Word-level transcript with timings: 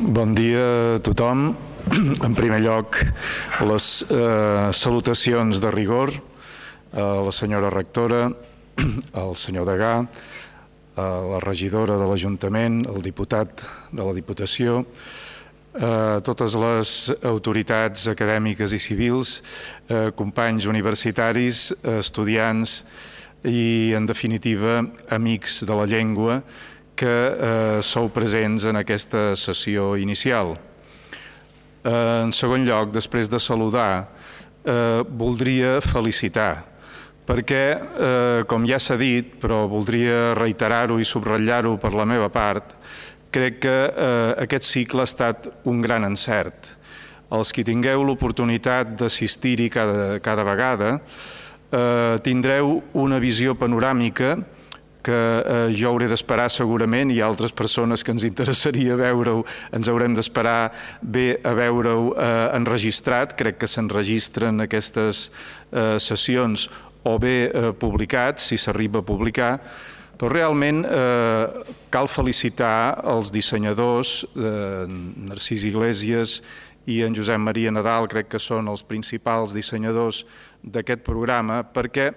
Bon 0.00 0.32
dia 0.32 0.96
a 0.96 0.98
tothom. 1.04 1.52
En 2.24 2.32
primer 2.32 2.62
lloc, 2.64 2.96
les 3.68 3.86
eh, 4.08 4.70
salutacions 4.72 5.60
de 5.60 5.70
rigor 5.74 6.14
a 6.96 7.20
la 7.20 7.32
senyora 7.32 7.68
rectora, 7.68 8.30
al 9.20 9.36
senyor 9.36 9.68
Degà, 9.68 9.92
a 10.96 11.06
la 11.34 11.42
regidora 11.44 11.98
de 12.00 12.08
l'Ajuntament, 12.08 12.80
al 12.88 13.04
diputat 13.04 13.60
de 13.92 14.00
la 14.00 14.16
Diputació, 14.16 14.86
a 15.76 16.24
totes 16.24 16.56
les 16.56 16.96
autoritats 17.20 18.08
acadèmiques 18.08 18.72
i 18.72 18.80
civils, 18.80 19.36
companys 20.16 20.64
universitaris, 20.64 21.74
estudiants 22.00 22.80
i, 23.44 23.92
en 23.92 24.08
definitiva, 24.08 24.80
amics 25.12 25.60
de 25.68 25.76
la 25.76 25.84
llengua 25.84 26.40
que 27.00 27.08
eh, 27.08 27.78
sou 27.80 28.10
presents 28.12 28.66
en 28.68 28.76
aquesta 28.76 29.30
sessió 29.40 29.94
inicial. 29.96 30.52
Eh, 31.80 31.92
en 32.26 32.32
segon 32.36 32.66
lloc, 32.68 32.90
després 32.92 33.30
de 33.32 33.40
saludar, 33.40 34.10
eh, 34.64 35.00
voldria 35.08 35.78
felicitar, 35.80 36.66
perquè, 37.24 37.64
eh, 37.80 38.42
com 38.50 38.66
ja 38.68 38.78
s'ha 38.78 38.98
dit, 39.00 39.32
però 39.40 39.64
voldria 39.70 40.34
reiterar-ho 40.36 40.98
i 41.00 41.08
subratllar-ho 41.08 41.78
per 41.80 41.94
la 41.96 42.04
meva 42.04 42.28
part, 42.28 42.76
crec 43.32 43.60
que 43.64 43.76
eh, 43.88 44.34
aquest 44.44 44.68
cicle 44.68 45.00
ha 45.00 45.08
estat 45.08 45.48
un 45.64 45.80
gran 45.80 46.04
encert. 46.04 46.68
Els 47.30 47.52
que 47.54 47.64
tingueu 47.64 48.02
l'oportunitat 48.04 48.96
d'assistir-hi 48.98 49.70
cada, 49.70 50.18
cada 50.18 50.44
vegada 50.44 50.96
eh, 50.98 52.18
tindreu 52.26 52.80
una 52.98 53.20
visió 53.22 53.54
panoràmica 53.54 54.34
que 55.02 55.16
eh, 55.16 55.70
jo 55.76 55.90
hauré 55.90 56.08
d'esperar 56.10 56.48
segurament 56.52 57.12
i 57.12 57.20
altres 57.24 57.54
persones 57.56 58.04
que 58.04 58.12
ens 58.14 58.26
interessaria 58.28 58.98
veure-ho 58.98 59.44
ens 59.76 59.88
haurem 59.88 60.14
d'esperar 60.16 60.72
bé 61.00 61.40
a 61.44 61.54
veure-ho 61.56 62.12
eh, 62.14 62.56
enregistrat, 62.58 63.36
crec 63.38 63.60
que 63.62 63.70
s'enregistren 63.70 64.66
aquestes 64.66 65.28
eh, 65.72 65.96
sessions 65.98 66.68
o 67.02 67.16
bé 67.18 67.36
eh, 67.48 67.70
publicats, 67.72 68.50
si 68.50 68.58
s'arriba 68.60 69.00
a 69.00 69.06
publicar, 69.06 69.54
però 70.20 70.28
realment 70.34 70.82
eh, 70.84 71.76
cal 71.88 72.08
felicitar 72.12 73.00
els 73.08 73.30
dissenyadors, 73.32 74.18
eh, 74.36 74.84
Narcís 75.30 75.64
Iglesias 75.64 76.40
i 76.90 77.00
en 77.06 77.16
Josep 77.16 77.40
Maria 77.40 77.72
Nadal, 77.72 78.08
crec 78.10 78.28
que 78.34 78.40
són 78.42 78.68
els 78.68 78.84
principals 78.84 79.54
dissenyadors 79.56 80.26
d'aquest 80.60 81.06
programa, 81.06 81.62
perquè 81.64 82.10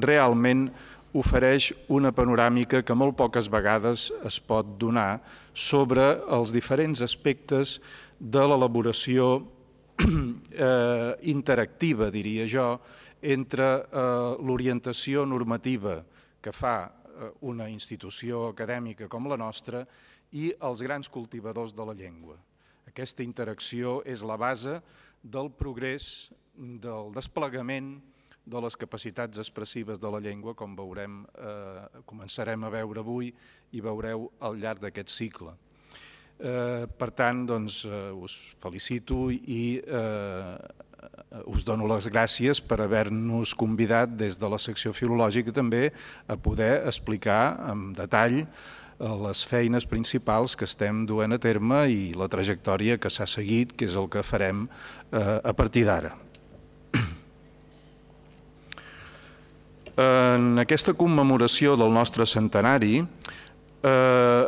realment 0.00 0.70
ofereix 1.16 1.72
una 1.90 2.12
panoràmica 2.14 2.84
que 2.86 2.94
molt 2.94 3.16
poques 3.18 3.48
vegades 3.50 4.10
es 4.26 4.38
pot 4.40 4.76
donar 4.78 5.20
sobre 5.54 6.04
els 6.30 6.54
diferents 6.54 7.02
aspectes 7.02 7.78
de 8.20 8.42
l'elaboració 8.46 9.40
eh, 10.04 11.12
interactiva, 11.32 12.10
diria 12.14 12.46
jo, 12.48 12.68
entre 13.20 13.66
eh, 13.80 14.04
l'orientació 14.40 15.26
normativa 15.26 15.98
que 16.40 16.52
fa 16.52 16.76
eh, 16.86 17.32
una 17.50 17.68
institució 17.68 18.46
acadèmica 18.52 19.08
com 19.08 19.28
la 19.28 19.38
nostra 19.40 19.82
i 20.32 20.52
els 20.62 20.84
grans 20.86 21.10
cultivadors 21.10 21.74
de 21.74 21.84
la 21.84 21.96
llengua. 21.96 22.38
Aquesta 22.86 23.26
interacció 23.26 24.00
és 24.06 24.22
la 24.22 24.38
base 24.38 24.78
del 25.22 25.50
progrés, 25.50 26.30
del 26.54 27.10
desplegament 27.14 27.98
de 28.50 28.60
les 28.64 28.76
capacitats 28.76 29.38
expressives 29.38 30.00
de 30.02 30.10
la 30.10 30.20
llengua, 30.20 30.54
com 30.58 30.74
veurem, 30.76 31.24
eh, 31.38 32.02
començarem 32.06 32.64
a 32.64 32.70
veure 32.70 33.00
avui 33.00 33.32
i 33.72 33.80
veureu 33.80 34.30
al 34.40 34.58
llarg 34.58 34.82
d'aquest 34.82 35.08
cicle. 35.14 35.54
Eh, 36.40 36.86
per 36.98 37.10
tant, 37.12 37.44
doncs, 37.46 37.84
eh, 37.84 38.10
us 38.16 38.56
felicito 38.58 39.28
i 39.30 39.80
eh, 39.84 40.56
us 41.46 41.64
dono 41.64 41.86
les 41.88 42.08
gràcies 42.08 42.60
per 42.64 42.80
haver-nos 42.80 43.54
convidat 43.54 44.16
des 44.16 44.38
de 44.40 44.48
la 44.48 44.58
secció 44.58 44.92
filològica 44.96 45.52
també 45.52 45.90
a 46.28 46.36
poder 46.36 46.86
explicar 46.88 47.60
en 47.70 47.90
detall 47.92 48.40
eh, 48.40 48.46
les 49.26 49.44
feines 49.44 49.84
principals 49.84 50.56
que 50.56 50.68
estem 50.68 51.04
duent 51.06 51.36
a 51.36 51.38
terme 51.38 51.84
i 51.92 52.00
la 52.16 52.28
trajectòria 52.32 52.98
que 52.98 53.12
s'ha 53.12 53.28
seguit, 53.28 53.76
que 53.76 53.88
és 53.88 53.96
el 54.00 54.08
que 54.08 54.24
farem 54.24 54.66
eh, 55.12 55.38
a 55.44 55.52
partir 55.52 55.84
d'ara. 55.88 56.16
En 60.00 60.60
aquesta 60.62 60.94
commemoració 60.96 61.74
del 61.76 61.92
nostre 61.92 62.24
centenari, 62.26 63.00
eh, 63.82 64.44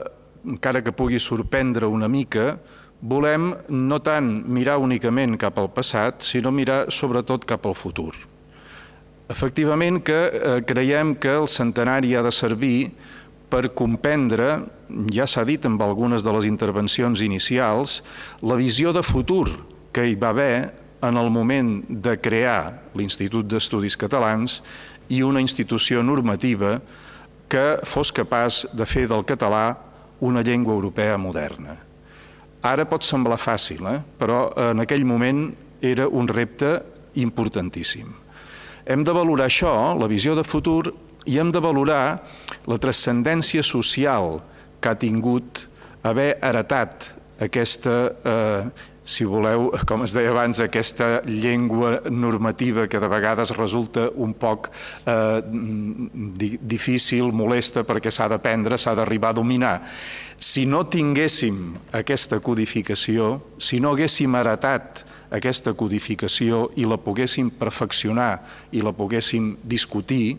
encara 0.46 0.82
que 0.82 0.94
pugui 0.96 1.20
sorprendre 1.20 1.86
una 1.86 2.08
mica, 2.08 2.56
volem 3.02 3.52
no 3.68 3.98
tant 4.00 4.30
mirar 4.46 4.78
únicament 4.78 5.36
cap 5.36 5.58
al 5.58 5.72
passat, 5.74 6.22
sinó 6.22 6.52
mirar 6.54 6.86
sobretot 6.90 7.44
cap 7.44 7.66
al 7.66 7.74
futur. 7.74 8.12
Efectivament 9.28 10.00
que 10.04 10.20
eh, 10.28 10.60
creiem 10.66 11.16
que 11.16 11.34
el 11.42 11.48
centenari 11.48 12.14
ha 12.14 12.22
de 12.22 12.32
servir 12.32 12.92
per 13.50 13.74
comprendre, 13.76 14.62
ja 15.12 15.26
s'ha 15.28 15.44
dit 15.44 15.64
amb 15.68 15.82
algunes 15.82 16.24
de 16.24 16.32
les 16.32 16.46
intervencions 16.48 17.20
inicials, 17.20 18.00
la 18.40 18.56
visió 18.56 18.92
de 18.92 19.02
futur 19.02 19.48
que 19.92 20.06
hi 20.08 20.16
va 20.16 20.30
haver 20.32 20.72
en 21.02 21.18
el 21.18 21.28
moment 21.34 21.82
de 21.88 22.14
crear 22.22 22.88
l'Institut 22.94 23.48
d'Estudis 23.50 23.98
Catalans 23.98 24.60
i 25.08 25.22
una 25.22 25.40
institució 25.40 26.02
normativa 26.02 26.76
que 27.48 27.78
fos 27.84 28.12
capaç 28.14 28.66
de 28.72 28.86
fer 28.88 29.06
del 29.10 29.24
català 29.28 29.76
una 30.22 30.42
llengua 30.42 30.74
europea 30.74 31.18
moderna. 31.18 31.76
Ara 32.62 32.86
pot 32.86 33.02
semblar 33.02 33.40
fàcil, 33.42 33.82
eh? 33.90 33.98
però 34.18 34.52
en 34.70 34.80
aquell 34.84 35.04
moment 35.04 35.48
era 35.82 36.06
un 36.06 36.28
repte 36.30 36.76
importantíssim. 37.18 38.06
Hem 38.86 39.02
de 39.04 39.14
valorar 39.14 39.48
això, 39.50 39.72
la 39.98 40.08
visió 40.10 40.36
de 40.38 40.44
futur, 40.46 40.92
i 41.26 41.38
hem 41.38 41.50
de 41.54 41.60
valorar 41.62 42.22
la 42.66 42.78
transcendència 42.82 43.62
social 43.66 44.40
que 44.82 44.90
ha 44.90 44.98
tingut 44.98 45.66
haver 46.02 46.36
heretat 46.42 47.10
aquesta 47.42 47.96
eh, 48.10 48.70
si 49.04 49.24
voleu, 49.26 49.72
com 49.88 50.04
es 50.06 50.14
deia 50.14 50.30
abans, 50.30 50.60
aquesta 50.62 51.22
llengua 51.26 52.00
normativa 52.06 52.86
que 52.86 53.00
de 53.02 53.08
vegades 53.10 53.50
resulta 53.56 54.06
un 54.14 54.34
poc 54.38 54.68
eh, 55.06 55.42
difícil, 56.62 57.32
molesta, 57.34 57.82
perquè 57.82 58.12
s'ha 58.14 58.28
d'aprendre, 58.30 58.78
s'ha 58.78 58.94
d'arribar 58.94 59.32
a 59.32 59.38
dominar. 59.40 59.74
Si 60.38 60.66
no 60.66 60.84
tinguéssim 60.86 61.74
aquesta 61.98 62.38
codificació, 62.42 63.34
si 63.58 63.82
no 63.82 63.90
haguéssim 63.90 64.38
heretat 64.38 65.02
aquesta 65.32 65.72
codificació 65.74 66.68
i 66.76 66.86
la 66.86 67.00
poguéssim 67.00 67.50
perfeccionar 67.58 68.36
i 68.70 68.82
la 68.84 68.92
poguéssim 68.94 69.56
discutir, 69.64 70.36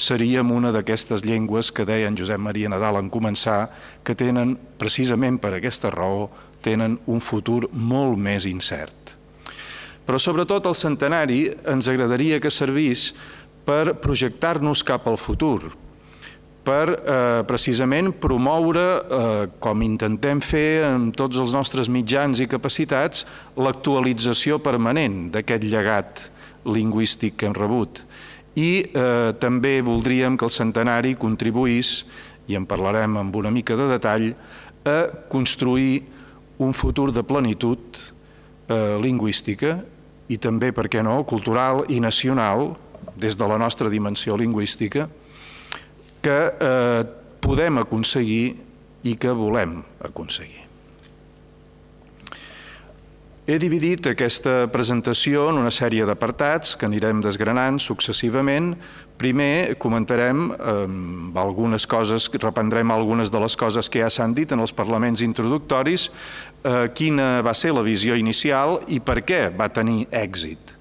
seríem 0.00 0.50
una 0.52 0.70
d'aquestes 0.72 1.24
llengües 1.26 1.68
que 1.72 1.84
deia 1.84 2.08
en 2.08 2.16
Josep 2.16 2.40
Maria 2.40 2.70
Nadal 2.72 2.96
en 3.00 3.10
començar, 3.12 3.68
que 4.04 4.16
tenen, 4.16 4.56
precisament 4.80 5.36
per 5.40 5.52
aquesta 5.56 5.90
raó, 5.92 6.30
tenen 6.64 6.98
un 7.06 7.20
futur 7.20 7.68
molt 7.72 8.18
més 8.18 8.46
incert. 8.48 9.14
Però 10.06 10.18
sobretot 10.18 10.66
el 10.66 10.74
centenari 10.74 11.44
ens 11.70 11.88
agradaria 11.88 12.40
que 12.42 12.50
servís 12.50 13.12
per 13.64 13.94
projectar-nos 14.02 14.82
cap 14.82 15.06
al 15.06 15.18
futur, 15.20 15.70
per 16.64 16.86
eh, 16.92 17.42
precisament 17.48 18.12
promoure, 18.20 18.84
eh, 19.00 19.46
com 19.62 19.84
intentem 19.84 20.42
fer 20.44 20.84
amb 20.88 21.14
tots 21.16 21.38
els 21.40 21.54
nostres 21.56 21.88
mitjans 21.88 22.40
i 22.42 22.48
capacitats, 22.50 23.24
l'actualització 23.56 24.60
permanent 24.62 25.30
d'aquest 25.34 25.64
llegat 25.64 26.26
lingüístic 26.68 27.38
que 27.40 27.48
hem 27.48 27.56
rebut. 27.56 28.04
I 28.60 28.70
eh, 28.82 29.32
també 29.40 29.78
voldríem 29.86 30.36
que 30.36 30.46
el 30.46 30.52
centenari 30.52 31.14
contribuís, 31.16 32.04
i 32.50 32.58
en 32.58 32.66
parlarem 32.66 33.16
amb 33.16 33.36
una 33.36 33.52
mica 33.54 33.78
de 33.78 33.86
detall, 33.88 34.32
a 34.84 34.98
construir 35.30 36.02
un 36.60 36.74
futur 36.76 37.08
de 37.12 37.24
plenitud 37.24 37.98
eh, 38.68 38.98
lingüística 39.00 39.78
i 40.30 40.38
també, 40.38 40.70
per 40.76 40.86
què 40.92 41.02
no, 41.02 41.22
cultural 41.26 41.86
i 41.88 41.98
nacional, 42.04 42.74
des 43.16 43.36
de 43.36 43.48
la 43.48 43.58
nostra 43.58 43.90
dimensió 43.90 44.36
lingüística, 44.38 45.08
que 46.20 46.40
eh, 46.52 47.02
podem 47.40 47.80
aconseguir 47.80 48.44
i 49.08 49.16
que 49.16 49.32
volem 49.32 49.80
aconseguir. 50.04 50.70
He 53.50 53.56
dividit 53.58 54.04
aquesta 54.06 54.68
presentació 54.70 55.48
en 55.50 55.56
una 55.58 55.72
sèrie 55.74 56.04
d'apartats 56.06 56.76
que 56.78 56.86
anirem 56.86 57.18
desgranant 57.24 57.80
successivament. 57.82 58.76
Primer 59.18 59.74
comentarem 59.82 60.44
eh, 60.52 60.76
algunes 61.40 61.88
coses, 61.90 62.28
reprendrem 62.36 62.92
algunes 62.94 63.32
de 63.32 63.40
les 63.42 63.56
coses 63.58 63.90
que 63.90 64.04
ja 64.04 64.10
s'han 64.12 64.36
dit 64.36 64.52
en 64.54 64.62
els 64.62 64.70
parlaments 64.76 65.24
introductoris, 65.26 66.10
eh, 66.64 66.90
quina 66.94 67.40
va 67.42 67.54
ser 67.54 67.72
la 67.76 67.86
visió 67.86 68.16
inicial 68.18 68.80
i 68.88 69.00
per 69.00 69.20
què 69.26 69.48
va 69.56 69.70
tenir 69.72 70.06
èxit. 70.10 70.76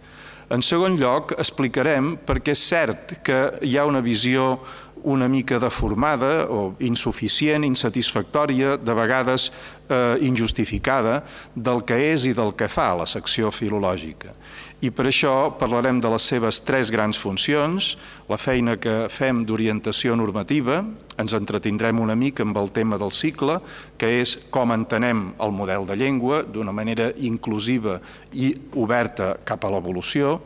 En 0.49 0.63
segon 0.65 0.95
lloc, 0.97 1.35
explicarem 1.37 2.15
perquè 2.25 2.55
és 2.55 2.61
cert 2.71 3.19
que 3.23 3.41
hi 3.61 3.75
ha 3.77 3.85
una 3.85 4.01
visió 4.01 4.55
una 5.03 5.27
mica 5.27 5.59
deformada 5.59 6.47
o 6.49 6.75
insuficient, 6.79 7.63
insatisfactòria, 7.63 8.75
de 8.77 8.93
vegades 8.93 9.49
eh, 9.87 10.17
injustificada, 10.21 11.23
del 11.55 11.83
que 11.87 11.97
és 12.11 12.25
i 12.27 12.33
del 12.35 12.51
que 12.55 12.67
fa 12.67 12.91
la 12.99 13.07
secció 13.07 13.51
filològica. 13.51 14.33
I 14.79 14.93
per 14.95 15.09
això 15.09 15.33
parlarem 15.59 15.97
de 15.99 16.07
les 16.07 16.23
seves 16.23 16.61
tres 16.63 16.87
grans 16.87 17.17
funcions, 17.19 17.97
la 18.31 18.37
feina 18.39 18.77
que 18.79 19.09
fem 19.11 19.41
d'orientació 19.43 20.15
normativa, 20.15 20.77
ens 21.19 21.35
entretindrem 21.35 21.99
una 21.99 22.15
mica 22.15 22.45
amb 22.47 22.55
el 22.61 22.71
tema 22.71 22.95
del 23.01 23.11
cicle, 23.11 23.57
que 23.99 24.13
és 24.21 24.37
com 24.53 24.71
entenem 24.71 25.33
el 25.43 25.51
model 25.51 25.83
de 25.89 25.99
llengua 25.99 26.45
d'una 26.47 26.71
manera 26.71 27.09
inclusiva 27.17 27.97
i 28.31 28.53
oberta 28.79 29.33
cap 29.43 29.67
a 29.67 29.73
l'evolució, 29.73 30.37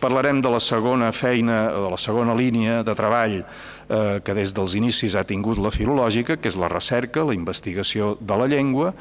Parlarem 0.00 0.38
de 0.40 0.48
la 0.48 0.60
segona 0.64 1.10
feina, 1.12 1.66
de 1.74 1.88
la 1.92 1.98
segona 2.00 2.32
línia 2.32 2.78
de 2.86 2.94
treball 2.96 3.34
eh, 3.42 4.20
que 4.24 4.34
des 4.36 4.54
dels 4.56 4.72
inicis 4.78 5.12
ha 5.12 5.26
tingut 5.28 5.60
la 5.60 5.72
filològica, 5.74 6.38
que 6.40 6.48
és 6.48 6.56
la 6.56 6.70
recerca, 6.72 7.26
la 7.26 7.36
investigació 7.36 8.14
de 8.16 8.38
la 8.40 8.46
llengua, 8.48 8.94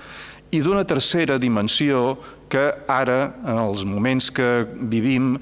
i 0.52 0.62
d'una 0.66 0.86
tercera 0.88 1.38
dimensió 1.38 2.18
que 2.50 2.66
ara, 2.90 3.36
en 3.46 3.60
els 3.62 3.86
moments 3.86 4.32
que 4.34 4.66
vivim 4.90 5.36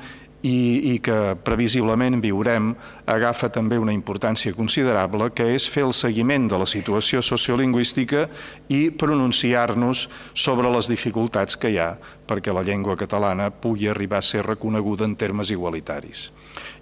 i, 0.45 0.93
i 0.93 0.97
que 1.03 1.35
previsiblement 1.43 2.19
viurem 2.21 2.73
agafa 3.09 3.49
també 3.53 3.79
una 3.81 3.95
importància 3.95 4.53
considerable, 4.53 5.31
que 5.33 5.47
és 5.55 5.65
fer 5.71 5.85
el 5.87 5.95
seguiment 5.95 6.47
de 6.51 6.59
la 6.59 6.67
situació 6.69 7.23
sociolingüística 7.25 8.27
i 8.69 8.87
pronunciar-nos 8.91 10.07
sobre 10.33 10.71
les 10.73 10.89
dificultats 10.91 11.57
que 11.57 11.73
hi 11.73 11.79
ha 11.81 11.93
perquè 12.27 12.53
la 12.53 12.65
llengua 12.67 12.97
catalana 12.99 13.49
pugui 13.49 13.89
arribar 13.89 14.21
a 14.21 14.27
ser 14.27 14.45
reconeguda 14.45 15.07
en 15.07 15.15
termes 15.15 15.51
igualitaris. 15.51 16.29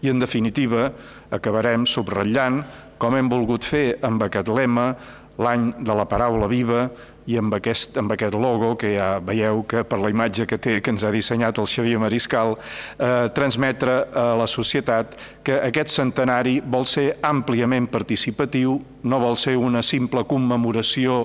I, 0.02 0.10
en 0.10 0.20
definitiva, 0.20 0.90
acabarem 1.32 1.86
subratllant, 1.86 2.64
com 2.98 3.16
hem 3.16 3.30
volgut 3.30 3.66
fer 3.68 4.00
amb 4.06 4.24
aquest 4.26 4.50
lema, 4.50 4.94
l'any 5.38 5.72
de 5.84 5.96
la 5.96 6.06
paraula 6.08 6.48
viva, 6.48 6.88
i 7.26 7.38
amb 7.40 7.54
aquest, 7.58 7.98
amb 7.98 8.12
aquest 8.14 8.36
logo 8.38 8.76
que 8.78 8.94
ja 8.96 9.20
veieu 9.24 9.64
que 9.70 9.84
per 9.88 10.00
la 10.02 10.12
imatge 10.14 10.46
que 10.50 10.60
té, 10.62 10.78
que 10.82 10.94
ens 10.94 11.06
ha 11.06 11.12
dissenyat 11.14 11.58
el 11.62 11.70
Xavier 11.70 12.00
Mariscal, 12.02 12.56
eh, 13.00 13.30
transmetre 13.36 13.96
a 14.14 14.26
la 14.38 14.48
societat 14.48 15.16
que 15.46 15.58
aquest 15.68 15.94
centenari 15.96 16.60
vol 16.62 16.86
ser 16.90 17.16
àmpliament 17.26 17.88
participatiu, 17.92 18.78
no 19.06 19.20
vol 19.22 19.38
ser 19.38 19.56
una 19.58 19.82
simple 19.86 20.26
commemoració 20.30 21.24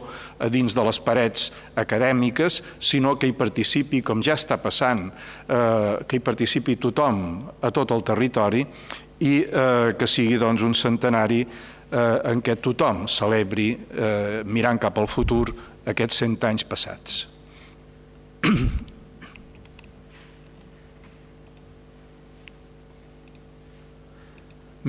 dins 0.52 0.74
de 0.76 0.84
les 0.84 1.00
parets 1.04 1.50
acadèmiques, 1.80 2.62
sinó 2.78 3.16
que 3.18 3.28
hi 3.28 3.36
participi, 3.36 4.00
com 4.02 4.22
ja 4.24 4.38
està 4.40 4.60
passant, 4.60 5.08
eh, 5.48 5.98
que 6.06 6.16
hi 6.16 6.24
participi 6.24 6.76
tothom 6.80 7.22
a 7.60 7.70
tot 7.70 7.92
el 7.92 8.04
territori 8.04 8.64
i 9.20 9.34
eh, 9.44 9.92
que 9.98 10.08
sigui 10.08 10.38
doncs, 10.40 10.64
un 10.64 10.74
centenari 10.74 11.42
eh, 11.90 12.20
en 12.30 12.40
què 12.44 12.56
tothom 12.62 13.06
celebri, 13.10 13.72
eh, 13.74 14.40
mirant 14.46 14.80
cap 14.80 14.98
al 14.98 15.08
futur, 15.10 15.50
aquests 15.90 16.22
cent 16.22 16.38
anys 16.48 16.64
passats. 16.68 17.26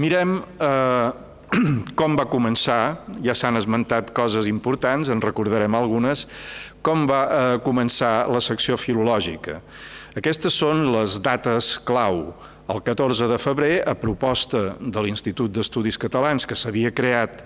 Mirem 0.01 0.37
eh, 0.39 1.11
com 1.99 2.15
va 2.15 2.25
començar, 2.31 3.03
ja 3.23 3.35
s'han 3.35 3.59
esmentat 3.59 4.13
coses 4.15 4.47
importants, 4.47 5.09
en 5.11 5.19
recordarem 5.23 5.75
algunes, 5.75 6.27
com 6.85 7.03
va 7.09 7.21
eh, 7.25 7.57
començar 7.65 8.29
la 8.31 8.39
secció 8.43 8.77
filològica. 8.79 9.59
Aquestes 10.17 10.55
són 10.55 10.89
les 10.95 11.19
dates 11.23 11.77
clau. 11.87 12.31
El 12.71 12.79
14 12.87 13.27
de 13.27 13.37
febrer, 13.41 13.73
a 13.83 13.95
proposta 13.99 14.75
de 14.79 15.03
l'Institut 15.03 15.51
d'Estudis 15.51 15.99
Catalans, 15.99 16.47
que 16.47 16.55
s'havia 16.55 16.93
creat 16.95 17.43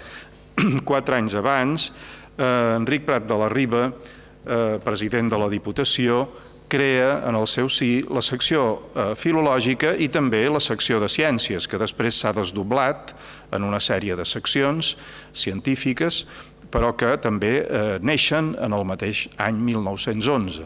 quatre 0.89 1.17
anys 1.17 1.33
abans, 1.41 1.89
eh, 2.37 2.75
Enric 2.75 3.05
Prat 3.05 3.27
de 3.27 3.37
la 3.39 3.49
Riba, 3.49 3.85
eh, 3.89 4.79
president 4.83 5.31
de 5.31 5.39
la 5.39 5.49
Diputació, 5.49 6.25
crea 6.67 7.21
en 7.27 7.35
el 7.37 7.45
seu 7.47 7.69
sí 7.69 8.03
la 8.09 8.23
secció 8.25 8.65
eh, 8.95 9.13
filològica 9.17 9.93
i 10.01 10.09
també 10.09 10.45
la 10.49 10.61
secció 10.63 10.99
de 10.99 11.09
ciències, 11.11 11.67
que 11.69 11.79
després 11.81 12.17
s'ha 12.17 12.33
desdoblat 12.33 13.13
en 13.53 13.63
una 13.63 13.79
sèrie 13.79 14.17
de 14.17 14.25
seccions 14.25 14.95
científiques, 15.33 16.25
però 16.71 16.91
que 16.97 17.13
també 17.21 17.53
eh, 17.61 17.97
neixen 18.01 18.55
en 18.59 18.73
el 18.75 18.85
mateix 18.87 19.27
any 19.37 19.59
1911. 19.61 20.65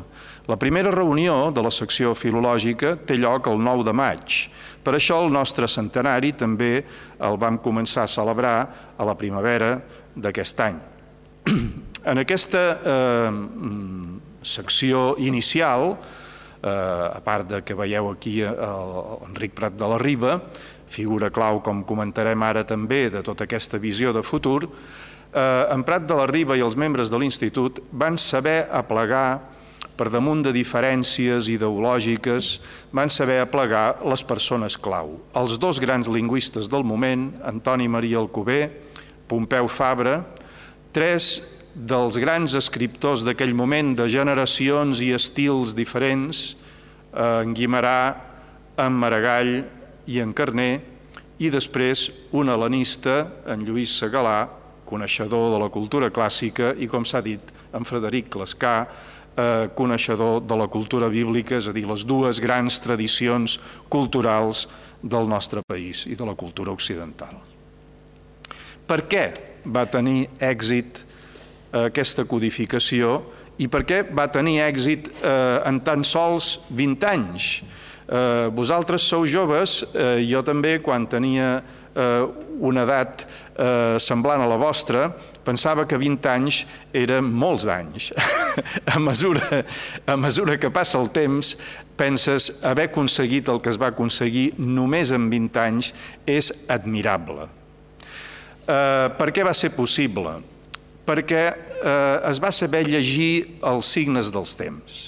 La 0.49 0.57
primera 0.57 0.89
reunió 0.89 1.51
de 1.53 1.61
la 1.61 1.69
secció 1.69 2.15
filològica 2.17 2.95
té 3.05 3.19
lloc 3.19 3.51
el 3.51 3.59
9 3.61 3.85
de 3.85 3.93
maig. 3.93 4.37
Per 4.81 4.95
això 4.97 5.19
el 5.21 5.29
nostre 5.29 5.67
centenari 5.69 6.31
també 6.33 6.71
el 7.19 7.37
vam 7.37 7.59
començar 7.61 8.07
a 8.07 8.09
celebrar 8.09 8.55
a 8.97 9.05
la 9.05 9.17
primavera 9.19 9.75
d'aquest 10.15 10.65
any. 10.65 10.79
En 12.09 12.17
aquesta 12.21 12.63
eh, 12.79 13.31
secció 14.41 15.15
inicial, 15.19 15.91
eh, 16.63 16.69
a 16.69 17.19
part 17.23 17.47
de 17.49 17.61
que 17.63 17.75
veieu 17.75 18.09
aquí 18.11 18.39
Enric 18.43 19.53
Prat 19.57 19.75
de 19.75 19.89
la 19.89 19.99
Riba, 19.99 20.39
figura 20.89 21.29
clau, 21.29 21.61
com 21.61 21.83
comentarem 21.85 22.41
ara 22.43 22.65
també, 22.65 23.09
de 23.13 23.21
tota 23.25 23.45
aquesta 23.45 23.77
visió 23.77 24.13
de 24.15 24.23
futur, 24.23 24.65
eh, 24.65 25.65
en 25.73 25.83
Prat 25.83 26.07
de 26.07 26.17
la 26.17 26.27
Riba 26.27 26.57
i 26.57 26.65
els 26.65 26.75
membres 26.75 27.11
de 27.11 27.19
l'Institut 27.19 27.83
van 27.91 28.17
saber 28.17 28.65
aplegar 28.71 29.39
per 29.99 30.07
damunt 30.07 30.45
de 30.45 30.53
diferències 30.55 31.49
ideològiques, 31.51 32.53
van 32.95 33.11
saber 33.11 33.41
aplegar 33.43 33.99
les 34.07 34.23
persones 34.23 34.77
clau. 34.79 35.17
Els 35.35 35.57
dos 35.59 35.81
grans 35.83 36.07
lingüistes 36.07 36.71
del 36.71 36.87
moment, 36.87 37.33
Antoni 37.43 37.89
Maria 37.91 38.21
Alcover, 38.21 38.71
Pompeu 39.27 39.67
Fabra, 39.67 40.21
tres 40.99 41.39
dels 41.71 42.17
grans 42.19 42.51
escriptors 42.59 43.21
d'aquell 43.23 43.53
moment, 43.55 43.93
de 43.95 44.03
generacions 44.11 44.99
i 44.99 45.13
estils 45.15 45.71
diferents, 45.77 46.57
en 47.15 47.53
Guimarà, 47.55 47.99
en 48.75 48.97
Maragall 48.99 49.53
i 50.11 50.19
en 50.19 50.33
Carner, 50.35 50.81
i 51.39 51.47
després 51.53 52.09
un 52.35 52.51
helenista, 52.51 53.21
en 53.47 53.63
Lluís 53.63 53.93
Segalà, 53.95 54.41
coneixedor 54.89 55.53
de 55.53 55.61
la 55.61 55.69
cultura 55.71 56.09
clàssica, 56.11 56.73
i 56.75 56.89
com 56.91 57.07
s'ha 57.07 57.21
dit, 57.23 57.53
en 57.71 57.87
Frederic 57.87 58.27
Clascà, 58.35 58.73
eh, 58.83 59.69
coneixedor 59.77 60.41
de 60.43 60.57
la 60.59 60.67
cultura 60.67 61.07
bíblica, 61.07 61.61
és 61.61 61.69
a 61.69 61.75
dir, 61.77 61.85
les 61.87 62.03
dues 62.03 62.43
grans 62.43 62.81
tradicions 62.83 63.55
culturals 63.87 64.67
del 64.99 65.31
nostre 65.31 65.63
país 65.63 66.03
i 66.11 66.19
de 66.19 66.27
la 66.27 66.35
cultura 66.35 66.75
occidental. 66.75 67.39
Per 68.89 69.03
què 69.05 69.25
va 69.69 69.83
tenir 69.85 70.23
èxit 70.41 71.03
eh, 71.03 71.85
aquesta 71.85 72.25
codificació 72.25 73.19
i 73.61 73.67
per 73.69 73.83
què 73.85 73.99
va 74.15 74.25
tenir 74.33 74.63
èxit 74.65 75.11
eh, 75.19 75.59
en 75.69 75.77
tan 75.85 76.05
sols 76.07 76.55
20 76.73 77.09
anys? 77.11 77.49
Eh, 78.09 78.47
vosaltres 78.55 79.05
sou 79.05 79.27
joves, 79.29 79.83
jo 80.25 80.41
també 80.45 80.79
quan 80.81 81.05
tenia 81.11 81.59
una 82.63 82.83
edat 82.85 83.25
semblant 83.99 84.39
a 84.39 84.47
la 84.47 84.55
vostra, 84.61 85.09
pensava 85.43 85.83
que 85.89 85.97
20 85.99 86.29
anys 86.31 86.61
eren 86.95 87.27
molts 87.27 87.65
anys. 87.67 88.11
a, 88.93 89.01
mesura, 89.03 89.63
a 90.07 90.15
mesura 90.15 90.55
que 90.61 90.71
passa 90.71 91.01
el 91.01 91.11
temps, 91.11 91.57
penses 91.99 92.53
haver 92.63 92.87
aconseguit 92.93 93.51
el 93.51 93.59
que 93.59 93.73
es 93.73 93.81
va 93.81 93.91
aconseguir 93.91 94.51
només 94.55 95.11
en 95.11 95.27
20 95.33 95.63
anys 95.65 95.95
és 96.39 96.53
admirable. 96.71 97.49
Eh, 98.69 99.09
per 99.17 99.31
què 99.33 99.45
va 99.45 99.55
ser 99.57 99.71
possible? 99.73 100.35
Perquè 101.07 101.45
eh, 101.49 102.29
es 102.29 102.41
va 102.41 102.51
saber 102.53 102.83
llegir 102.85 103.59
els 103.65 103.89
signes 103.89 104.29
dels 104.33 104.53
temps. 104.59 104.99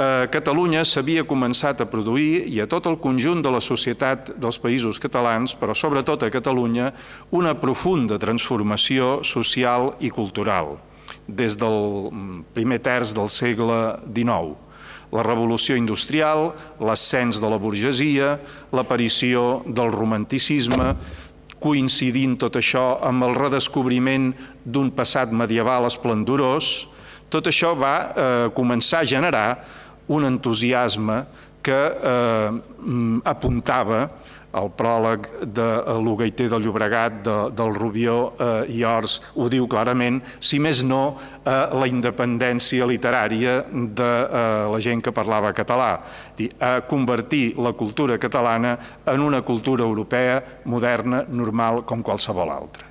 A 0.00 0.24
Catalunya 0.32 0.80
s'havia 0.88 1.26
començat 1.28 1.82
a 1.82 1.86
produir, 1.90 2.46
i 2.48 2.56
a 2.62 2.68
tot 2.70 2.86
el 2.88 2.96
conjunt 3.04 3.42
de 3.44 3.50
la 3.52 3.60
societat 3.60 4.30
dels 4.40 4.56
països 4.62 4.96
catalans, 5.02 5.52
però 5.52 5.76
sobretot 5.76 6.24
a 6.24 6.30
Catalunya, 6.32 6.88
una 7.36 7.52
profunda 7.52 8.16
transformació 8.16 9.18
social 9.28 9.90
i 10.00 10.08
cultural, 10.08 10.78
des 11.28 11.58
del 11.60 12.08
primer 12.56 12.80
terç 12.80 13.12
del 13.12 13.28
segle 13.28 14.00
XIX 14.08 14.56
la 15.10 15.24
revolució 15.26 15.74
industrial, 15.74 16.52
l'ascens 16.78 17.40
de 17.42 17.48
la 17.50 17.58
burgesia, 17.58 18.36
l'aparició 18.70 19.62
del 19.66 19.90
romanticisme, 19.90 20.94
coincidint 21.60 22.38
tot 22.40 22.56
això 22.58 22.98
amb 23.06 23.26
el 23.26 23.36
redescobriment 23.36 24.30
d'un 24.64 24.90
passat 24.96 25.32
medieval 25.32 25.86
esplendorós, 25.88 26.88
tot 27.30 27.46
això 27.46 27.74
va 27.78 27.94
eh, 28.00 28.48
començar 28.56 29.04
a 29.04 29.08
generar 29.08 29.48
un 30.10 30.26
entusiasme 30.26 31.20
que 31.62 31.76
eh, 31.76 32.50
apuntava 33.28 34.08
el 34.56 34.70
pròleg 34.74 35.28
de 35.54 35.66
l'Ugaiter 36.02 36.48
de 36.50 36.58
Llobregat, 36.58 37.20
de, 37.22 37.36
del 37.54 37.74
Rubió 37.74 38.16
eh, 38.34 38.72
i 38.74 38.82
Ors, 38.86 39.20
ho 39.38 39.46
diu 39.52 39.68
clarament, 39.70 40.18
si 40.42 40.58
més 40.62 40.82
no, 40.86 41.16
eh, 41.44 41.52
la 41.78 41.88
independència 41.90 42.88
literària 42.88 43.60
de 43.70 44.10
eh, 44.10 44.42
la 44.72 44.80
gent 44.82 45.04
que 45.04 45.14
parlava 45.14 45.54
català, 45.56 45.92
dir, 46.36 46.50
a 46.58 46.80
convertir 46.88 47.54
la 47.62 47.72
cultura 47.78 48.18
catalana 48.18 48.76
en 49.06 49.22
una 49.22 49.42
cultura 49.46 49.86
europea 49.86 50.40
moderna, 50.64 51.24
normal, 51.28 51.84
com 51.86 52.02
qualsevol 52.02 52.50
altra. 52.50 52.88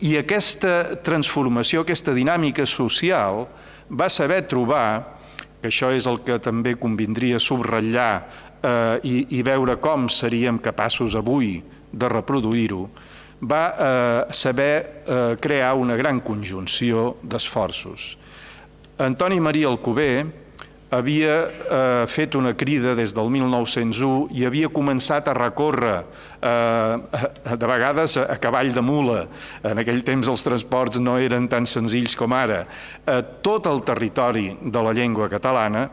I 0.00 0.16
aquesta 0.16 1.00
transformació, 1.04 1.82
aquesta 1.84 2.12
dinàmica 2.16 2.64
social, 2.68 3.46
va 3.90 4.08
saber 4.08 4.46
trobar, 4.48 5.18
que 5.60 5.68
això 5.68 5.90
és 5.92 6.06
el 6.08 6.22
que 6.24 6.38
també 6.40 6.72
convindria 6.80 7.36
subratllar 7.36 8.49
eh, 8.62 9.00
i, 9.04 9.16
i 9.38 9.42
veure 9.46 9.76
com 9.80 10.08
seríem 10.08 10.58
capaços 10.58 11.16
avui 11.18 11.58
de 11.92 12.08
reproduir-ho, 12.08 12.88
va 13.40 13.64
eh, 13.72 14.32
saber 14.36 14.74
eh, 15.06 15.36
crear 15.40 15.74
una 15.74 15.96
gran 15.96 16.20
conjunció 16.20 17.16
d'esforços. 17.22 18.16
Antoni 19.00 19.40
Maria 19.40 19.68
Alcover 19.68 20.26
havia 20.90 21.34
eh, 21.46 22.06
fet 22.10 22.34
una 22.34 22.52
crida 22.58 22.94
des 22.98 23.14
del 23.14 23.30
1901 23.30 24.34
i 24.34 24.44
havia 24.44 24.68
començat 24.74 25.30
a 25.30 25.34
recórrer, 25.38 26.02
eh, 26.42 27.56
de 27.56 27.70
vegades 27.70 28.16
a 28.18 28.36
cavall 28.42 28.74
de 28.74 28.82
mula, 28.82 29.22
en 29.62 29.80
aquell 29.80 30.02
temps 30.04 30.28
els 30.28 30.44
transports 30.44 31.00
no 31.00 31.16
eren 31.22 31.46
tan 31.48 31.66
senzills 31.66 32.18
com 32.18 32.34
ara, 32.34 32.64
eh, 33.06 33.22
tot 33.40 33.70
el 33.70 33.84
territori 33.86 34.50
de 34.60 34.82
la 34.82 34.92
llengua 34.92 35.30
catalana 35.30 35.88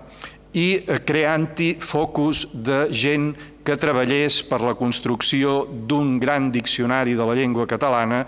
i 0.58 0.68
eh, 0.82 1.00
creant-hi 1.06 1.76
focus 1.84 2.48
de 2.52 2.88
gent 2.90 3.32
que 3.68 3.78
treballés 3.78 4.42
per 4.48 4.62
la 4.64 4.76
construcció 4.80 5.66
d'un 5.68 6.18
gran 6.20 6.52
diccionari 6.52 7.14
de 7.18 7.26
la 7.28 7.36
llengua 7.38 7.68
catalana, 7.70 8.24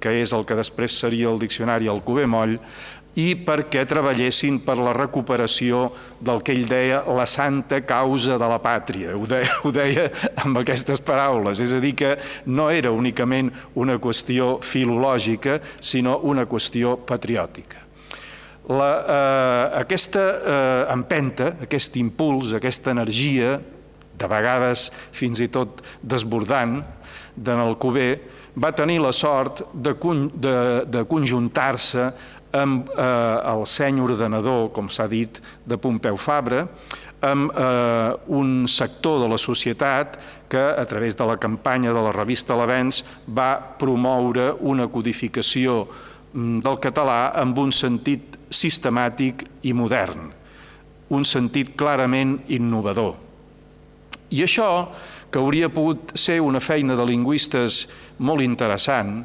que 0.00 0.12
és 0.22 0.32
el 0.36 0.44
que 0.48 0.56
després 0.56 0.96
seria 1.00 1.30
el 1.32 1.40
diccionari 1.40 1.88
Alcover 1.90 2.26
Moll, 2.30 2.56
i 3.14 3.34
perquè 3.46 3.84
treballessin 3.86 4.58
per 4.64 4.74
la 4.80 4.94
recuperació 4.96 5.84
del 6.24 6.42
que 6.42 6.54
ell 6.56 6.64
deia 6.70 7.02
la 7.14 7.26
santa 7.30 7.80
causa 7.86 8.38
de 8.40 8.48
la 8.50 8.58
pàtria. 8.62 9.14
Ho 9.14 9.28
deia, 9.30 9.52
ho 9.62 9.70
deia 9.74 10.08
amb 10.42 10.58
aquestes 10.64 11.02
paraules, 11.04 11.62
és 11.62 11.76
a 11.76 11.80
dir, 11.84 11.94
que 12.00 12.16
no 12.46 12.70
era 12.74 12.90
únicament 12.94 13.52
una 13.78 14.00
qüestió 14.02 14.56
filològica, 14.62 15.60
sinó 15.80 16.18
una 16.26 16.48
qüestió 16.50 16.98
patriòtica. 17.06 17.83
La, 18.72 18.90
eh, 19.04 19.78
aquesta 19.82 20.24
eh, 20.40 20.92
empenta, 20.94 21.52
aquest 21.66 21.98
impuls, 22.00 22.54
aquesta 22.56 22.94
energia, 22.96 23.58
de 24.14 24.28
vegades 24.30 24.88
fins 25.12 25.42
i 25.42 25.50
tot 25.52 25.82
desbordant, 26.00 26.78
d'en 27.34 27.60
Alcover, 27.60 28.12
va 28.54 28.70
tenir 28.72 29.00
la 29.02 29.12
sort 29.12 29.64
de, 29.74 29.92
de, 30.38 30.56
de 30.86 31.02
conjuntar-se 31.10 32.06
amb 32.54 32.90
eh, 32.94 33.04
el 33.50 33.64
seny 33.66 33.98
ordenador, 34.00 34.70
com 34.72 34.88
s'ha 34.88 35.08
dit, 35.10 35.40
de 35.66 35.78
Pompeu 35.80 36.16
Fabra, 36.16 36.62
amb 37.24 37.50
eh, 37.50 38.14
un 38.36 38.68
sector 38.70 39.24
de 39.24 39.28
la 39.32 39.40
societat 39.40 40.16
que, 40.48 40.62
a 40.62 40.84
través 40.86 41.16
de 41.18 41.26
la 41.26 41.36
campanya 41.40 41.92
de 41.92 42.04
la 42.04 42.14
revista 42.14 42.56
L'Avenç, 42.56 43.02
va 43.26 43.56
promoure 43.80 44.52
una 44.60 44.86
codificació 44.92 45.82
mm, 46.32 46.62
del 46.62 46.78
català 46.84 47.34
amb 47.42 47.58
un 47.58 47.74
sentit 47.74 48.38
sistemàtic 48.54 49.44
i 49.66 49.74
modern, 49.76 50.30
un 51.14 51.26
sentit 51.26 51.74
clarament 51.76 52.38
innovador. 52.54 53.14
I 54.34 54.42
això, 54.46 54.70
que 55.30 55.42
hauria 55.42 55.68
pogut 55.70 56.14
ser 56.18 56.40
una 56.42 56.62
feina 56.62 56.96
de 56.96 57.04
lingüistes 57.06 57.84
molt 58.22 58.42
interessant, 58.42 59.24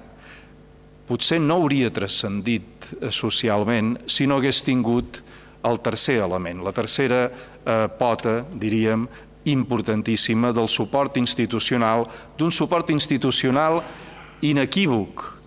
potser 1.09 1.39
no 1.41 1.61
hauria 1.61 1.89
transcendit 1.93 2.91
eh, 2.99 3.09
socialment 3.13 3.95
si 4.09 4.27
no 4.27 4.37
hagués 4.37 4.61
tingut 4.65 5.23
el 5.65 5.81
tercer 5.83 6.19
element, 6.23 6.61
la 6.63 6.73
tercera 6.75 7.23
eh, 7.29 7.87
pota, 7.99 8.43
diríem, 8.53 9.07
importantíssima 9.49 10.51
del 10.53 10.67
suport 10.69 11.17
institucional, 11.17 12.05
d'un 12.37 12.51
suport 12.51 12.89
institucional 12.93 13.81
inequívoc, 14.45 15.38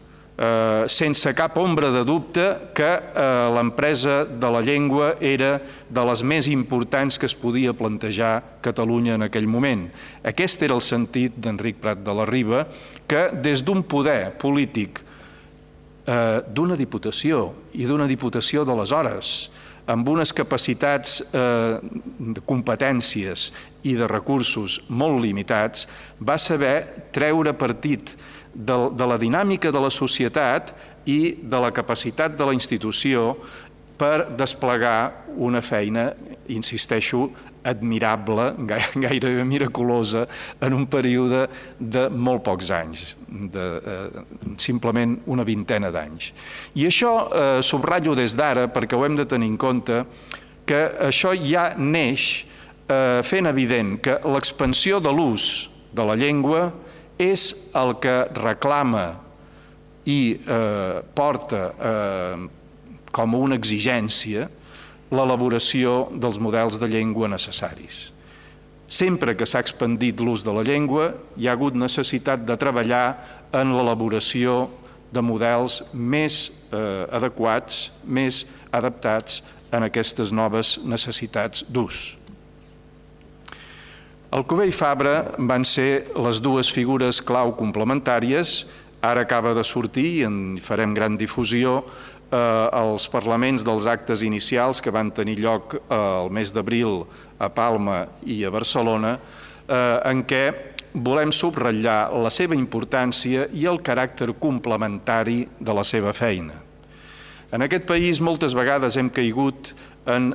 eh, 0.42 0.84
sense 0.88 1.32
cap 1.38 1.56
ombra 1.56 1.90
de 1.94 2.02
dubte 2.04 2.44
que 2.74 2.90
eh, 2.90 3.48
l'empresa 3.54 4.24
de 4.24 4.50
la 4.50 4.62
llengua 4.64 5.14
era 5.20 5.60
de 5.88 6.04
les 6.08 6.22
més 6.26 6.48
importants 6.50 7.18
que 7.18 7.28
es 7.30 7.36
podia 7.38 7.74
plantejar 7.76 8.58
Catalunya 8.62 9.14
en 9.18 9.26
aquell 9.28 9.46
moment. 9.46 9.86
Aquest 10.26 10.62
era 10.66 10.74
el 10.74 10.82
sentit 10.84 11.38
d'Enric 11.38 11.80
Prat 11.82 12.02
de 12.02 12.14
la 12.16 12.26
Riba, 12.26 12.66
que 13.06 13.28
des 13.42 13.62
d'un 13.62 13.82
poder 13.82 14.34
polític 14.42 15.02
eh, 16.06 16.40
d'una 16.48 16.78
diputació 16.78 17.50
i 17.78 17.86
d'una 17.86 18.08
diputació 18.10 18.66
d'aleshores, 18.66 19.50
amb 19.92 20.06
unes 20.08 20.30
capacitats 20.34 21.20
eh, 21.34 21.78
de 21.82 22.42
competències 22.46 23.50
i 23.82 23.96
de 23.98 24.06
recursos 24.06 24.78
molt 24.88 25.18
limitats, 25.22 25.88
va 26.22 26.38
saber 26.38 27.10
treure 27.14 27.54
partit 27.58 28.14
de, 28.54 28.78
de 28.92 29.06
la 29.08 29.18
dinàmica 29.18 29.72
de 29.72 29.80
la 29.80 29.90
societat 29.90 30.72
i 31.08 31.34
de 31.42 31.60
la 31.60 31.72
capacitat 31.74 32.36
de 32.36 32.46
la 32.46 32.54
institució 32.56 33.36
per 33.98 34.32
desplegar 34.36 35.24
una 35.36 35.62
feina, 35.62 36.10
insisteixo, 36.50 37.28
admirable, 37.62 38.48
gairebé 39.04 39.44
miraculosa, 39.46 40.26
en 40.60 40.74
un 40.74 40.88
període 40.90 41.46
de 41.78 42.08
molt 42.10 42.42
pocs 42.42 42.72
anys, 42.74 43.12
de 43.28 43.66
eh, 43.78 44.24
simplement 44.58 45.14
una 45.30 45.46
vintena 45.46 45.92
d'anys. 45.94 46.32
I 46.74 46.88
això 46.90 47.12
eh, 47.22 47.58
subratllo 47.62 48.16
des 48.18 48.34
d'ara 48.38 48.66
perquè 48.72 48.98
ho 48.98 49.06
hem 49.06 49.18
de 49.18 49.28
tenir 49.28 49.52
en 49.52 49.58
compte 49.60 50.02
que 50.66 50.82
això 51.08 51.32
ja 51.38 51.72
neix 51.78 52.42
eh, 52.88 53.20
fent 53.22 53.50
evident 53.50 53.98
que 54.02 54.18
l'expansió 54.34 54.98
de 55.02 55.14
l'ús 55.14 55.68
de 55.92 56.06
la 56.06 56.18
llengua 56.18 56.72
és 57.22 57.50
el 57.78 57.94
que 58.02 58.16
reclama 58.38 59.06
i 60.08 60.34
eh, 60.34 60.98
porta 61.14 61.62
eh, 61.70 62.42
com 63.12 63.36
una 63.38 63.58
exigència 63.60 64.48
l'elaboració 65.12 66.08
dels 66.16 66.40
models 66.40 66.80
de 66.80 66.88
llengua 66.88 67.28
necessaris. 67.28 68.08
Sempre 68.92 69.36
que 69.36 69.46
s'ha 69.48 69.60
expandit 69.64 70.20
l'ús 70.20 70.42
de 70.44 70.52
la 70.52 70.64
llengua, 70.66 71.12
hi 71.36 71.48
ha 71.48 71.54
hagut 71.56 71.76
necessitat 71.76 72.44
de 72.48 72.56
treballar 72.60 73.06
en 73.56 73.72
l'elaboració 73.76 74.66
de 75.12 75.20
models 75.24 75.82
més 75.92 76.46
eh, 76.72 77.04
adequats, 77.12 77.90
més 78.04 78.42
adaptats 78.72 79.42
en 79.72 79.84
aquestes 79.84 80.32
noves 80.32 80.78
necessitats 80.84 81.64
d'ús. 81.68 82.21
Alcover 84.32 84.64
i 84.64 84.72
Fabra 84.72 85.34
van 85.36 85.60
ser 85.60 86.06
les 86.16 86.38
dues 86.40 86.70
figures 86.72 87.18
clau 87.20 87.50
complementàries. 87.52 88.62
Ara 89.04 89.26
acaba 89.26 89.52
de 89.52 89.60
sortir 89.60 90.06
i 90.08 90.22
en 90.24 90.56
farem 90.56 90.94
gran 90.96 91.18
difusió 91.20 91.82
eh, 91.82 92.38
els 92.38 93.10
parlaments 93.12 93.60
dels 93.68 93.84
actes 93.92 94.22
inicials 94.24 94.80
que 94.80 94.94
van 94.94 95.10
tenir 95.12 95.36
lloc 95.36 95.76
eh, 95.76 95.82
el 95.92 96.32
mes 96.32 96.48
d'abril 96.48 97.02
a 97.36 97.50
Palma 97.52 98.06
i 98.24 98.38
a 98.48 98.54
Barcelona, 98.56 99.18
eh, 99.68 100.00
en 100.08 100.24
què 100.24 100.42
volem 100.96 101.28
subratllar 101.28 102.08
la 102.16 102.32
seva 102.32 102.56
importància 102.56 103.50
i 103.52 103.68
el 103.68 103.84
caràcter 103.84 104.32
complementari 104.40 105.42
de 105.60 105.76
la 105.76 105.84
seva 105.84 106.16
feina. 106.16 106.56
En 107.52 107.68
aquest 107.68 107.84
país 107.84 108.24
moltes 108.24 108.56
vegades 108.56 108.96
hem 108.96 109.12
caigut 109.12 109.74
en 110.08 110.32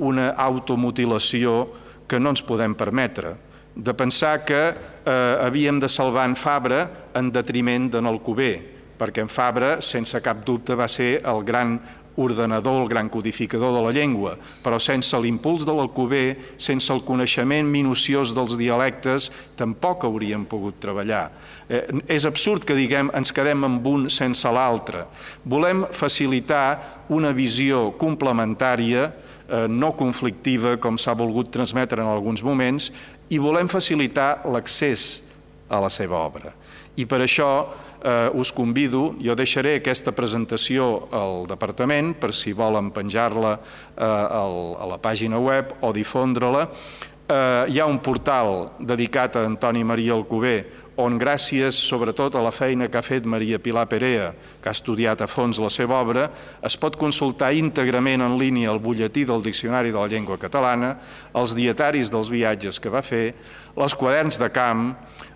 una 0.00 0.30
automutilació 0.32 1.66
que 2.08 2.20
no 2.20 2.34
ens 2.34 2.44
podem 2.44 2.74
permetre, 2.76 3.34
de 3.74 3.94
pensar 3.94 4.44
que 4.46 4.60
eh, 4.70 5.36
havíem 5.42 5.80
de 5.82 5.88
salvar 5.88 6.28
en 6.28 6.36
Fabra 6.38 6.84
en 7.14 7.30
detriment 7.34 7.90
d'en 7.90 8.06
Alcover, 8.06 8.54
perquè 8.98 9.24
en 9.24 9.30
Fabra, 9.32 9.80
sense 9.82 10.20
cap 10.22 10.44
dubte, 10.46 10.76
va 10.78 10.86
ser 10.88 11.18
el 11.26 11.42
gran 11.44 11.78
ordenador, 12.16 12.82
el 12.82 12.88
gran 12.88 13.08
codificador 13.08 13.74
de 13.74 13.82
la 13.84 13.92
llengua, 13.92 14.36
però 14.62 14.78
sense 14.78 15.18
l'impuls 15.18 15.66
de 15.66 15.74
l'Alcover, 15.74 16.36
sense 16.56 16.92
el 16.94 17.02
coneixement 17.06 17.66
minuciós 17.66 18.34
dels 18.36 18.56
dialectes, 18.60 19.30
tampoc 19.56 20.06
hauríem 20.06 20.46
pogut 20.46 20.78
treballar. 20.82 21.30
Eh, 21.68 21.86
és 22.06 22.26
absurd 22.26 22.64
que 22.64 22.78
diguem 22.78 23.10
ens 23.14 23.32
quedem 23.34 23.66
amb 23.66 23.86
un 23.86 24.08
sense 24.10 24.50
l'altre. 24.50 25.06
Volem 25.44 25.86
facilitar 25.90 27.04
una 27.08 27.32
visió 27.32 27.90
complementària 27.98 29.12
Eh, 29.44 29.66
no 29.68 29.92
conflictiva, 29.92 30.78
com 30.80 30.96
s'ha 30.96 31.12
volgut 31.12 31.50
transmetre 31.52 32.00
en 32.00 32.08
alguns 32.08 32.40
moments, 32.42 32.88
i 33.28 33.36
volem 33.36 33.68
facilitar 33.68 34.40
l'accés 34.48 35.20
a 35.68 35.82
la 35.84 35.90
seva 35.92 36.16
obra. 36.24 36.54
I 36.96 37.04
per 37.04 37.20
això 37.20 37.48
eh, 38.04 38.30
us 38.36 38.52
convido, 38.52 39.14
jo 39.18 39.34
deixaré 39.34 39.78
aquesta 39.80 40.12
presentació 40.12 41.08
al 41.10 41.48
departament 41.48 42.12
per 42.20 42.34
si 42.36 42.52
volen 42.52 42.92
penjar-la 42.92 43.56
eh, 43.56 44.04
a 44.04 44.86
la 44.92 45.00
pàgina 45.00 45.40
web 45.40 45.74
o 45.80 45.92
difondre-la, 45.96 46.68
Eh, 47.24 47.64
hi 47.72 47.78
ha 47.80 47.86
un 47.88 48.02
portal 48.04 48.74
dedicat 48.76 49.36
a 49.36 49.46
Antoni 49.48 49.80
Maria 49.80 50.12
Alcover 50.12 50.58
on 51.00 51.16
gràcies 51.16 51.78
sobretot 51.80 52.34
a 52.36 52.42
la 52.44 52.50
feina 52.52 52.90
que 52.92 52.98
ha 53.00 53.02
fet 53.02 53.24
Maria 53.24 53.56
Pilar 53.58 53.86
Perea, 53.88 54.26
que 54.60 54.68
ha 54.68 54.74
estudiat 54.76 55.22
a 55.24 55.26
fons 55.26 55.56
la 55.58 55.70
seva 55.72 56.02
obra, 56.04 56.26
es 56.60 56.76
pot 56.76 56.98
consultar 57.00 57.54
íntegrament 57.56 58.20
en 58.20 58.36
línia 58.36 58.74
el 58.74 58.78
butlletí 58.78 59.24
del 59.24 59.42
Diccionari 59.42 59.88
de 59.88 59.96
la 59.96 60.10
Llengua 60.12 60.36
Catalana, 60.36 60.98
els 61.32 61.56
dietaris 61.56 62.12
dels 62.12 62.28
viatges 62.28 62.76
que 62.78 62.92
va 62.92 63.02
fer, 63.02 63.32
els 63.72 63.96
quaderns 63.96 64.36
de 64.38 64.52
camp, 64.52 64.90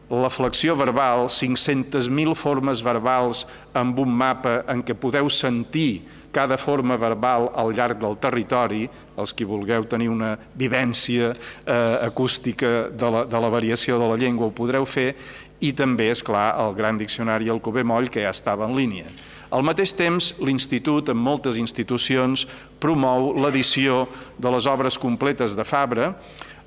la 0.08 0.30
flexió 0.30 0.76
verbal, 0.76 1.26
500.000 1.28 2.34
formes 2.34 2.80
verbals 2.84 3.44
amb 3.76 3.98
un 4.00 4.12
mapa 4.12 4.62
en 4.72 4.80
què 4.82 4.96
podeu 4.96 5.28
sentir 5.28 6.04
cada 6.32 6.56
forma 6.60 6.96
verbal 6.96 7.48
al 7.56 7.72
llarg 7.76 8.00
del 8.00 8.16
territori, 8.20 8.86
els 9.18 9.32
que 9.34 9.48
vulgueu 9.48 9.84
tenir 9.88 10.08
una 10.12 10.34
vivència 10.56 11.32
eh, 11.32 11.98
acústica 12.04 12.88
de 12.88 13.10
la, 13.10 13.24
de 13.28 13.40
la 13.40 13.52
variació 13.52 13.98
de 13.98 14.08
la 14.08 14.16
llengua 14.20 14.48
ho 14.48 14.54
podreu 14.54 14.86
fer, 14.86 15.14
i 15.60 15.72
també, 15.74 16.10
és 16.12 16.22
clar, 16.22 16.52
el 16.62 16.76
gran 16.78 16.98
diccionari 16.98 17.48
el 17.50 17.60
Moll, 17.84 18.08
que 18.08 18.22
ja 18.22 18.30
estava 18.30 18.66
en 18.68 18.76
línia. 18.76 19.06
Al 19.50 19.64
mateix 19.64 19.94
temps, 19.96 20.34
l'Institut, 20.44 21.08
en 21.08 21.16
moltes 21.16 21.56
institucions, 21.56 22.46
promou 22.78 23.32
l'edició 23.40 24.06
de 24.38 24.50
les 24.52 24.66
obres 24.66 24.98
completes 24.98 25.56
de 25.56 25.64
Fabra, 25.64 26.14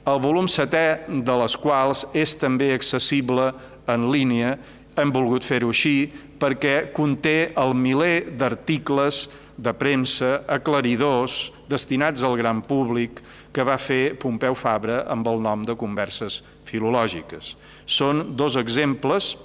el 0.08 0.22
volum 0.22 0.48
setè 0.50 1.06
de 1.08 1.36
les 1.44 1.56
quals 1.62 2.08
és 2.18 2.34
també 2.42 2.72
accessible 2.74 3.52
en 3.92 4.08
línia. 4.10 4.56
Hem 4.98 5.12
volgut 5.14 5.46
fer-ho 5.46 5.70
així 5.70 6.10
perquè 6.42 6.90
conté 6.96 7.52
el 7.60 7.76
miler 7.78 8.34
d'articles 8.34 9.28
de 9.62 9.74
premsa 9.78 10.42
aclaridors 10.50 11.52
destinats 11.70 12.26
al 12.26 12.38
gran 12.40 12.64
públic 12.66 13.22
que 13.54 13.66
va 13.68 13.78
fer 13.78 14.16
Pompeu 14.18 14.56
Fabra 14.58 15.04
amb 15.12 15.28
el 15.30 15.42
nom 15.44 15.66
de 15.68 15.78
Converses 15.78 16.40
Filològiques. 16.66 17.56
Són 17.86 18.32
dos 18.40 18.58
exemples 18.58 19.36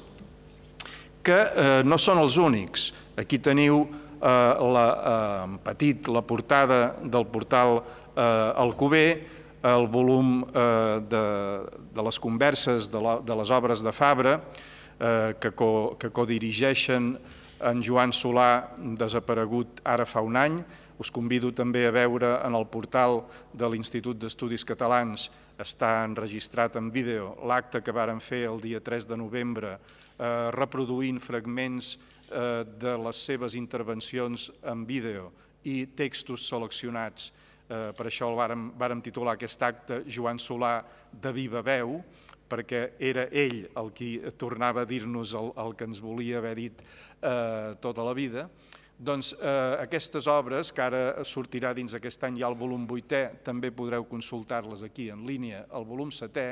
que 1.26 1.36
eh, 1.36 1.82
no 1.84 1.98
són 1.98 2.22
els 2.22 2.38
únics. 2.40 2.92
Aquí 3.18 3.42
teniu 3.42 3.82
eh, 3.82 4.28
la, 4.72 4.86
eh, 4.88 5.58
petit 5.66 6.08
la 6.08 6.22
portada 6.24 6.94
del 7.02 7.26
portal 7.28 7.82
eh, 7.82 8.22
el 9.62 9.86
volum 9.88 10.42
eh, 10.42 11.00
de, 11.08 11.24
de 11.94 12.02
les 12.02 12.18
converses 12.20 12.90
de, 12.90 13.00
la, 13.00 13.18
de 13.20 13.36
les 13.36 13.50
obres 13.50 13.82
de 13.82 13.92
Fabra, 13.92 14.40
eh, 15.00 15.34
que, 15.40 15.52
co, 15.52 15.96
que 16.00 16.10
codirigeixen 16.10 17.14
en 17.60 17.82
Joan 17.82 18.12
Solà, 18.12 18.76
desaparegut 18.76 19.80
ara 19.84 20.04
fa 20.04 20.20
un 20.24 20.36
any. 20.36 20.60
Us 21.00 21.10
convido 21.12 21.50
també 21.52 21.86
a 21.86 21.92
veure 21.92 22.38
en 22.44 22.56
el 22.56 22.64
portal 22.72 23.22
de 23.52 23.68
l'Institut 23.68 24.16
d'Estudis 24.20 24.64
Catalans, 24.64 25.28
està 25.60 26.04
enregistrat 26.04 26.76
en 26.76 26.90
vídeo, 26.92 27.34
l'acte 27.48 27.80
que 27.84 27.92
varen 27.92 28.20
fer 28.20 28.44
el 28.48 28.60
dia 28.60 28.80
3 28.84 29.08
de 29.08 29.16
novembre, 29.16 29.76
eh, 30.18 30.50
reproduint 30.52 31.20
fragments 31.20 31.96
eh, 32.30 32.64
de 32.64 32.96
les 33.00 33.16
seves 33.16 33.56
intervencions 33.56 34.50
en 34.64 34.84
vídeo 34.86 35.30
i 35.64 35.86
textos 35.96 36.46
seleccionats. 36.48 37.32
Eh, 37.66 37.90
per 37.98 38.06
això 38.06 38.28
el 38.30 38.36
vàrem, 38.38 38.68
vàrem 38.78 39.00
titular 39.02 39.34
aquest 39.34 39.62
acte 39.66 40.02
Joan 40.06 40.38
Solà 40.38 40.78
de 41.10 41.32
viva 41.34 41.64
veu, 41.66 41.98
perquè 42.46 42.92
era 43.02 43.26
ell 43.34 43.64
el 43.74 43.90
qui 43.90 44.16
tornava 44.38 44.84
a 44.84 44.86
dir-nos 44.86 45.34
el, 45.34 45.50
el 45.58 45.74
que 45.74 45.88
ens 45.88 45.98
volia 45.98 46.38
haver 46.38 46.54
dit 46.60 46.82
eh, 46.86 47.74
tota 47.82 48.06
la 48.06 48.14
vida, 48.14 48.46
doncs 48.96 49.34
eh, 49.34 49.76
aquestes 49.82 50.24
obres, 50.30 50.70
que 50.72 50.80
ara 50.80 51.24
sortirà 51.28 51.74
dins 51.76 51.92
aquest 51.98 52.22
any 52.24 52.38
ja 52.40 52.48
el 52.48 52.56
volum 52.56 52.86
8è, 52.88 53.42
també 53.44 53.68
podreu 53.74 54.06
consultar-les 54.08 54.86
aquí 54.86 55.10
en 55.12 55.26
línia, 55.28 55.66
el 55.76 55.84
volum 55.84 56.08
7è, 56.14 56.46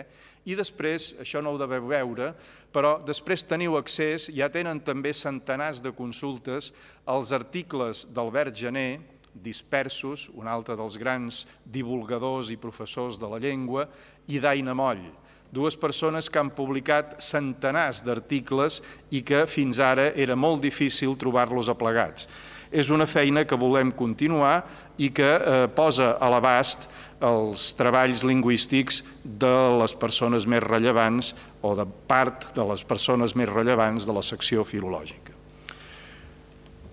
i 0.45 0.59
després, 0.59 1.15
això 1.23 1.41
no 1.41 1.55
ho 1.55 1.61
deveu 1.61 1.89
veure, 1.89 2.35
però 2.75 2.99
després 3.07 3.47
teniu 3.49 3.79
accés, 3.79 4.29
ja 4.35 4.51
tenen 4.53 4.83
també 4.85 5.15
centenars 5.17 5.81
de 5.81 5.95
consultes, 5.97 6.75
als 7.07 7.33
articles 7.33 8.05
d'Albert 8.13 8.59
Gené, 8.61 9.14
dispersos, 9.43 10.29
un 10.35 10.49
altre 10.49 10.77
dels 10.79 10.97
grans 11.01 11.45
divulgadors 11.65 12.53
i 12.55 12.61
professors 12.61 13.19
de 13.19 13.29
la 13.29 13.41
llengua, 13.43 13.89
i 14.31 14.41
d'Aina 14.41 14.75
Moll, 14.77 15.05
dues 15.55 15.77
persones 15.79 16.29
que 16.29 16.41
han 16.41 16.51
publicat 16.55 17.15
centenars 17.23 18.03
d'articles 18.05 18.81
i 19.15 19.23
que 19.27 19.45
fins 19.47 19.79
ara 19.79 20.11
era 20.19 20.37
molt 20.37 20.65
difícil 20.65 21.15
trobar-los 21.21 21.71
aplegats. 21.71 22.27
És 22.75 22.91
una 22.91 23.07
feina 23.07 23.45
que 23.47 23.59
volem 23.59 23.93
continuar 23.95 24.65
i 24.99 25.13
que 25.15 25.29
eh, 25.37 25.67
posa 25.71 26.17
a 26.19 26.31
l'abast 26.33 26.89
els 27.25 27.69
treballs 27.79 28.25
lingüístics 28.27 29.05
de 29.23 29.55
les 29.79 29.95
persones 29.95 30.49
més 30.51 30.65
rellevants 30.65 31.35
o 31.63 31.77
de 31.79 31.87
part 31.87 32.51
de 32.57 32.67
les 32.73 32.83
persones 32.83 33.37
més 33.39 33.49
rellevants 33.53 34.09
de 34.09 34.17
la 34.17 34.27
secció 34.27 34.67
filològica. 34.67 35.34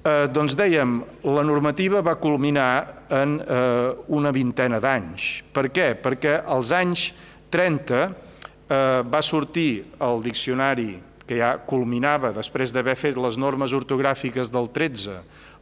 Eh, 0.02 0.26
doncs 0.34 0.56
dèiem, 0.58 0.96
la 1.30 1.44
normativa 1.46 2.00
va 2.02 2.16
culminar 2.18 3.06
en 3.14 3.36
eh, 3.38 3.92
una 4.10 4.32
vintena 4.34 4.80
d'anys. 4.82 5.44
Per 5.54 5.68
què? 5.70 5.92
Perquè 5.94 6.40
als 6.42 6.72
anys 6.74 7.12
30 7.54 8.00
eh, 8.02 8.10
va 9.06 9.22
sortir 9.22 9.84
el 10.02 10.24
diccionari 10.26 10.96
que 11.30 11.38
ja 11.38 11.52
culminava 11.70 12.32
després 12.34 12.74
d'haver 12.74 12.96
fet 12.98 13.20
les 13.22 13.38
normes 13.38 13.76
ortogràfiques 13.78 14.50
del 14.50 14.72
13, 14.74 15.20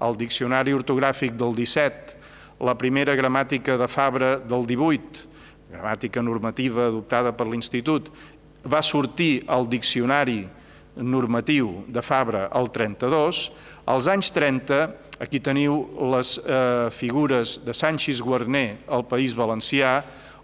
el 0.07 0.15
diccionari 0.15 0.71
ortogràfic 0.71 1.35
del 1.35 1.51
17, 1.57 2.15
la 2.63 2.77
primera 2.79 3.17
gramàtica 3.19 3.75
de 3.75 3.89
Fabra 3.91 4.37
del 4.39 4.63
18, 4.63 5.27
gramàtica 5.73 6.23
normativa 6.23 6.87
adoptada 6.87 7.35
per 7.35 7.49
l'Institut, 7.51 8.07
va 8.63 8.79
sortir 8.79 9.43
el 9.51 9.67
diccionari 9.67 10.45
normatiu 11.01 11.83
de 11.87 12.03
Fabra 12.05 12.47
al 12.51 12.69
32, 12.71 13.49
als 13.89 14.07
anys 14.11 14.31
30, 14.35 14.79
aquí 15.19 15.41
teniu 15.43 15.81
les 16.11 16.37
eh, 16.43 16.89
figures 16.93 17.59
de 17.65 17.73
Sanchis 17.73 18.21
Guarner 18.21 18.83
al 18.87 19.07
País 19.07 19.33
Valencià, 19.35 19.99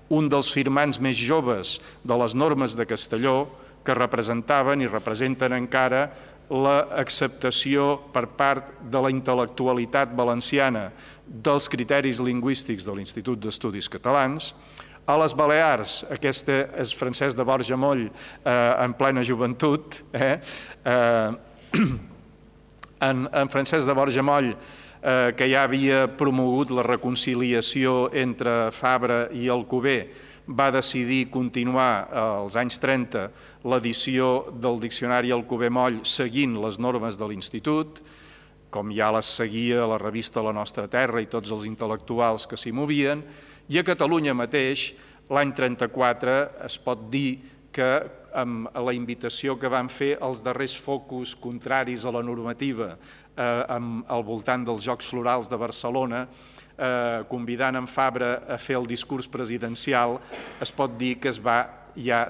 un 0.10 0.30
dels 0.30 0.52
firmants 0.54 1.00
més 1.02 1.18
joves 1.18 1.80
de 2.04 2.18
les 2.18 2.36
normes 2.38 2.76
de 2.78 2.86
Castelló 2.86 3.48
que 3.86 3.98
representaven 3.98 4.82
i 4.82 4.90
representen 4.90 5.54
encara 5.54 6.08
l'acceptació 6.50 7.96
per 8.14 8.28
part 8.38 8.76
de 8.82 9.02
la 9.02 9.10
intel·lectualitat 9.14 10.14
valenciana 10.18 10.92
dels 11.26 11.70
criteris 11.70 12.22
lingüístics 12.22 12.86
de 12.86 12.94
l'Institut 12.94 13.42
d'Estudis 13.42 13.90
Catalans. 13.90 14.54
A 15.06 15.20
les 15.22 15.36
Balears, 15.38 16.00
aquesta 16.10 16.64
és 16.82 16.90
Francesc 16.98 17.38
de 17.38 17.44
Borja 17.46 17.78
Moll 17.78 18.08
eh, 18.08 18.54
en 18.82 18.96
plena 18.98 19.22
joventut, 19.22 20.00
eh? 20.18 20.40
Eh, 20.82 21.36
en, 23.10 23.22
en 23.30 23.52
Francesc 23.54 23.86
de 23.86 23.94
Borja 23.94 24.26
Moll 24.26 24.50
eh, 24.50 25.30
que 25.38 25.46
ja 25.52 25.68
havia 25.68 26.08
promogut 26.10 26.74
la 26.74 26.88
reconciliació 26.90 28.08
entre 28.18 28.72
Fabra 28.74 29.28
i 29.30 29.46
Alcover, 29.46 30.00
va 30.50 30.72
decidir 30.74 31.28
continuar 31.30 31.92
eh, 32.10 32.18
als 32.42 32.58
anys 32.58 32.82
30 32.82 33.30
l'edició 33.70 34.34
del 34.58 34.82
Diccionari 34.82 35.30
Alcover 35.30 35.70
Moll 35.70 36.02
seguint 36.02 36.58
les 36.66 36.82
normes 36.82 37.22
de 37.22 37.30
l'Institut, 37.30 38.02
com 38.74 38.90
ja 38.90 39.14
les 39.14 39.30
seguia 39.38 39.86
la 39.86 40.02
revista 40.02 40.42
La 40.42 40.52
Nostra 40.56 40.90
Terra 40.90 41.22
i 41.22 41.30
tots 41.30 41.54
els 41.54 41.70
intel·lectuals 41.70 42.50
que 42.50 42.58
s'hi 42.58 42.74
movien, 42.74 43.22
i 43.70 43.80
a 43.80 43.84
Catalunya 43.86 44.36
mateix, 44.38 44.92
l'any 45.34 45.54
34, 45.58 46.36
es 46.68 46.78
pot 46.78 47.08
dir 47.10 47.40
que 47.74 47.90
amb 48.36 48.68
la 48.84 48.94
invitació 48.94 49.56
que 49.60 49.72
van 49.72 49.88
fer 49.90 50.16
els 50.24 50.44
darrers 50.44 50.76
focus 50.78 51.34
contraris 51.40 52.04
a 52.06 52.12
la 52.14 52.22
normativa 52.24 52.92
eh, 52.94 53.64
al 54.12 54.26
voltant 54.28 54.66
dels 54.68 54.86
Jocs 54.86 55.08
Florals 55.12 55.50
de 55.50 55.60
Barcelona, 55.60 56.26
eh, 56.76 57.24
convidant 57.32 57.80
en 57.80 57.88
Fabra 57.88 58.36
a 58.48 58.60
fer 58.62 58.78
el 58.80 58.88
discurs 58.88 59.28
presidencial, 59.32 60.20
es 60.62 60.72
pot 60.76 60.98
dir 61.00 61.16
que 61.20 61.32
es 61.32 61.40
va 61.40 61.64
ja 61.96 62.26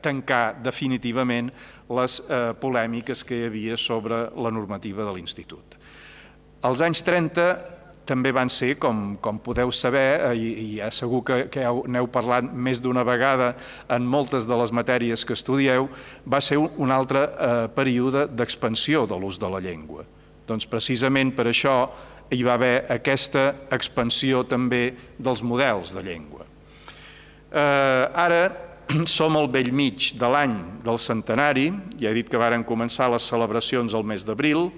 tancar 0.00 0.56
definitivament 0.64 1.50
les 1.92 2.20
eh, 2.24 2.52
polèmiques 2.56 3.22
que 3.24 3.36
hi 3.36 3.50
havia 3.50 3.76
sobre 3.76 4.24
la 4.32 4.52
normativa 4.52 5.04
de 5.04 5.12
l'Institut. 5.16 5.76
Als 6.64 6.80
anys 6.84 7.04
30 7.04 7.79
també 8.10 8.32
van 8.34 8.50
ser, 8.50 8.74
com, 8.82 9.14
com 9.22 9.38
podeu 9.42 9.70
saber, 9.74 10.06
eh, 10.18 10.34
i, 10.34 10.50
i 10.50 10.66
ja 10.80 10.90
segur 10.94 11.22
que, 11.26 11.40
que 11.52 11.64
n'heu 11.64 12.10
parlat 12.10 12.50
més 12.50 12.82
d'una 12.82 13.04
vegada 13.06 13.52
en 13.88 14.06
moltes 14.06 14.48
de 14.50 14.58
les 14.58 14.74
matèries 14.74 15.24
que 15.24 15.36
estudieu, 15.38 15.86
va 16.26 16.42
ser 16.42 16.58
un, 16.58 16.70
un 16.82 16.94
altre 16.94 17.24
eh, 17.30 17.66
període 17.74 18.26
d'expansió 18.34 19.06
de 19.06 19.18
l'ús 19.20 19.38
de 19.38 19.50
la 19.50 19.62
llengua. 19.62 20.06
Doncs 20.50 20.66
precisament 20.66 21.30
per 21.36 21.46
això 21.50 21.76
hi 22.30 22.42
va 22.46 22.56
haver 22.58 22.86
aquesta 22.90 23.46
expansió 23.74 24.42
també 24.46 24.90
dels 25.18 25.42
models 25.46 25.94
de 25.94 26.02
llengua. 26.06 26.46
Eh, 27.50 28.04
ara 28.26 28.42
som 29.06 29.38
al 29.38 29.50
vell 29.50 29.72
mig 29.74 30.12
de 30.18 30.30
l'any 30.30 30.54
del 30.84 30.98
centenari, 30.98 31.70
ja 31.98 32.10
he 32.10 32.16
dit 32.16 32.30
que 32.30 32.40
varen 32.40 32.66
començar 32.66 33.10
les 33.10 33.26
celebracions 33.26 33.94
al 33.94 34.06
mes 34.06 34.26
d'abril, 34.26 34.70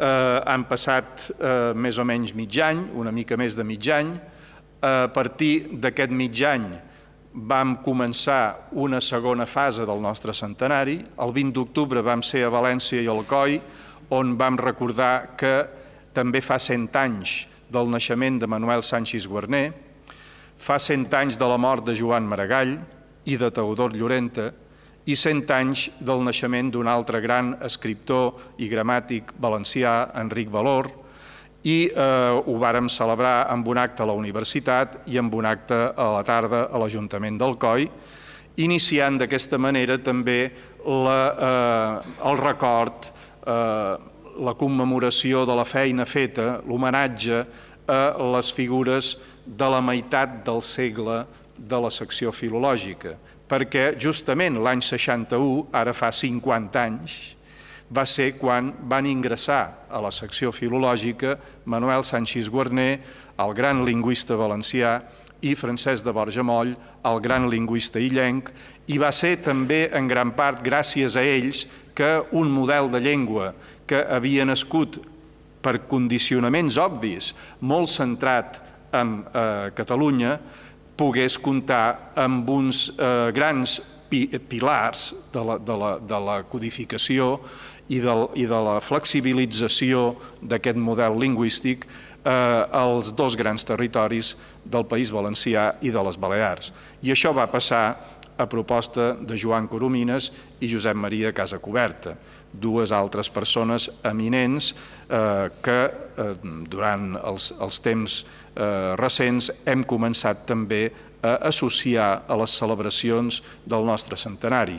han 0.00 0.64
passat 0.64 1.30
eh, 1.36 1.72
més 1.74 1.98
o 1.98 2.04
menys 2.08 2.32
mig 2.34 2.56
any, 2.64 2.86
una 2.96 3.12
mica 3.12 3.36
més 3.36 3.56
de 3.58 3.64
mig 3.64 3.88
any, 3.92 4.14
A 4.82 5.06
partir 5.14 5.68
d'aquest 5.78 6.10
mig 6.10 6.40
any 6.42 6.64
vam 7.32 7.76
començar 7.84 8.68
una 8.74 8.98
segona 9.00 9.46
fase 9.46 9.86
del 9.86 10.00
nostre 10.02 10.34
centenari. 10.34 10.96
El 11.22 11.30
20 11.32 11.54
d'octubre 11.54 12.02
vam 12.02 12.22
ser 12.22 12.42
a 12.42 12.50
València 12.50 12.98
i 12.98 13.06
al 13.06 13.22
COI, 13.22 13.60
on 14.10 14.34
vam 14.36 14.58
recordar 14.58 15.36
que 15.38 15.52
també 16.12 16.42
fa 16.42 16.58
100 16.58 16.98
anys 16.98 17.46
del 17.70 17.94
naixement 17.94 18.40
de 18.42 18.50
Manuel 18.50 18.82
Sánchez 18.82 19.28
Guarner, 19.30 19.70
fa 20.58 20.80
100 20.82 21.14
anys 21.14 21.38
de 21.38 21.46
la 21.46 21.56
mort 21.62 21.86
de 21.86 21.94
Joan 21.94 22.26
Maragall 22.26 22.74
i 23.24 23.38
de 23.38 23.52
Teodor 23.54 23.94
Llorenta 23.94 24.50
i 25.04 25.16
100 25.18 25.50
anys 25.56 25.88
del 25.98 26.22
naixement 26.22 26.70
d'un 26.70 26.86
altre 26.86 27.20
gran 27.20 27.56
escriptor 27.64 28.54
i 28.62 28.68
gramàtic 28.70 29.32
valencià, 29.42 30.12
Enric 30.20 30.50
Valor, 30.52 30.90
i 31.62 31.86
eh, 31.90 32.42
ho 32.42 32.54
vàrem 32.58 32.88
celebrar 32.90 33.46
amb 33.50 33.68
un 33.70 33.78
acte 33.78 34.02
a 34.02 34.08
la 34.10 34.16
universitat 34.18 35.02
i 35.10 35.18
amb 35.18 35.34
un 35.34 35.46
acte 35.46 35.78
a 35.94 36.08
la 36.16 36.22
tarda 36.26 36.66
a 36.70 36.80
l'Ajuntament 36.82 37.38
del 37.38 37.58
COI, 37.58 37.88
iniciant 38.62 39.18
d'aquesta 39.20 39.58
manera 39.58 39.98
també 40.02 40.40
la, 40.86 41.18
eh, 41.32 42.14
el 42.28 42.40
record, 42.42 43.10
eh, 43.46 43.94
la 44.42 44.54
commemoració 44.58 45.46
de 45.46 45.54
la 45.54 45.66
feina 45.68 46.06
feta, 46.06 46.62
l'homenatge 46.66 47.44
a 47.92 48.14
les 48.32 48.48
figures 48.54 49.16
de 49.44 49.68
la 49.68 49.80
meitat 49.82 50.38
del 50.46 50.62
segle 50.62 51.24
de 51.62 51.78
la 51.78 51.90
secció 51.94 52.32
filològica, 52.34 53.14
perquè 53.48 53.92
justament 54.00 54.58
l'any 54.62 54.82
61, 54.82 55.68
ara 55.76 55.94
fa 55.94 56.10
50 56.12 56.82
anys, 56.82 57.16
va 57.92 58.04
ser 58.08 58.32
quan 58.40 58.72
van 58.88 59.06
ingressar 59.06 59.86
a 59.92 60.00
la 60.00 60.10
secció 60.10 60.52
filològica 60.52 61.36
Manuel 61.68 62.04
Sánchez 62.04 62.48
Guarner, 62.48 63.00
el 63.38 63.52
gran 63.54 63.84
lingüista 63.84 64.38
valencià, 64.38 65.00
i 65.42 65.56
Francesc 65.58 66.06
de 66.06 66.14
Borja 66.14 66.44
Moll, 66.46 66.72
el 67.04 67.20
gran 67.20 67.48
lingüista 67.50 68.00
illenc, 68.00 68.52
i 68.86 68.98
va 69.02 69.10
ser 69.12 69.36
també 69.42 69.88
en 69.92 70.06
gran 70.08 70.30
part 70.38 70.62
gràcies 70.62 71.16
a 71.18 71.24
ells 71.26 71.66
que 71.94 72.22
un 72.38 72.50
model 72.50 72.88
de 72.92 73.02
llengua 73.02 73.52
que 73.86 74.00
havia 74.06 74.46
nascut 74.46 75.00
per 75.62 75.82
condicionaments 75.90 76.78
obvis, 76.80 77.32
molt 77.60 77.90
centrat 77.90 78.60
en 78.94 79.18
eh, 79.22 79.70
Catalunya, 79.76 80.36
pogués 80.96 81.38
comptar 81.40 82.12
amb 82.18 82.48
uns 82.50 82.90
eh, 82.96 83.30
grans 83.34 83.80
pi 84.12 84.26
pilars 84.48 85.12
de 85.32 85.42
la, 85.44 85.58
de, 85.58 85.76
la, 85.76 85.92
de 85.98 86.18
la 86.20 86.38
codificació 86.44 87.38
i 87.88 88.00
de, 88.00 88.14
i 88.36 88.46
de 88.48 88.60
la 88.64 88.78
flexibilització 88.84 90.12
d'aquest 90.40 90.76
model 90.76 91.16
lingüístic 91.20 91.86
eh, 91.88 92.30
als 92.30 93.12
dos 93.16 93.36
grans 93.36 93.64
territoris 93.64 94.34
del 94.64 94.86
País 94.86 95.12
Valencià 95.12 95.72
i 95.80 95.90
de 95.90 96.04
les 96.04 96.18
Balears. 96.20 96.72
I 97.02 97.12
això 97.14 97.32
va 97.36 97.48
passar 97.50 97.84
a 98.36 98.46
proposta 98.48 99.12
de 99.14 99.36
Joan 99.36 99.68
Coromines 99.68 100.30
i 100.60 100.70
Josep 100.70 100.96
Maria 100.96 101.32
Casacoberta, 101.36 102.16
dues 102.52 102.92
altres 102.92 103.30
persones 103.32 103.88
eminents 104.04 104.72
eh, 105.08 105.48
que 105.64 105.78
eh, 105.88 106.32
durant 106.68 107.16
els, 107.22 107.52
els 107.60 107.80
temps 107.80 108.22
recents 108.98 109.50
hem 109.64 109.84
començat 109.88 110.44
també 110.48 110.90
a 111.22 111.36
associar 111.48 112.24
a 112.26 112.36
les 112.36 112.50
celebracions 112.58 113.40
del 113.64 113.86
nostre 113.86 114.18
centenari. 114.18 114.76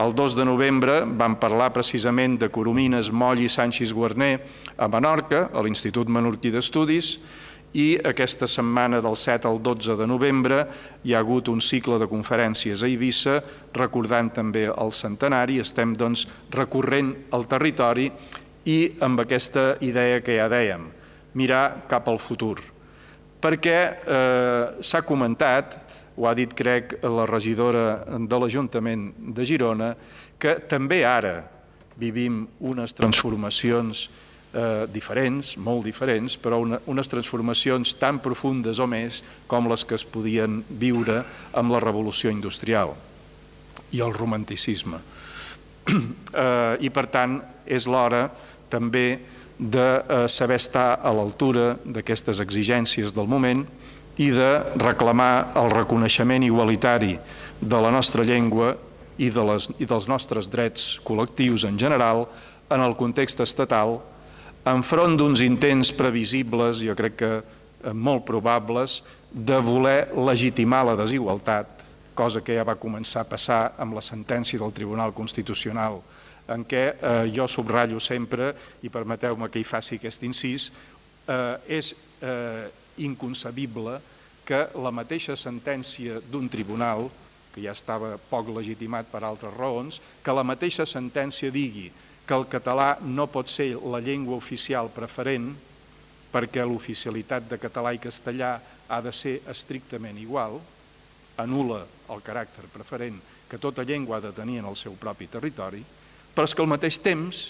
El 0.00 0.14
2 0.16 0.34
de 0.38 0.44
novembre 0.48 1.02
vam 1.04 1.36
parlar 1.36 1.68
precisament 1.72 2.38
de 2.40 2.48
Coromines, 2.48 3.12
Moll 3.12 3.44
i 3.44 3.48
Sánchez 3.52 3.92
Guarner 3.92 4.38
a 4.76 4.88
Menorca, 4.88 5.50
a 5.52 5.60
l'Institut 5.60 6.08
Menorquí 6.08 6.50
d'Estudis, 6.50 7.18
i 7.72 7.96
aquesta 8.04 8.48
setmana 8.48 9.00
del 9.04 9.16
7 9.16 9.48
al 9.48 9.60
12 9.64 9.96
de 9.96 10.06
novembre 10.08 10.64
hi 11.04 11.14
ha 11.14 11.20
hagut 11.20 11.48
un 11.48 11.60
cicle 11.60 11.98
de 12.00 12.08
conferències 12.08 12.82
a 12.82 12.88
Eivissa 12.88 13.38
recordant 13.76 14.28
també 14.32 14.66
el 14.68 14.92
centenari, 14.92 15.60
estem 15.60 15.94
doncs 15.96 16.26
recorrent 16.52 17.14
el 17.32 17.48
territori 17.48 18.10
i 18.68 18.78
amb 19.00 19.24
aquesta 19.24 19.76
idea 19.80 20.20
que 20.24 20.36
ja 20.40 20.48
dèiem, 20.52 20.88
mirar 21.34 21.88
cap 21.88 22.08
al 22.08 22.20
futur. 22.20 22.71
Perquè 23.42 23.78
eh, 23.90 24.82
s'ha 24.86 25.02
comentat, 25.02 25.78
ho 26.14 26.28
ha 26.28 26.34
dit 26.38 26.52
crec 26.54 27.00
la 27.02 27.24
regidora 27.26 28.04
de 28.06 28.38
l'Ajuntament 28.38 29.08
de 29.34 29.46
Girona, 29.48 29.94
que 30.38 30.58
també 30.70 31.02
ara 31.06 31.40
vivim 31.98 32.44
unes 32.60 32.94
transformacions 32.94 34.08
eh, 34.52 34.84
diferents, 34.92 35.56
molt 35.56 35.86
diferents, 35.86 36.36
però 36.38 36.60
una, 36.62 36.78
unes 36.86 37.10
transformacions 37.10 37.96
tan 38.00 38.20
profundes 38.22 38.78
o 38.78 38.86
més 38.86 39.22
com 39.50 39.68
les 39.70 39.84
que 39.84 39.96
es 39.98 40.04
podien 40.04 40.60
viure 40.68 41.22
amb 41.58 41.74
la 41.74 41.80
revolució 41.82 42.30
industrial 42.30 42.94
i 43.92 44.00
el 44.00 44.14
romanticisme. 44.14 45.02
Eh, 46.32 46.76
I 46.80 46.88
per 46.88 47.02
tant 47.12 47.34
és 47.68 47.84
l'hora 47.84 48.22
també 48.72 49.18
de 49.62 50.02
eh, 50.02 50.28
saber 50.28 50.58
estar 50.58 50.98
a 50.98 51.12
l'altura 51.14 51.76
d'aquestes 51.84 52.42
exigències 52.42 53.14
del 53.14 53.30
moment 53.30 53.62
i 54.18 54.28
de 54.34 54.50
reclamar 54.82 55.54
el 55.56 55.70
reconeixement 55.70 56.42
igualitari 56.42 57.14
de 57.60 57.78
la 57.80 57.92
nostra 57.94 58.26
llengua 58.26 58.74
i, 59.22 59.30
de 59.30 59.44
les, 59.46 59.68
i 59.78 59.86
dels 59.86 60.08
nostres 60.10 60.50
drets 60.50 60.96
col·lectius 61.06 61.68
en 61.68 61.78
general 61.78 62.26
en 62.72 62.82
el 62.82 62.96
context 62.98 63.40
estatal 63.44 64.00
enfront 64.66 65.16
d'uns 65.18 65.42
intents 65.46 65.92
previsibles, 65.94 66.82
jo 66.82 66.94
crec 66.98 67.18
que 67.22 67.32
eh, 67.38 67.92
molt 67.94 68.26
probables, 68.26 69.00
de 69.32 69.56
voler 69.64 70.10
legitimar 70.12 70.82
la 70.86 70.96
desigualtat, 70.98 71.86
cosa 72.14 72.42
que 72.44 72.58
ja 72.58 72.66
va 72.66 72.76
començar 72.76 73.22
a 73.22 73.30
passar 73.30 73.62
amb 73.80 73.96
la 73.96 74.04
sentència 74.04 74.60
del 74.60 74.74
Tribunal 74.76 75.14
Constitucional, 75.16 76.02
en 76.50 76.64
què 76.66 76.84
eh, 76.94 77.26
jo 77.34 77.46
subratllo 77.48 78.00
sempre, 78.02 78.52
i 78.82 78.90
permeteu-me 78.90 79.48
que 79.50 79.62
hi 79.62 79.66
faci 79.66 79.98
aquest 79.98 80.24
incís, 80.26 80.70
eh, 81.26 81.78
és 81.78 81.92
eh, 82.20 82.68
inconcebible 83.06 83.98
que 84.44 84.66
la 84.82 84.90
mateixa 84.90 85.36
sentència 85.38 86.20
d'un 86.30 86.48
tribunal, 86.50 87.08
que 87.52 87.62
ja 87.62 87.74
estava 87.76 88.16
poc 88.16 88.48
legitimat 88.56 89.10
per 89.12 89.22
altres 89.22 89.54
raons, 89.54 90.00
que 90.24 90.34
la 90.34 90.44
mateixa 90.44 90.86
sentència 90.88 91.52
digui 91.52 91.90
que 92.26 92.34
el 92.34 92.46
català 92.48 92.96
no 93.02 93.26
pot 93.28 93.50
ser 93.50 93.74
la 93.76 94.00
llengua 94.00 94.38
oficial 94.38 94.88
preferent 94.94 95.50
perquè 96.32 96.64
l'oficialitat 96.64 97.48
de 97.50 97.58
català 97.60 97.92
i 97.92 98.00
castellà 98.00 98.54
ha 98.88 99.00
de 99.04 99.12
ser 99.12 99.40
estrictament 99.52 100.16
igual, 100.18 100.56
anula 101.42 101.82
el 102.12 102.22
caràcter 102.24 102.64
preferent 102.72 103.18
que 103.50 103.60
tota 103.60 103.84
llengua 103.84 104.16
ha 104.16 104.24
de 104.24 104.32
tenir 104.32 104.62
en 104.62 104.68
el 104.70 104.76
seu 104.80 104.96
propi 104.96 105.28
territori, 105.28 105.82
però 106.34 106.48
és 106.48 106.54
que 106.54 106.62
al 106.64 106.70
mateix 106.70 106.98
temps, 107.02 107.42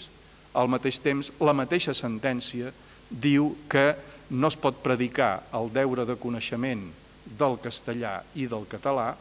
al 0.53 0.69
mateix 0.69 0.99
temps, 1.01 1.31
la 1.41 1.55
mateixa 1.55 1.95
sentència 1.97 2.73
diu 3.09 3.53
que 3.69 3.93
no 4.33 4.49
es 4.49 4.57
pot 4.57 4.81
predicar 4.83 5.43
el 5.53 5.69
deure 5.73 6.05
de 6.09 6.17
coneixement 6.19 6.85
del 7.39 7.57
castellà 7.63 8.19
i 8.35 8.47
del 8.51 8.65
català, 8.69 9.13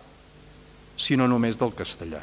sinó 0.97 1.29
només 1.29 1.59
del 1.59 1.75
castellà. 1.77 2.23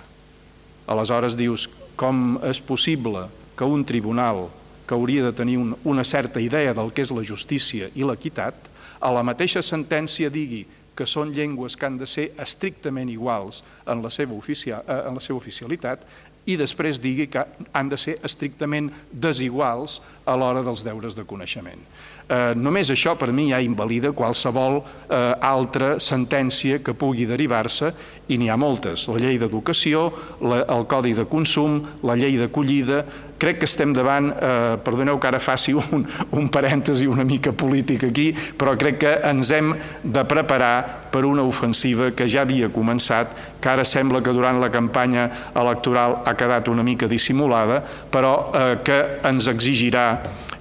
Aleshores 0.89 1.37
dius, 1.37 1.67
com 1.99 2.39
és 2.47 2.61
possible 2.61 3.27
que 3.57 3.67
un 3.67 3.83
tribunal 3.85 4.47
que 4.87 4.97
hauria 4.97 5.23
de 5.27 5.33
tenir 5.35 5.59
un, 5.61 5.75
una 5.85 6.03
certa 6.03 6.41
idea 6.41 6.73
del 6.73 6.91
que 6.91 7.03
és 7.05 7.13
la 7.13 7.21
justícia 7.21 7.91
i 7.93 8.05
l'equitat, 8.07 8.55
a 8.99 9.11
la 9.13 9.23
mateixa 9.23 9.61
sentència 9.63 10.31
digui 10.33 10.65
que 10.97 11.05
són 11.07 11.29
llengües 11.31 11.77
que 11.79 11.85
han 11.87 11.99
de 11.99 12.07
ser 12.09 12.25
estrictament 12.41 13.07
iguals 13.11 13.61
en 13.87 14.01
la 14.03 14.09
seva, 14.11 14.33
oficial, 14.35 14.81
eh, 14.83 14.97
en 15.07 15.15
la 15.15 15.23
seva 15.23 15.37
oficialitat 15.39 16.01
i 16.49 16.57
després 16.59 17.01
digui 17.01 17.29
que 17.31 17.45
han 17.73 17.89
de 17.91 17.97
ser 17.97 18.17
estrictament 18.25 18.89
desiguals 19.11 19.99
a 20.25 20.35
l'hora 20.37 20.63
dels 20.65 20.83
deures 20.85 21.17
de 21.17 21.25
coneixement. 21.29 21.81
Eh, 22.29 22.53
només 22.53 22.91
això 22.93 23.15
per 23.17 23.31
mi 23.33 23.47
ja 23.49 23.57
invalida 23.65 24.11
qualsevol 24.13 24.83
eh, 24.83 25.17
altra 25.41 25.95
sentència 25.97 26.77
que 26.85 26.93
pugui 26.93 27.25
derivar-se 27.25 27.89
i 28.29 28.37
n'hi 28.37 28.51
ha 28.53 28.57
moltes. 28.59 29.07
La 29.09 29.17
llei 29.17 29.39
d'educació, 29.41 30.03
el 30.45 30.85
codi 30.85 31.15
de 31.17 31.25
consum, 31.25 31.79
la 32.05 32.13
llei 32.19 32.37
d'acollida, 32.37 33.01
crec 33.39 33.61
que 33.61 33.67
estem 33.69 33.93
davant, 33.95 34.29
eh, 34.29 34.77
perdoneu 34.83 35.17
que 35.19 35.29
ara 35.29 35.39
faci 35.39 35.73
un, 35.73 36.03
un 36.35 36.49
parèntesi 36.51 37.07
una 37.09 37.25
mica 37.25 37.53
polític 37.55 38.03
aquí, 38.09 38.29
però 38.59 38.75
crec 38.77 38.99
que 39.01 39.13
ens 39.29 39.53
hem 39.55 39.73
de 40.03 40.25
preparar 40.27 41.07
per 41.09 41.23
una 41.25 41.45
ofensiva 41.47 42.11
que 42.11 42.27
ja 42.29 42.43
havia 42.43 42.69
començat, 42.69 43.33
que 43.59 43.71
ara 43.71 43.87
sembla 43.87 44.21
que 44.21 44.35
durant 44.35 44.59
la 44.61 44.69
campanya 44.69 45.29
electoral 45.55 46.19
ha 46.25 46.35
quedat 46.37 46.69
una 46.69 46.83
mica 46.83 47.07
dissimulada, 47.07 47.81
però 48.11 48.51
eh, 48.51 48.77
que 48.83 48.99
ens 49.25 49.49
exigirà 49.49 50.11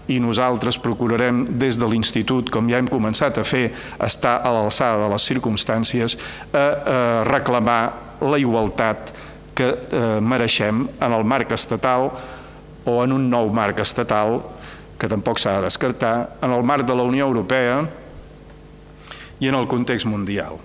i 0.08 0.16
nosaltres 0.24 0.78
procurarem 0.80 1.44
des 1.60 1.76
de 1.76 1.86
l'Institut, 1.86 2.48
com 2.50 2.68
ja 2.70 2.80
hem 2.80 2.88
començat 2.88 3.38
a 3.38 3.44
fer, 3.44 3.68
estar 4.04 4.38
a 4.40 4.52
l'alçada 4.56 5.04
de 5.04 5.12
les 5.12 5.26
circumstàncies, 5.28 6.16
a, 6.52 6.64
a 6.64 7.00
reclamar 7.28 7.82
la 8.24 8.40
igualtat 8.40 9.12
que 9.58 9.68
eh, 9.68 10.02
mereixem 10.22 10.86
en 11.02 11.14
el 11.14 11.24
marc 11.26 11.52
estatal 11.52 12.12
o 12.88 13.02
en 13.04 13.12
un 13.12 13.28
nou 13.30 13.52
marc 13.52 13.82
estatal 13.84 14.40
que 14.98 15.08
tampoc 15.10 15.38
s'ha 15.38 15.58
de 15.58 15.68
descartar, 15.68 16.38
en 16.42 16.52
el 16.52 16.64
marc 16.66 16.86
de 16.88 16.96
la 16.96 17.06
Unió 17.06 17.28
Europea 17.28 17.84
i 19.38 19.46
en 19.46 19.54
el 19.54 19.68
context 19.70 20.08
mundial, 20.10 20.58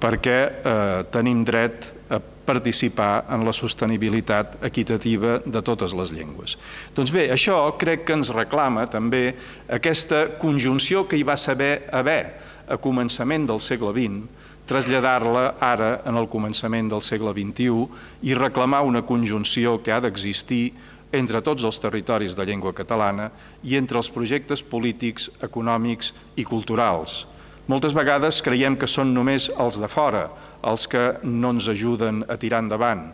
perquè 0.00 0.38
eh, 0.48 1.04
tenim 1.12 1.44
dret 1.44 1.92
a 2.08 2.20
participar 2.48 3.26
en 3.34 3.44
la 3.44 3.52
sostenibilitat 3.52 4.56
equitativa 4.64 5.36
de 5.44 5.60
totes 5.60 5.92
les 5.92 6.14
llengües. 6.16 6.56
Doncs 6.96 7.12
bé, 7.12 7.26
això 7.34 7.60
crec 7.76 8.06
que 8.08 8.16
ens 8.16 8.32
reclama 8.32 8.86
també 8.88 9.34
aquesta 9.68 10.24
conjunció 10.40 11.04
que 11.04 11.20
hi 11.20 11.26
va 11.28 11.36
saber 11.36 11.90
haver 11.92 12.22
a 12.68 12.80
començament 12.80 13.44
del 13.48 13.60
segle 13.60 13.92
XX, 13.92 14.24
traslladar-la 14.68 15.54
ara 15.64 15.94
en 16.08 16.16
el 16.20 16.28
començament 16.28 16.90
del 16.92 17.04
segle 17.04 17.32
XXI 17.36 18.28
i 18.28 18.36
reclamar 18.36 18.84
una 18.84 19.04
conjunció 19.08 19.78
que 19.82 19.92
ha 19.92 20.00
d'existir 20.04 20.72
entre 21.12 21.40
tots 21.42 21.64
els 21.64 21.78
territoris 21.80 22.36
de 22.36 22.44
llengua 22.44 22.74
catalana 22.76 23.30
i 23.64 23.76
entre 23.78 23.98
els 24.00 24.10
projectes 24.12 24.62
polítics, 24.62 25.30
econòmics 25.42 26.12
i 26.36 26.44
culturals. 26.44 27.24
Moltes 27.68 27.92
vegades 27.92 28.40
creiem 28.44 28.78
que 28.80 28.88
són 28.88 29.12
només 29.12 29.50
els 29.60 29.80
de 29.80 29.88
fora 29.92 30.28
els 30.64 30.88
que 30.90 31.18
no 31.22 31.52
ens 31.54 31.68
ajuden 31.68 32.24
a 32.28 32.36
tirar 32.40 32.62
endavant, 32.64 33.08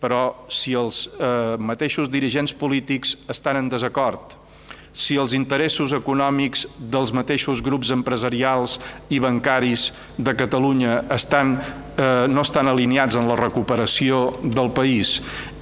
però 0.00 0.48
si 0.48 0.72
els 0.74 1.04
eh, 1.12 1.56
mateixos 1.60 2.08
dirigents 2.10 2.54
polítics 2.56 3.18
estan 3.28 3.60
en 3.60 3.68
desacord, 3.68 4.40
si 4.92 5.14
els 5.20 5.36
interessos 5.36 5.92
econòmics 5.94 6.64
dels 6.90 7.12
mateixos 7.14 7.62
grups 7.62 7.92
empresarials 7.94 8.78
i 9.14 9.20
bancaris 9.22 9.90
de 10.18 10.34
Catalunya 10.34 11.04
estan, 11.14 11.54
eh, 11.94 12.26
no 12.26 12.42
estan 12.42 12.68
alineats 12.68 13.14
en 13.20 13.28
la 13.28 13.38
recuperació 13.38 14.32
del 14.42 14.72
país 14.74 15.20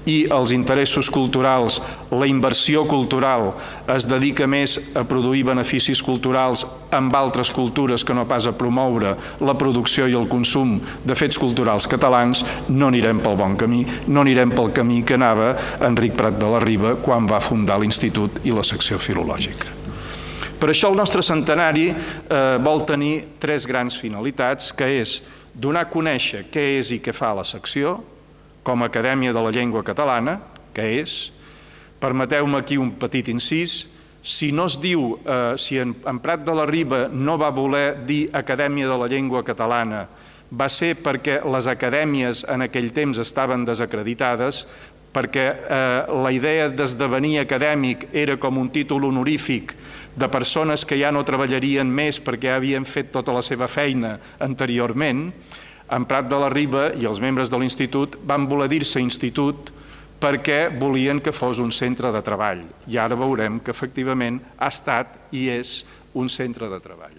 i 0.09 0.17
els 0.33 0.53
interessos 0.57 1.11
culturals, 1.13 1.79
la 2.11 2.27
inversió 2.27 2.85
cultural 2.89 3.51
es 3.93 4.07
dedica 4.09 4.49
més 4.49 4.79
a 4.97 5.05
produir 5.09 5.45
beneficis 5.51 6.01
culturals 6.05 6.65
amb 6.97 7.15
altres 7.15 7.51
cultures 7.53 8.05
que 8.05 8.17
no 8.17 8.25
pas 8.29 8.49
a 8.49 8.55
promoure 8.57 9.15
la 9.45 9.57
producció 9.61 10.09
i 10.09 10.17
el 10.17 10.29
consum 10.31 10.79
de 11.05 11.17
fets 11.19 11.39
culturals 11.39 11.89
catalans, 11.91 12.45
no 12.69 12.89
anirem 12.89 13.21
pel 13.25 13.37
bon 13.37 13.57
camí, 13.61 13.85
no 14.09 14.25
anirem 14.25 14.55
pel 14.57 14.73
camí 14.73 15.03
que 15.05 15.19
anava 15.21 15.53
Enric 15.85 16.17
Prat 16.17 16.41
de 16.41 16.53
la 16.55 16.63
Riba 16.65 16.97
quan 17.05 17.29
va 17.29 17.43
fundar 17.45 17.79
l'Institut 17.83 18.41
i 18.49 18.55
la 18.57 18.65
secció 18.65 18.97
filològica. 18.99 19.77
Per 20.59 20.73
això 20.73 20.89
el 20.91 20.97
nostre 20.99 21.23
centenari 21.23 21.91
eh, 21.93 22.57
vol 22.65 22.83
tenir 22.89 23.37
tres 23.39 23.67
grans 23.69 23.95
finalitats, 23.95 24.73
que 24.75 24.89
és 24.99 25.21
donar 25.55 25.85
a 25.87 25.91
conèixer 25.93 26.49
què 26.51 26.65
és 26.81 26.91
i 26.97 26.99
què 27.05 27.15
fa 27.15 27.31
la 27.39 27.45
secció, 27.47 27.99
com 28.69 28.85
a 28.85 28.91
Acadèmia 28.93 29.33
de 29.33 29.41
la 29.41 29.53
Llengua 29.55 29.81
Catalana, 29.81 30.37
que 30.77 30.85
és, 31.01 31.31
permeteu-me 32.03 32.61
aquí 32.61 32.77
un 32.77 32.93
petit 33.01 33.31
incís, 33.33 33.87
si 34.21 34.51
no 34.53 34.67
es 34.69 34.77
diu, 34.83 35.15
eh, 35.25 35.55
si 35.57 35.79
en, 35.81 35.95
en 36.05 36.19
Prat 36.21 36.45
de 36.45 36.53
la 36.53 36.67
Riba 36.69 37.07
no 37.09 37.39
va 37.41 37.49
voler 37.55 38.03
dir 38.05 38.27
Acadèmia 38.37 38.91
de 38.91 38.99
la 39.01 39.09
Llengua 39.09 39.41
Catalana, 39.47 40.05
va 40.53 40.69
ser 40.69 40.95
perquè 41.01 41.41
les 41.49 41.69
acadèmies 41.69 42.45
en 42.49 42.65
aquell 42.67 42.91
temps 42.93 43.21
estaven 43.25 43.65
desacreditades, 43.69 44.67
perquè 45.17 45.47
eh, 45.49 46.13
la 46.21 46.33
idea 46.33 46.69
d'esdevenir 46.69 47.39
acadèmic 47.41 48.11
era 48.13 48.37
com 48.37 48.61
un 48.61 48.69
títol 48.69 49.09
honorífic 49.09 49.73
de 50.19 50.29
persones 50.29 50.85
que 50.85 50.99
ja 51.01 51.13
no 51.15 51.25
treballarien 51.25 51.89
més 51.89 52.21
perquè 52.21 52.53
havien 52.53 52.85
fet 52.85 53.13
tota 53.17 53.33
la 53.33 53.43
seva 53.43 53.69
feina 53.69 54.19
anteriorment, 54.45 55.31
en 55.91 56.05
Prat 56.05 56.29
de 56.29 56.39
la 56.41 56.51
Riba 56.53 56.91
i 56.99 57.07
els 57.09 57.21
membres 57.23 57.51
de 57.51 57.59
l'institut 57.61 58.19
van 58.29 58.47
voler 58.49 58.69
dir-se 58.71 59.01
institut 59.01 59.73
perquè 60.19 60.69
volien 60.75 61.21
que 61.23 61.33
fos 61.33 61.61
un 61.63 61.71
centre 61.73 62.11
de 62.13 62.23
treball. 62.27 62.65
I 62.91 62.99
ara 62.99 63.17
veurem 63.17 63.61
que 63.63 63.73
efectivament 63.73 64.41
ha 64.59 64.69
estat 64.69 65.33
i 65.33 65.47
és 65.53 65.85
un 66.19 66.29
centre 66.29 66.69
de 66.69 66.81
treball. 66.83 67.17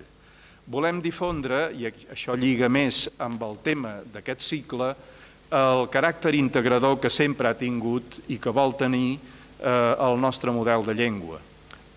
Volem 0.70 1.00
difondre, 1.02 1.70
i 1.74 1.88
això 1.90 2.36
lliga 2.38 2.70
més 2.70 3.08
amb 3.18 3.42
el 3.42 3.58
tema 3.66 3.98
d'aquest 4.14 4.46
cicle, 4.46 4.94
el 5.50 5.88
caràcter 5.90 6.36
integrador 6.38 7.00
que 7.02 7.10
sempre 7.10 7.50
ha 7.50 7.58
tingut 7.58 8.20
i 8.30 8.38
que 8.38 8.54
vol 8.54 8.76
tenir 8.78 9.18
eh, 9.18 9.96
el 9.98 10.20
nostre 10.22 10.54
model 10.54 10.86
de 10.86 10.94
llengua 10.94 11.40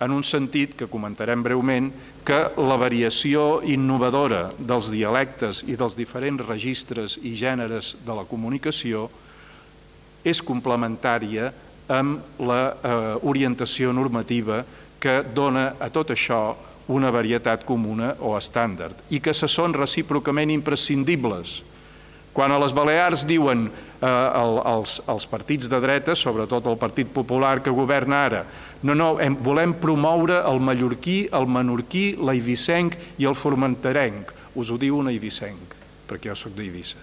en 0.02 0.12
un 0.14 0.24
sentit 0.26 0.74
que 0.78 0.88
comentarem 0.90 1.42
breument 1.42 1.90
que 2.26 2.38
la 2.58 2.78
variació 2.78 3.62
innovadora 3.66 4.48
dels 4.58 4.90
dialectes 4.92 5.62
i 5.66 5.76
dels 5.78 5.96
diferents 5.98 6.44
registres 6.46 7.18
i 7.22 7.34
gèneres 7.38 7.96
de 8.06 8.16
la 8.16 8.26
comunicació 8.28 9.08
és 10.24 10.42
complementària 10.42 11.50
amb 11.92 12.38
l'orientació 12.38 13.90
eh, 13.90 13.96
normativa 13.96 14.62
que 15.02 15.22
dona 15.34 15.72
a 15.82 15.90
tot 15.90 16.12
això 16.14 16.44
una 16.92 17.10
varietat 17.14 17.64
comuna 17.66 18.14
o 18.20 18.36
estàndard 18.38 19.10
i 19.10 19.20
que 19.22 19.34
se 19.34 19.48
són 19.50 19.74
recíprocament 19.74 20.50
imprescindibles 20.50 21.60
quan 22.32 22.52
a 22.52 22.58
les 22.60 22.72
Balears 22.72 23.26
diuen 23.28 23.66
eh, 23.68 24.06
el, 24.08 24.58
els, 24.72 24.98
els 25.12 25.26
partits 25.28 25.68
de 25.68 25.80
dreta, 25.84 26.16
sobretot 26.16 26.66
el 26.70 26.78
Partit 26.80 27.10
Popular 27.12 27.58
que 27.62 27.74
governa 27.74 28.24
ara, 28.26 28.42
no, 28.82 28.96
no, 28.96 29.12
volem 29.44 29.76
promoure 29.78 30.40
el 30.48 30.60
mallorquí, 30.64 31.28
el 31.36 31.46
menorquí, 31.46 32.16
l'eivissenc 32.18 32.96
i 33.20 33.28
el 33.28 33.36
formenterenc. 33.38 34.32
Us 34.58 34.72
ho 34.72 34.78
diu 34.80 34.98
un 34.98 35.12
eivissenc, 35.12 35.76
perquè 36.08 36.32
jo 36.32 36.38
sóc 36.40 36.56
d'Eivissa. 36.56 37.00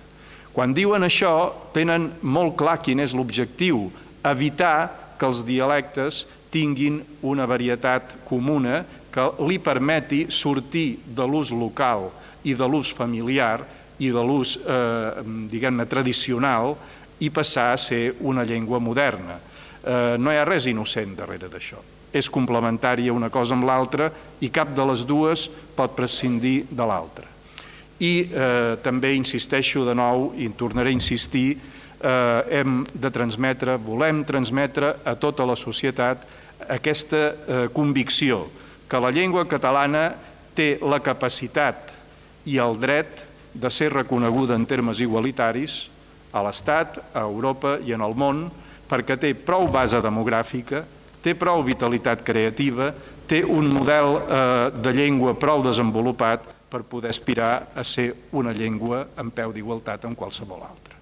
Quan 0.54 0.74
diuen 0.74 1.06
això, 1.06 1.34
tenen 1.74 2.10
molt 2.26 2.58
clar 2.60 2.80
quin 2.84 3.00
és 3.00 3.14
l'objectiu, 3.14 3.86
evitar 4.26 5.16
que 5.20 5.28
els 5.30 5.44
dialectes 5.46 6.26
tinguin 6.50 7.00
una 7.22 7.46
varietat 7.46 8.18
comuna 8.28 8.82
que 9.14 9.26
li 9.46 9.60
permeti 9.62 10.26
sortir 10.34 11.00
de 11.06 11.26
l'ús 11.26 11.54
local 11.54 12.10
i 12.44 12.56
de 12.58 12.68
l'ús 12.68 12.90
familiar 12.96 13.62
i 14.00 14.12
de 14.12 14.24
l'ús, 14.24 14.58
eh, 14.58 15.24
diguem-ne, 15.52 15.86
tradicional 15.86 16.76
i 17.20 17.30
passar 17.30 17.74
a 17.74 17.78
ser 17.78 18.16
una 18.20 18.44
llengua 18.44 18.80
moderna. 18.80 19.40
Eh, 19.84 20.16
no 20.18 20.32
hi 20.32 20.40
ha 20.40 20.46
res 20.48 20.68
innocent 20.68 21.16
darrere 21.16 21.50
d'això. 21.52 21.80
És 22.12 22.30
complementària 22.30 23.14
una 23.14 23.30
cosa 23.30 23.54
amb 23.54 23.68
l'altra 23.68 24.10
i 24.42 24.50
cap 24.50 24.72
de 24.74 24.86
les 24.86 25.06
dues 25.06 25.50
pot 25.76 25.96
prescindir 25.96 26.66
de 26.70 26.86
l'altra. 26.86 27.28
I 28.00 28.14
eh, 28.24 28.78
també 28.82 29.14
insisteixo 29.16 29.84
de 29.86 29.94
nou, 29.94 30.32
i 30.40 30.48
tornaré 30.56 30.90
a 30.90 30.96
insistir, 30.96 31.58
eh, 32.00 32.60
hem 32.60 32.86
de 32.94 33.12
transmetre, 33.12 33.78
volem 33.78 34.24
transmetre 34.24 34.96
a 35.04 35.16
tota 35.20 35.46
la 35.46 35.56
societat 35.60 36.26
aquesta 36.68 37.22
eh, 37.28 37.68
convicció 37.74 38.48
que 38.90 39.00
la 39.00 39.12
llengua 39.14 39.46
catalana 39.48 40.10
té 40.56 40.78
la 40.82 41.00
capacitat 41.04 41.94
i 42.50 42.58
el 42.58 42.80
dret 42.80 43.29
de 43.54 43.70
ser 43.70 43.92
reconeguda 43.94 44.56
en 44.56 44.66
termes 44.70 45.00
igualitaris 45.02 45.88
a 46.34 46.44
l'Estat, 46.46 47.00
a 47.14 47.24
Europa 47.26 47.78
i 47.86 47.94
en 47.96 48.04
el 48.06 48.14
món, 48.18 48.48
perquè 48.90 49.18
té 49.18 49.34
prou 49.34 49.68
base 49.72 50.02
demogràfica, 50.02 50.84
té 51.22 51.36
prou 51.38 51.64
vitalitat 51.66 52.24
creativa, 52.26 52.92
té 53.30 53.44
un 53.46 53.70
model 53.74 54.16
eh, 54.18 54.70
de 54.74 54.94
llengua 54.96 55.36
prou 55.38 55.64
desenvolupat 55.66 56.48
per 56.70 56.84
poder 56.86 57.10
aspirar 57.10 57.70
a 57.76 57.84
ser 57.84 58.12
una 58.38 58.54
llengua 58.54 59.08
en 59.18 59.32
peu 59.34 59.54
d'igualtat 59.54 60.06
amb 60.06 60.18
qualsevol 60.18 60.62
altra. 60.66 60.98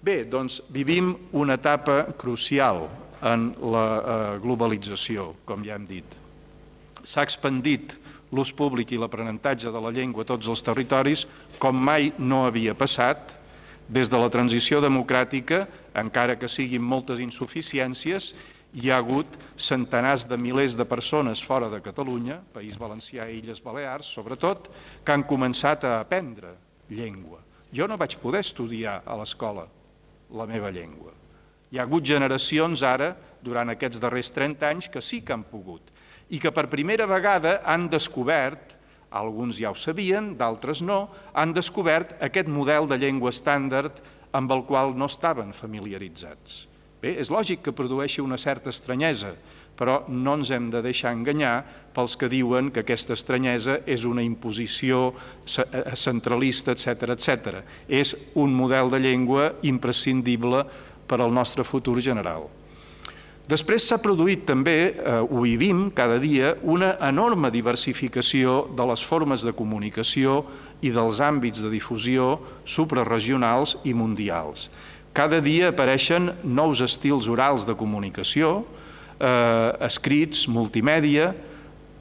Bé, 0.00 0.24
doncs 0.24 0.62
vivim 0.72 1.12
una 1.36 1.58
etapa 1.60 2.06
crucial 2.18 2.86
en 3.22 3.50
la 3.72 3.86
eh, 4.00 4.38
globalització, 4.42 5.34
com 5.44 5.62
ja 5.66 5.76
hem 5.76 5.86
dit. 5.86 6.16
S'ha 7.04 7.24
expandit 7.24 7.96
l'ús 8.30 8.52
públic 8.54 8.92
i 8.94 8.98
l'aprenentatge 9.00 9.72
de 9.72 9.82
la 9.82 9.92
llengua 9.94 10.22
a 10.24 10.30
tots 10.32 10.48
els 10.50 10.62
territoris 10.62 11.26
com 11.58 11.76
mai 11.76 12.12
no 12.18 12.44
havia 12.46 12.76
passat 12.78 13.36
des 13.90 14.08
de 14.08 14.18
la 14.22 14.30
transició 14.30 14.78
democràtica, 14.80 15.64
encara 15.98 16.36
que 16.38 16.48
siguin 16.48 16.82
moltes 16.82 17.18
insuficiències, 17.18 18.30
hi 18.70 18.90
ha 18.90 19.00
hagut 19.02 19.34
centenars 19.58 20.28
de 20.30 20.38
milers 20.38 20.76
de 20.78 20.86
persones 20.86 21.42
fora 21.42 21.66
de 21.68 21.80
Catalunya, 21.82 22.38
País 22.54 22.78
Valencià 22.78 23.26
i 23.26 23.40
Illes 23.40 23.58
Balears, 23.64 24.06
sobretot, 24.06 24.70
que 25.02 25.10
han 25.10 25.26
començat 25.26 25.84
a 25.84 25.96
aprendre 26.04 26.54
llengua. 26.88 27.42
Jo 27.74 27.88
no 27.90 27.98
vaig 27.98 28.14
poder 28.22 28.44
estudiar 28.46 29.00
a 29.02 29.18
l'escola 29.18 29.66
la 30.38 30.46
meva 30.46 30.70
llengua. 30.70 31.10
Hi 31.70 31.78
ha 31.78 31.82
hagut 31.82 32.06
generacions 32.06 32.86
ara, 32.86 33.16
durant 33.42 33.74
aquests 33.74 33.98
darrers 33.98 34.30
30 34.30 34.68
anys, 34.68 34.86
que 34.86 35.02
sí 35.02 35.24
que 35.24 35.34
han 35.34 35.42
pogut 35.42 35.90
i 36.30 36.38
que 36.38 36.52
per 36.54 36.70
primera 36.70 37.06
vegada 37.10 37.60
han 37.66 37.88
descobert, 37.90 38.76
alguns 39.10 39.58
ja 39.58 39.72
ho 39.72 39.78
sabien, 39.78 40.34
d'altres 40.38 40.82
no, 40.86 41.08
han 41.34 41.54
descobert 41.54 42.14
aquest 42.22 42.48
model 42.48 42.86
de 42.90 42.98
llengua 43.02 43.34
estàndard 43.34 43.98
amb 44.32 44.52
el 44.54 44.62
qual 44.68 44.94
no 44.94 45.10
estaven 45.10 45.50
familiaritzats. 45.56 46.66
Bé, 47.00 47.16
és 47.18 47.32
lògic 47.32 47.64
que 47.64 47.74
produeixi 47.74 48.20
una 48.22 48.38
certa 48.38 48.70
estranyesa, 48.70 49.32
però 49.80 50.02
no 50.12 50.34
ens 50.36 50.50
hem 50.52 50.68
de 50.70 50.82
deixar 50.84 51.14
enganyar 51.16 51.54
pels 51.96 52.14
que 52.20 52.28
diuen 52.28 52.68
que 52.70 52.84
aquesta 52.84 53.16
estranyesa 53.16 53.78
és 53.88 54.04
una 54.04 54.22
imposició 54.22 55.08
eh, 55.10 55.96
centralista, 55.96 56.76
etc 56.76 57.14
etc. 57.16 57.62
És 57.88 58.12
un 58.36 58.52
model 58.54 58.92
de 58.92 59.00
llengua 59.00 59.48
imprescindible 59.64 60.66
per 61.08 61.22
al 61.24 61.32
nostre 61.32 61.64
futur 61.64 61.96
general. 62.04 62.50
Després 63.50 63.82
s'ha 63.82 63.98
produït 63.98 64.44
també, 64.46 64.94
eh, 64.94 65.14
ho 65.26 65.42
vivim 65.42 65.88
cada 65.90 66.20
dia, 66.22 66.54
una 66.62 66.94
enorme 67.02 67.50
diversificació 67.50 68.68
de 68.76 68.86
les 68.86 69.02
formes 69.02 69.42
de 69.42 69.52
comunicació 69.52 70.44
i 70.80 70.90
dels 70.94 71.18
àmbits 71.20 71.62
de 71.62 71.70
difusió 71.70 72.38
suprarregionals 72.64 73.76
i 73.84 73.92
mundials. 73.92 74.68
Cada 75.12 75.40
dia 75.40 75.72
apareixen 75.72 76.30
nous 76.44 76.80
estils 76.80 77.26
orals 77.28 77.66
de 77.66 77.74
comunicació, 77.74 78.64
eh, 79.18 79.72
escrits, 79.80 80.46
multimèdia, 80.46 81.34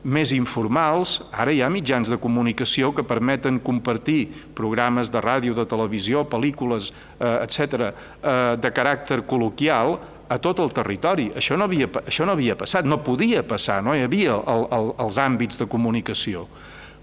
més 0.03 0.31
informals, 0.31 1.19
ara 1.33 1.51
hi 1.51 1.61
ha 1.61 1.69
mitjans 1.69 2.07
de 2.09 2.17
comunicació 2.17 2.93
que 2.95 3.03
permeten 3.03 3.59
compartir 3.59 4.29
programes 4.55 5.09
de 5.11 5.19
ràdio, 5.19 5.55
de 5.55 5.65
televisió, 5.65 6.23
pel·lícules, 6.23 6.93
eh, 7.19 7.43
etc., 7.43 7.91
eh, 8.23 8.55
de 8.55 8.71
caràcter 8.71 9.25
col·loquial 9.25 9.97
a 10.29 10.37
tot 10.37 10.61
el 10.61 10.71
territori. 10.71 11.29
Això 11.35 11.57
no 11.57 11.65
havia, 11.65 11.89
això 12.05 12.27
no 12.27 12.37
havia 12.37 12.55
passat, 12.57 12.85
no 12.85 13.01
podia 13.03 13.43
passar, 13.43 13.81
no 13.83 13.95
hi 13.97 14.05
havia 14.05 14.37
el, 14.37 14.67
el, 14.77 14.91
els 15.05 15.17
àmbits 15.21 15.59
de 15.59 15.67
comunicació. 15.69 16.45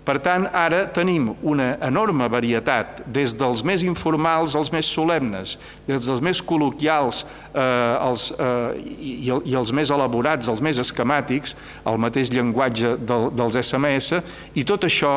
Per 0.07 0.21
tant, 0.23 0.45
ara 0.55 0.85
tenim 0.95 1.33
una 1.43 1.73
enorme 1.83 2.29
varietat, 2.31 3.01
des 3.11 3.33
dels 3.35 3.65
més 3.67 3.83
informals 3.83 4.55
als 4.55 4.71
més 4.71 4.87
solemnes, 4.87 5.57
des 5.89 6.07
dels 6.07 6.23
més 6.23 6.39
col·loquials 6.47 7.25
eh, 7.25 7.65
els, 8.07 8.29
eh, 8.31 8.85
i, 9.03 9.17
i 9.51 9.57
els 9.59 9.73
més 9.75 9.91
elaborats, 9.91 10.47
els 10.53 10.63
més 10.63 10.79
esquemàtics, 10.79 11.57
el 11.91 11.99
mateix 11.99 12.31
llenguatge 12.31 12.95
del, 13.03 13.33
dels 13.35 13.59
SMS, 13.65 14.23
i 14.55 14.63
tot 14.63 14.87
això 14.87 15.17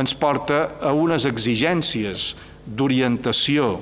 ens 0.00 0.16
porta 0.16 0.64
a 0.80 0.94
unes 0.96 1.28
exigències 1.28 2.30
d'orientació 2.64 3.74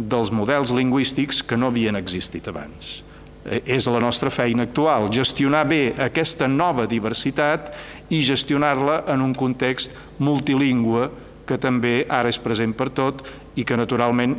dels 0.00 0.32
models 0.32 0.72
lingüístics 0.72 1.44
que 1.44 1.60
no 1.60 1.68
havien 1.68 2.00
existit 2.00 2.48
abans. 2.48 3.02
Eh, 3.50 3.62
és 3.66 3.88
la 3.90 3.98
nostra 3.98 4.30
feina 4.30 4.62
actual, 4.68 5.08
gestionar 5.10 5.64
bé 5.66 5.90
aquesta 5.98 6.46
nova 6.46 6.86
diversitat 6.86 7.72
i 8.14 8.22
gestionar-la 8.22 9.02
en 9.10 9.24
un 9.26 9.34
context 9.34 9.96
multilingüe 10.22 11.08
que 11.50 11.58
també 11.58 12.04
ara 12.06 12.30
és 12.30 12.38
present 12.38 12.76
per 12.78 12.92
tot 12.94 13.24
i 13.58 13.64
que 13.66 13.74
naturalment 13.74 14.36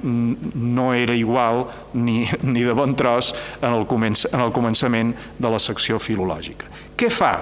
no 0.55 0.91
era 0.95 1.15
igual 1.17 1.65
ni, 1.93 2.23
ni 2.53 2.63
de 2.63 2.75
bon 2.77 2.95
tros 2.95 3.33
en 3.59 3.73
el, 3.73 3.83
començ, 3.89 4.29
en 4.31 4.45
el 4.45 4.55
començament 4.55 5.11
de 5.37 5.51
la 5.51 5.59
secció 5.59 5.99
filològica. 5.99 6.71
Què 6.95 7.11
fa? 7.11 7.33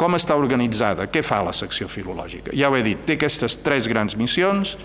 Com 0.00 0.16
està 0.16 0.34
organitzada? 0.40 1.06
Què 1.12 1.20
fa 1.22 1.42
la 1.44 1.52
secció 1.54 1.86
filològica? 1.86 2.56
Ja 2.56 2.70
ho 2.70 2.78
he 2.78 2.82
dit, 2.86 3.04
té 3.04 3.18
aquestes 3.18 3.60
tres 3.62 3.86
grans 3.92 4.16
missions, 4.18 4.78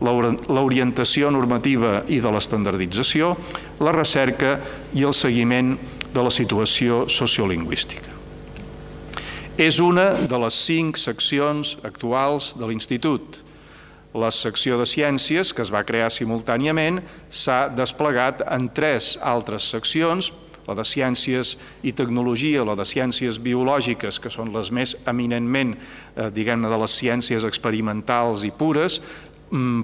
l'orientació 0.00 1.30
normativa 1.30 2.02
i 2.08 2.20
de 2.22 2.32
l'estandardització, 2.32 3.34
la 3.80 3.92
recerca 3.92 4.56
i 4.94 5.04
el 5.04 5.12
seguiment 5.12 5.76
de 6.12 6.22
la 6.22 6.32
situació 6.32 7.06
sociolingüística. 7.08 8.12
És 9.60 9.78
una 9.84 10.12
de 10.28 10.38
les 10.40 10.56
cinc 10.56 10.96
seccions 10.96 11.76
actuals 11.84 12.54
de 12.56 12.68
l'Institut. 12.68 13.42
La 14.12 14.30
secció 14.32 14.78
de 14.80 14.86
Ciències, 14.88 15.52
que 15.52 15.62
es 15.64 15.72
va 15.72 15.84
crear 15.88 16.10
simultàniament, 16.12 17.00
s'ha 17.30 17.66
desplegat 17.72 18.42
en 18.48 18.68
tres 18.72 19.14
altres 19.20 19.68
seccions, 19.72 20.32
la 20.66 20.76
de 20.78 20.84
Ciències 20.86 21.56
i 21.82 21.92
Tecnologia, 21.96 22.64
la 22.64 22.76
de 22.78 22.86
Ciències 22.86 23.38
Biològiques, 23.42 24.20
que 24.22 24.30
són 24.30 24.52
les 24.54 24.70
més 24.70 24.94
eminentment, 25.10 25.74
eh, 25.76 26.30
diguem-ne, 26.30 26.68
de 26.68 26.78
les 26.78 26.96
ciències 26.98 27.44
experimentals 27.44 28.44
i 28.44 28.52
pures, 28.52 29.00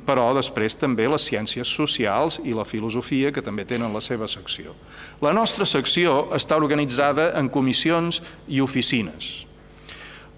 però 0.09 0.31
després 0.33 0.79
també 0.81 1.05
les 1.11 1.27
ciències 1.29 1.69
socials 1.69 2.39
i 2.45 2.55
la 2.57 2.65
filosofia, 2.65 3.33
que 3.33 3.45
també 3.45 3.67
tenen 3.69 3.93
la 3.93 4.01
seva 4.01 4.29
secció. 4.29 4.73
La 5.21 5.35
nostra 5.37 5.67
secció 5.69 6.31
està 6.33 6.57
organitzada 6.57 7.35
en 7.37 7.51
comissions 7.53 8.23
i 8.49 8.63
oficines. 8.65 9.49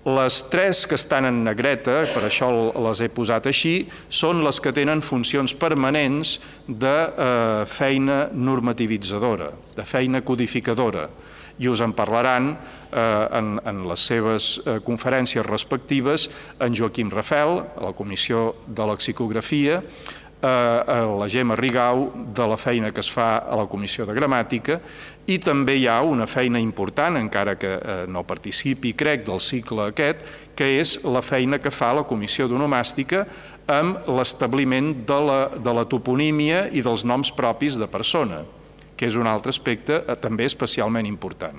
Les 0.00 0.38
tres 0.48 0.86
que 0.88 0.96
estan 0.96 1.28
en 1.28 1.42
negreta, 1.44 2.06
per 2.08 2.24
això 2.24 2.48
les 2.72 3.02
he 3.04 3.10
posat 3.12 3.46
així, 3.46 3.84
són 4.08 4.40
les 4.42 4.58
que 4.58 4.72
tenen 4.72 5.04
funcions 5.04 5.52
permanents 5.54 6.38
de 6.66 6.94
eh, 6.96 7.64
feina 7.68 8.22
normativitzadora, 8.32 9.50
de 9.76 9.84
feina 9.84 10.24
codificadora, 10.24 11.04
i 11.60 11.68
us 11.68 11.82
en 11.84 11.92
parlaran 11.92 12.54
en, 12.92 13.59
en 13.64 13.83
les 13.88 14.07
seves 14.07 14.53
eh, 14.64 14.79
conferències 14.85 15.46
respectives 15.46 16.29
en 16.61 16.74
Joaquim 16.76 17.11
Rafel, 17.11 17.61
a 17.62 17.85
la 17.88 17.92
Comissió 17.96 18.57
de 18.66 18.87
Lexicografia, 18.90 19.81
eh, 20.42 20.46
a 20.46 21.05
la 21.18 21.29
Gemma 21.29 21.57
Rigau 21.57 22.11
de 22.35 22.46
la 22.48 22.57
feina 22.57 22.90
que 22.90 23.00
es 23.00 23.11
fa 23.11 23.38
a 23.38 23.57
la 23.57 23.66
Comissió 23.70 24.07
de 24.07 24.16
Gramàtica 24.16 24.81
i 25.31 25.38
també 25.38 25.76
hi 25.79 25.87
ha 25.87 26.00
una 26.03 26.26
feina 26.26 26.59
important, 26.59 27.18
encara 27.20 27.57
que 27.61 27.76
eh, 27.76 28.05
no 28.09 28.24
participi, 28.26 28.94
crec, 28.98 29.26
del 29.29 29.40
cicle 29.40 29.90
aquest, 29.90 30.24
que 30.57 30.72
és 30.81 30.98
la 31.05 31.22
feina 31.22 31.61
que 31.62 31.70
fa 31.70 31.92
la 31.94 32.07
Comissió 32.09 32.48
d'Onomàstica 32.48 33.26
amb 33.70 34.09
l'establiment 34.11 34.94
de, 35.07 35.20
la, 35.22 35.42
de 35.55 35.76
la 35.76 35.85
toponímia 35.87 36.66
i 36.74 36.83
dels 36.83 37.05
noms 37.07 37.31
propis 37.37 37.79
de 37.79 37.87
persona 37.87 38.42
que 39.00 39.09
és 39.09 39.16
un 39.16 39.24
altre 39.31 39.48
aspecte 39.48 40.03
eh, 40.03 40.16
també 40.20 40.44
especialment 40.44 41.09
important. 41.09 41.57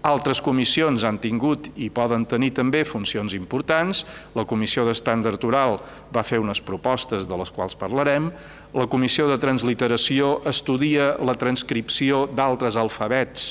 Altres 0.00 0.38
comissions 0.40 1.02
han 1.04 1.18
tingut 1.20 1.66
i 1.76 1.90
poden 1.92 2.24
tenir 2.24 2.54
també 2.56 2.86
funcions 2.88 3.34
importants. 3.36 4.06
La 4.32 4.46
Comissió 4.48 4.86
d'Estàndard 4.86 5.42
Oral 5.44 5.76
va 6.14 6.24
fer 6.24 6.38
unes 6.40 6.62
propostes 6.64 7.26
de 7.28 7.36
les 7.36 7.52
quals 7.52 7.76
parlarem. 7.76 8.30
La 8.72 8.86
Comissió 8.88 9.28
de 9.28 9.36
Transliteració 9.42 10.38
estudia 10.48 11.16
la 11.20 11.34
transcripció 11.36 12.24
d'altres 12.32 12.80
alfabets 12.80 13.50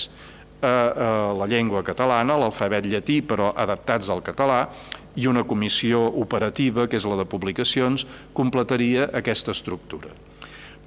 a 0.66 1.36
la 1.38 1.48
llengua 1.48 1.84
catalana, 1.88 2.36
l'alfabet 2.36 2.90
llatí 2.90 3.22
però 3.22 3.54
adaptats 3.56 4.10
al 4.10 4.26
català, 4.26 4.66
i 5.16 5.28
una 5.28 5.44
comissió 5.44 6.02
operativa, 6.22 6.88
que 6.88 6.98
és 6.98 7.06
la 7.08 7.18
de 7.20 7.28
publicacions, 7.30 8.06
completaria 8.34 9.10
aquesta 9.14 9.52
estructura. 9.56 10.12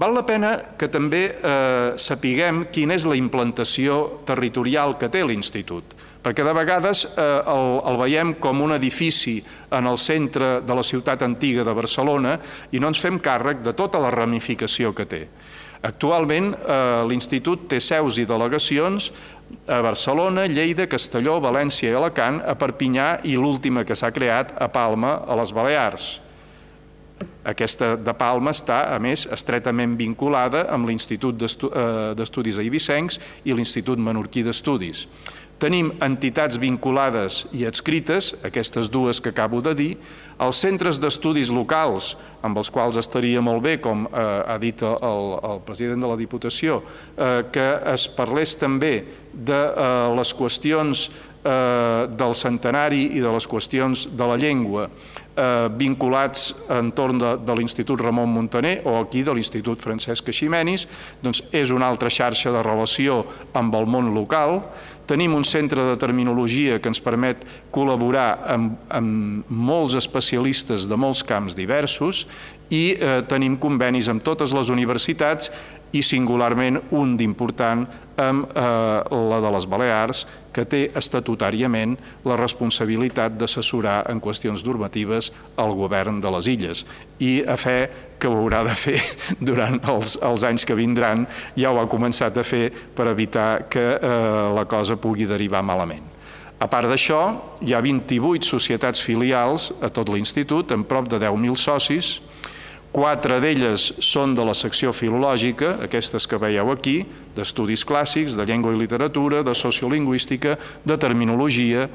Val 0.01 0.15
la 0.17 0.23
pena 0.25 0.55
que 0.81 0.89
també 0.89 1.27
eh, 1.29 1.93
sapiguem 2.01 2.65
quina 2.73 2.97
és 2.97 3.05
la 3.05 3.19
implantació 3.19 4.23
territorial 4.29 4.97
que 4.97 5.11
té 5.13 5.21
l'Institut, 5.21 5.93
perquè 6.25 6.47
de 6.47 6.55
vegades 6.57 7.05
eh, 7.11 7.27
el, 7.53 7.77
el 7.91 7.99
veiem 8.01 8.33
com 8.41 8.63
un 8.65 8.73
edifici 8.79 9.37
en 9.71 9.91
el 9.91 10.01
centre 10.01 10.63
de 10.65 10.79
la 10.79 10.87
ciutat 10.87 11.27
antiga 11.27 11.67
de 11.69 11.77
Barcelona 11.77 12.39
i 12.73 12.81
no 12.81 12.89
ens 12.89 13.03
fem 13.05 13.21
càrrec 13.21 13.61
de 13.61 13.77
tota 13.77 14.01
la 14.01 14.15
ramificació 14.15 14.95
que 14.97 15.09
té. 15.11 15.23
Actualment 15.85 16.55
eh, 16.55 17.05
l'Institut 17.11 17.69
té 17.69 17.83
seus 17.83 18.17
i 18.23 18.25
delegacions 18.25 19.11
a 19.69 19.83
Barcelona, 19.85 20.47
Lleida, 20.49 20.89
Castelló, 20.89 21.37
València 21.43 21.91
i 21.91 21.97
Alacant, 21.99 22.41
a 22.41 22.57
Perpinyà 22.57 23.19
i 23.29 23.37
l'última 23.37 23.85
que 23.85 23.99
s'ha 23.99 24.13
creat 24.15 24.55
a 24.57 24.73
Palma, 24.73 25.19
a 25.27 25.37
les 25.37 25.53
Balears. 25.53 26.13
Aquesta 27.43 27.97
de 27.99 28.15
Palma 28.15 28.53
està, 28.55 28.85
a 28.95 28.99
més, 29.03 29.27
estretament 29.35 29.97
vinculada 29.99 30.69
amb 30.71 30.87
l'Institut 30.87 31.43
eh, 31.43 31.87
d'Estudis 32.15 32.61
Eivissencs 32.63 33.19
i 33.45 33.55
l'Institut 33.57 33.99
Menorquí 33.99 34.45
d'Estudis. 34.47 35.09
Tenim 35.63 35.93
entitats 36.03 36.59
vinculades 36.59 37.45
i 37.55 37.65
adscrites, 37.67 38.33
aquestes 38.47 38.89
dues 38.91 39.21
que 39.23 39.31
acabo 39.31 39.61
de 39.63 39.75
dir, 39.79 39.91
els 40.43 40.59
centres 40.59 40.99
d'estudis 40.99 41.53
locals, 41.55 42.17
amb 42.43 42.59
els 42.59 42.71
quals 42.71 42.99
estaria 42.99 43.43
molt 43.43 43.63
bé, 43.63 43.77
com 43.83 44.07
eh, 44.07 44.23
ha 44.23 44.57
dit 44.63 44.83
el, 44.87 45.35
president 45.67 46.03
de 46.03 46.11
la 46.11 46.19
Diputació, 46.19 46.81
eh, 47.15 47.43
que 47.55 47.67
es 47.95 48.09
parlés 48.11 48.55
també 48.59 48.95
de 49.33 49.61
les 50.19 50.35
qüestions 50.37 51.09
del 51.43 52.35
centenari 52.39 53.17
i 53.17 53.23
de 53.23 53.31
les 53.35 53.49
qüestions 53.51 54.05
de 54.15 54.27
la 54.31 54.37
llengua, 54.39 54.85
eh, 55.37 55.69
vinculats 55.79 56.53
entorn 56.73 57.21
de, 57.21 57.33
de 57.45 57.57
l'Institut 57.57 58.01
Ramon 58.01 58.31
Montaner 58.33 58.81
o 58.85 58.99
aquí 59.01 59.23
de 59.23 59.35
l'Institut 59.35 59.81
Francesc 59.81 60.31
Ximenis, 60.33 60.87
doncs 61.23 61.45
és 61.53 61.73
una 61.75 61.89
altra 61.89 62.11
xarxa 62.13 62.53
de 62.55 62.63
relació 62.65 63.23
amb 63.59 63.75
el 63.79 63.89
món 63.91 64.13
local. 64.15 64.61
Tenim 65.09 65.35
un 65.35 65.45
centre 65.45 65.83
de 65.89 65.99
terminologia 65.99 66.79
que 66.81 66.89
ens 66.89 67.03
permet 67.03 67.43
col·laborar 67.75 68.29
amb, 68.55 68.77
amb 68.89 69.51
molts 69.51 69.97
especialistes 69.99 70.87
de 70.89 70.97
molts 70.97 71.25
camps 71.27 71.59
diversos 71.59 72.27
i 72.73 72.95
eh, 72.95 73.21
tenim 73.29 73.59
convenis 73.61 74.09
amb 74.09 74.23
totes 74.25 74.55
les 74.57 74.71
universitats 74.73 75.51
i 75.93 76.01
singularment 76.07 76.79
un 76.97 77.17
d'important 77.21 77.85
amb 78.21 78.49
eh, 78.57 79.19
la 79.33 79.41
de 79.43 79.51
les 79.53 79.67
Balears, 79.69 80.25
que 80.53 80.65
té 80.69 80.83
estatutàriament 80.99 81.97
la 82.29 82.37
responsabilitat 82.41 83.37
d'assessorar 83.41 84.03
en 84.13 84.21
qüestions 84.23 84.65
normatives 84.67 85.33
al 85.57 85.75
govern 85.79 86.21
de 86.21 86.33
les 86.37 86.49
illes 86.53 86.85
i 87.19 87.41
a 87.47 87.57
fe 87.57 87.79
que 88.23 88.31
ho 88.31 88.39
haurà 88.39 88.63
de 88.67 88.75
fer 88.79 88.99
durant 89.51 89.81
els, 89.91 90.17
els 90.23 90.47
anys 90.47 90.67
que 90.69 90.79
vindran, 90.79 91.27
ja 91.59 91.73
ho 91.73 91.81
ha 91.81 91.89
començat 91.91 92.39
a 92.39 92.47
fer 92.47 92.69
per 92.95 93.09
evitar 93.11 93.67
que 93.73 93.87
eh, 93.97 94.11
la 94.55 94.67
cosa 94.71 94.97
pugui 95.01 95.27
derivar 95.27 95.65
malament. 95.67 96.05
A 96.63 96.69
part 96.71 96.87
d'això, 96.87 97.23
hi 97.67 97.75
ha 97.75 97.81
28 97.83 98.47
societats 98.47 99.03
filials 99.03 99.73
a 99.83 99.91
tot 99.91 100.13
l'Institut, 100.13 100.71
amb 100.71 100.87
prop 100.87 101.09
de 101.11 101.19
10.000 101.19 101.59
socis, 101.59 102.21
Quatre 102.93 103.39
d'elles 103.41 103.87
són 104.05 104.35
de 104.37 104.45
la 104.45 104.53
secció 104.53 104.91
filològica, 104.93 105.79
aquestes 105.87 106.27
que 106.29 106.37
veieu 106.37 106.69
aquí, 106.75 106.99
d'estudis 107.33 107.87
clàssics, 107.89 108.35
de 108.37 108.45
llengua 108.45 108.75
i 108.75 108.81
literatura, 108.83 109.41
de 109.41 109.55
sociolingüística, 109.57 110.59
de 110.85 110.97
terminologia. 111.01 111.87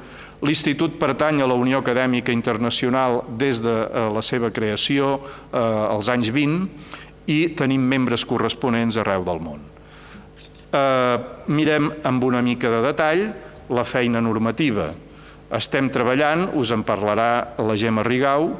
L'Institut 0.42 0.96
pertany 0.98 1.38
a 1.38 1.46
la 1.46 1.54
Unió 1.54 1.78
Acadèmica 1.84 2.34
Internacional 2.34 3.20
des 3.38 3.62
de 3.62 3.76
eh, 3.86 4.08
la 4.10 4.22
seva 4.26 4.50
creació 4.50 5.20
eh, 5.20 5.60
als 5.62 6.10
anys 6.10 6.32
20 6.34 6.66
i 7.30 7.40
tenim 7.54 7.84
membres 7.86 8.26
corresponents 8.26 8.98
arreu 8.98 9.22
del 9.22 9.38
món. 9.38 9.62
Eh, 10.74 11.16
mirem 11.46 11.92
amb 12.10 12.26
una 12.26 12.42
mica 12.42 12.74
de 12.74 12.82
detall 12.88 13.28
la 13.70 13.86
feina 13.86 14.18
normativa. 14.18 14.90
Estem 15.54 15.92
treballant, 15.94 16.48
us 16.58 16.74
en 16.74 16.82
parlarà 16.82 17.54
la 17.62 17.78
Gemma 17.78 18.02
Rigau, 18.02 18.50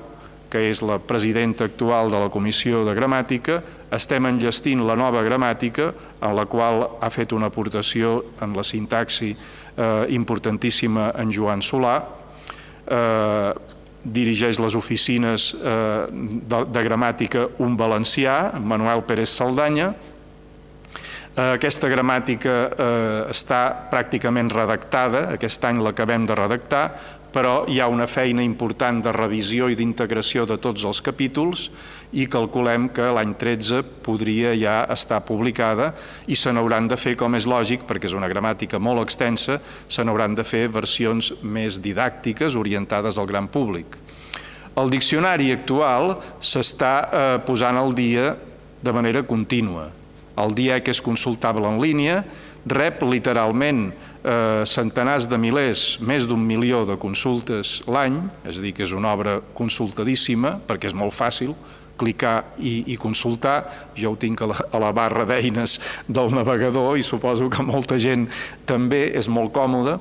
que 0.49 0.69
és 0.71 0.81
la 0.83 0.99
presidenta 0.99 1.69
actual 1.69 2.11
de 2.11 2.21
la 2.23 2.31
Comissió 2.33 2.85
de 2.87 2.95
Gramàtica, 2.97 3.61
estem 3.93 4.27
enllestint 4.29 4.83
la 4.85 4.97
nova 4.97 5.23
gramàtica, 5.25 5.93
en 6.21 6.35
la 6.37 6.45
qual 6.49 6.85
ha 7.01 7.11
fet 7.13 7.33
una 7.33 7.49
aportació 7.53 8.23
en 8.45 8.57
la 8.57 8.65
sintaxi 8.65 9.33
eh, 9.33 10.07
importantíssima 10.17 11.13
en 11.21 11.33
Joan 11.33 11.65
Solà, 11.65 11.97
eh, 12.89 13.53
dirigeix 14.05 14.61
les 14.61 14.77
oficines 14.79 15.53
eh, 15.55 16.07
de, 16.11 16.65
de 16.69 16.85
gramàtica 16.85 17.49
un 17.65 17.77
valencià, 17.77 18.55
Manuel 18.61 19.05
Pérez 19.09 19.33
Saldanya, 19.33 19.93
eh, 19.93 21.53
aquesta 21.55 21.91
gramàtica 21.93 22.57
eh, 22.69 23.23
està 23.33 23.63
pràcticament 23.93 24.53
redactada, 24.55 25.29
aquest 25.37 25.65
any 25.69 25.83
l'acabem 25.85 26.27
de 26.29 26.37
redactar, 26.39 26.85
però 27.33 27.67
hi 27.69 27.79
ha 27.81 27.89
una 27.93 28.07
feina 28.09 28.43
important 28.43 29.03
de 29.05 29.13
revisió 29.13 29.69
i 29.69 29.77
d'integració 29.77 30.47
de 30.49 30.57
tots 30.63 30.85
els 30.89 31.01
capítols 31.05 31.69
i 32.17 32.25
calculem 32.31 32.89
que 32.95 33.11
l'any 33.13 33.35
13 33.37 33.83
podria 34.05 34.55
ja 34.57 34.79
estar 34.93 35.21
publicada 35.29 35.93
i 36.27 36.37
se 36.37 36.53
n'hauran 36.53 36.89
de 36.89 36.97
fer, 36.97 37.15
com 37.21 37.37
és 37.37 37.47
lògic, 37.49 37.85
perquè 37.89 38.09
és 38.09 38.17
una 38.17 38.31
gramàtica 38.33 38.81
molt 38.81 39.05
extensa, 39.05 39.59
se 39.89 40.05
n'hauran 40.05 40.35
de 40.39 40.45
fer 40.45 40.67
versions 40.73 41.35
més 41.43 41.83
didàctiques 41.85 42.57
orientades 42.57 43.19
al 43.19 43.29
gran 43.29 43.49
públic. 43.53 43.99
El 44.79 44.93
diccionari 44.95 45.51
actual 45.53 46.17
s'està 46.39 46.93
eh, 47.03 47.39
posant 47.45 47.77
al 47.77 47.97
dia 47.99 48.37
de 48.81 48.93
manera 48.95 49.25
contínua. 49.27 49.89
El 50.39 50.55
dia 50.55 50.79
que 50.81 50.95
és 50.95 51.03
consultable 51.03 51.67
en 51.67 51.81
línia 51.83 52.23
rep 52.69 53.03
literalment 53.03 53.89
eh, 54.29 54.63
centenars 54.69 55.27
de 55.31 55.39
milers, 55.41 55.97
més 56.05 56.29
d'un 56.29 56.45
milió 56.45 56.85
de 56.89 56.99
consultes 57.01 57.79
l'any, 57.89 58.21
és 58.45 58.61
a 58.61 58.65
dir, 58.65 58.75
que 58.77 58.85
és 58.85 58.95
una 58.97 59.15
obra 59.17 59.39
consultadíssima, 59.57 60.59
perquè 60.69 60.93
és 60.93 60.97
molt 60.97 61.17
fàcil 61.17 61.57
clicar 61.99 62.55
i, 62.63 62.93
i 62.93 62.97
consultar. 63.01 63.59
Jo 63.99 64.15
ho 64.15 64.19
tinc 64.21 64.45
a 64.45 64.49
la, 64.53 64.59
a 64.71 64.81
la 64.83 64.93
barra 64.95 65.27
d'eines 65.27 65.79
del 66.07 66.31
navegador 66.37 66.97
i 66.99 67.07
suposo 67.07 67.51
que 67.51 67.65
molta 67.67 67.99
gent 67.99 68.29
també 68.69 69.09
és 69.19 69.29
molt 69.29 69.51
còmode. 69.57 69.99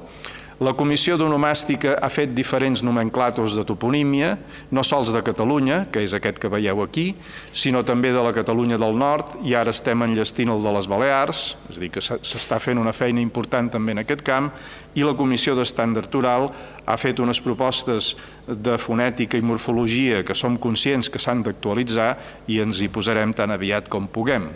La 0.57 0.71
Comissió 0.73 1.19
d'Onomàstica 1.21 1.91
ha 2.01 2.07
fet 2.09 2.31
diferents 2.33 2.81
nomenclàtors 2.81 3.53
de 3.53 3.61
toponímia, 3.61 4.31
no 4.73 4.81
sols 4.81 5.11
de 5.13 5.19
Catalunya, 5.21 5.83
que 5.93 6.01
és 6.01 6.15
aquest 6.17 6.39
que 6.41 6.49
veieu 6.49 6.79
aquí, 6.81 7.11
sinó 7.53 7.83
també 7.85 8.09
de 8.09 8.23
la 8.25 8.31
Catalunya 8.33 8.79
del 8.81 8.97
Nord, 8.97 9.35
i 9.45 9.53
ara 9.53 9.69
estem 9.69 10.01
enllestint 10.01 10.49
el 10.49 10.65
de 10.65 10.73
les 10.73 10.87
Balears, 10.89 11.43
és 11.69 11.77
a 11.77 11.83
dir, 11.83 11.91
que 11.93 12.01
s'està 12.01 12.57
fent 12.57 12.81
una 12.81 12.95
feina 12.97 13.21
important 13.21 13.69
també 13.75 13.93
en 13.93 14.01
aquest 14.01 14.23
camp, 14.25 14.49
i 14.97 15.05
la 15.05 15.13
Comissió 15.19 15.53
d'Estàndard 15.53 16.17
Oral 16.17 16.47
ha 16.87 16.97
fet 16.97 17.21
unes 17.21 17.37
propostes 17.45 18.15
de 18.49 18.79
fonètica 18.81 19.37
i 19.37 19.45
morfologia 19.45 20.23
que 20.25 20.33
som 20.33 20.57
conscients 20.57 21.11
que 21.13 21.21
s'han 21.21 21.45
d'actualitzar 21.45 22.15
i 22.49 22.57
ens 22.65 22.81
hi 22.81 22.89
posarem 22.89 23.37
tan 23.37 23.53
aviat 23.53 23.93
com 23.93 24.09
puguem. 24.09 24.49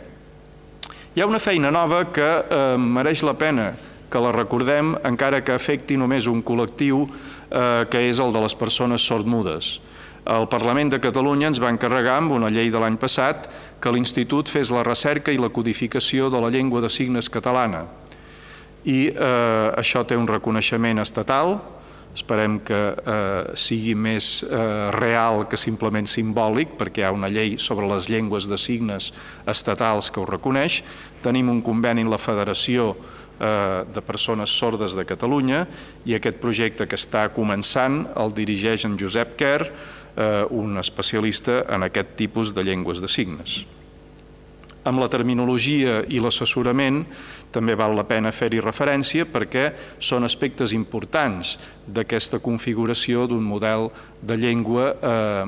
Hi 1.13 1.21
ha 1.21 1.29
una 1.29 1.43
feina 1.43 1.69
nova 1.69 2.07
que 2.09 2.25
eh, 2.41 2.75
mereix 2.81 3.21
la 3.21 3.37
pena 3.37 3.69
que 4.12 4.20
la 4.20 4.34
recordem 4.36 4.93
encara 5.07 5.41
que 5.41 5.55
afecti 5.55 5.97
només 5.97 6.28
un 6.28 6.43
col·lectiu 6.43 7.05
eh, 7.07 7.88
que 7.89 8.03
és 8.09 8.20
el 8.20 8.36
de 8.36 8.43
les 8.43 8.55
persones 8.59 9.07
sordmudes. 9.07 9.80
El 10.22 10.45
Parlament 10.51 10.91
de 10.91 10.99
Catalunya 11.01 11.49
ens 11.49 11.62
va 11.64 11.72
encarregar 11.74 12.20
amb 12.20 12.36
una 12.36 12.51
llei 12.53 12.70
de 12.70 12.80
l'any 12.82 12.99
passat 13.01 13.47
que 13.82 13.89
l'Institut 13.89 14.51
fes 14.51 14.70
la 14.70 14.84
recerca 14.86 15.34
i 15.34 15.39
la 15.41 15.49
codificació 15.49 16.30
de 16.30 16.41
la 16.43 16.51
llengua 16.53 16.84
de 16.84 16.91
signes 16.93 17.32
catalana. 17.32 17.88
I 18.86 19.07
eh, 19.09 19.70
això 19.78 20.03
té 20.05 20.18
un 20.18 20.30
reconeixement 20.30 21.01
estatal, 21.01 21.55
esperem 22.12 22.59
que 22.68 22.78
eh, 22.91 23.55
sigui 23.55 23.95
més 23.95 24.43
eh, 24.43 24.91
real 24.93 25.47
que 25.49 25.57
simplement 25.57 26.05
simbòlic, 26.05 26.76
perquè 26.78 27.01
hi 27.01 27.07
ha 27.07 27.16
una 27.16 27.30
llei 27.32 27.55
sobre 27.57 27.88
les 27.89 28.09
llengües 28.12 28.49
de 28.51 28.59
signes 28.59 29.14
estatals 29.47 30.12
que 30.12 30.22
ho 30.22 30.28
reconeix. 30.28 30.82
Tenim 31.24 31.49
un 31.49 31.64
conveni 31.66 32.03
en 32.03 32.12
la 32.12 32.22
Federació 32.22 32.91
Eh, 32.93 33.20
de 33.41 34.01
persones 34.05 34.53
sordes 34.53 34.93
de 34.93 35.05
Catalunya 35.09 35.63
i 36.05 36.13
aquest 36.13 36.37
projecte 36.37 36.85
que 36.85 36.99
està 36.99 37.23
començant 37.33 38.03
el 38.13 38.35
dirigeix 38.37 38.85
en 38.85 38.99
Josep 39.01 39.33
Kerr, 39.39 39.65
eh, 40.15 40.45
un 40.49 40.77
especialista 40.77 41.63
en 41.69 41.83
aquest 41.83 42.15
tipus 42.15 42.53
de 42.53 42.63
llengües 42.63 43.01
de 43.01 43.09
signes. 43.09 43.63
Amb 44.83 44.97
la 44.97 45.09
terminologia 45.13 45.99
i 46.09 46.17
l'assessorament 46.17 47.03
també 47.53 47.75
val 47.77 47.93
la 47.93 48.07
pena 48.09 48.31
fer-hi 48.33 48.63
referència 48.63 49.27
perquè 49.29 49.67
són 50.01 50.25
aspectes 50.25 50.73
importants 50.73 51.57
d'aquesta 51.85 52.39
configuració 52.41 53.27
d'un 53.29 53.45
model 53.45 53.91
de 54.21 54.39
llengua 54.41 54.87
eh, 54.95 55.45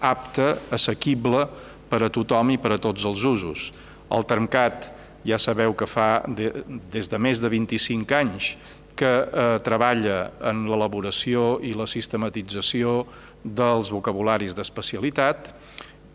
apte, 0.00 0.50
assequible 0.70 1.46
per 1.88 2.02
a 2.04 2.12
tothom 2.12 2.52
i 2.52 2.60
per 2.60 2.74
a 2.74 2.80
tots 2.82 3.06
els 3.08 3.24
usos. 3.24 3.70
El 4.12 4.28
termcat 4.28 4.90
ja 5.26 5.38
sabeu 5.38 5.74
que 5.74 5.88
fa 5.90 6.22
de, 6.28 6.52
des 6.92 7.10
de 7.10 7.18
més 7.18 7.42
de 7.42 7.50
25 7.50 8.16
anys 8.16 8.54
que 8.96 9.06
eh, 9.06 9.58
treballa 9.64 10.30
en 10.48 10.64
l'elaboració 10.70 11.58
i 11.66 11.74
la 11.76 11.88
sistematització 11.90 13.02
dels 13.44 13.90
vocabularis 13.92 14.56
d'especialitat 14.56 15.52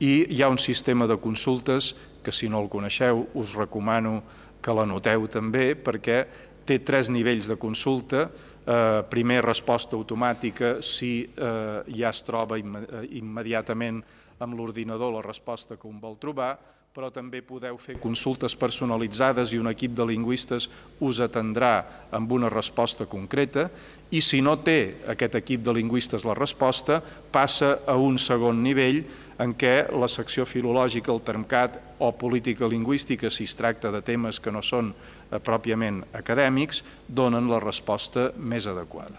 i 0.01 0.13
hi 0.33 0.41
ha 0.41 0.49
un 0.49 0.59
sistema 0.59 1.05
de 1.07 1.19
consultes 1.21 1.93
que 2.23 2.33
si 2.33 2.49
no 2.49 2.61
el 2.61 2.69
coneixeu 2.69 3.27
us 3.37 3.53
recomano 3.57 4.21
que 4.61 4.73
l'anoteu 4.73 5.27
també 5.29 5.73
perquè 5.75 6.23
té 6.65 6.79
tres 6.85 7.09
nivells 7.09 7.49
de 7.49 7.57
consulta, 7.57 8.27
eh, 8.65 9.01
primer 9.09 9.41
resposta 9.45 9.97
automàtica 9.97 10.79
si 10.85 11.23
eh, 11.25 11.81
ja 11.97 12.09
es 12.09 12.21
troba 12.25 12.57
immediatament 12.57 14.01
amb 14.41 14.57
l'ordinador 14.57 15.13
la 15.13 15.25
resposta 15.25 15.77
que 15.77 15.89
un 15.89 15.99
vol 16.01 16.17
trobar, 16.21 16.55
però 16.91 17.07
també 17.07 17.39
podeu 17.39 17.77
fer 17.79 17.93
consultes 18.03 18.51
personalitzades 18.59 19.53
i 19.53 19.59
un 19.61 19.69
equip 19.71 19.93
de 19.95 20.03
lingüistes 20.09 20.65
us 20.99 21.21
atendrà 21.23 21.85
amb 22.11 22.31
una 22.35 22.49
resposta 22.51 23.05
concreta 23.07 23.69
i 24.11 24.19
si 24.19 24.41
no 24.43 24.57
té 24.59 24.97
aquest 25.13 25.37
equip 25.39 25.63
de 25.63 25.71
lingüistes 25.71 26.25
la 26.27 26.35
resposta, 26.35 26.99
passa 27.31 27.77
a 27.87 27.95
un 27.95 28.17
segon 28.19 28.59
nivell 28.59 29.05
en 29.39 29.53
què 29.55 29.87
la 29.95 30.09
secció 30.11 30.43
filològica, 30.43 31.13
el 31.13 31.23
termcat 31.23 31.77
o 32.03 32.11
política 32.11 32.67
lingüística, 32.67 33.31
si 33.31 33.47
es 33.47 33.55
tracta 33.55 33.87
de 33.91 34.01
temes 34.03 34.41
que 34.43 34.51
no 34.51 34.59
són 34.59 34.91
eh, 34.91 35.39
pròpiament 35.39 36.03
acadèmics, 36.11 36.83
donen 37.07 37.47
la 37.47 37.61
resposta 37.63 38.33
més 38.35 38.67
adequada. 38.67 39.15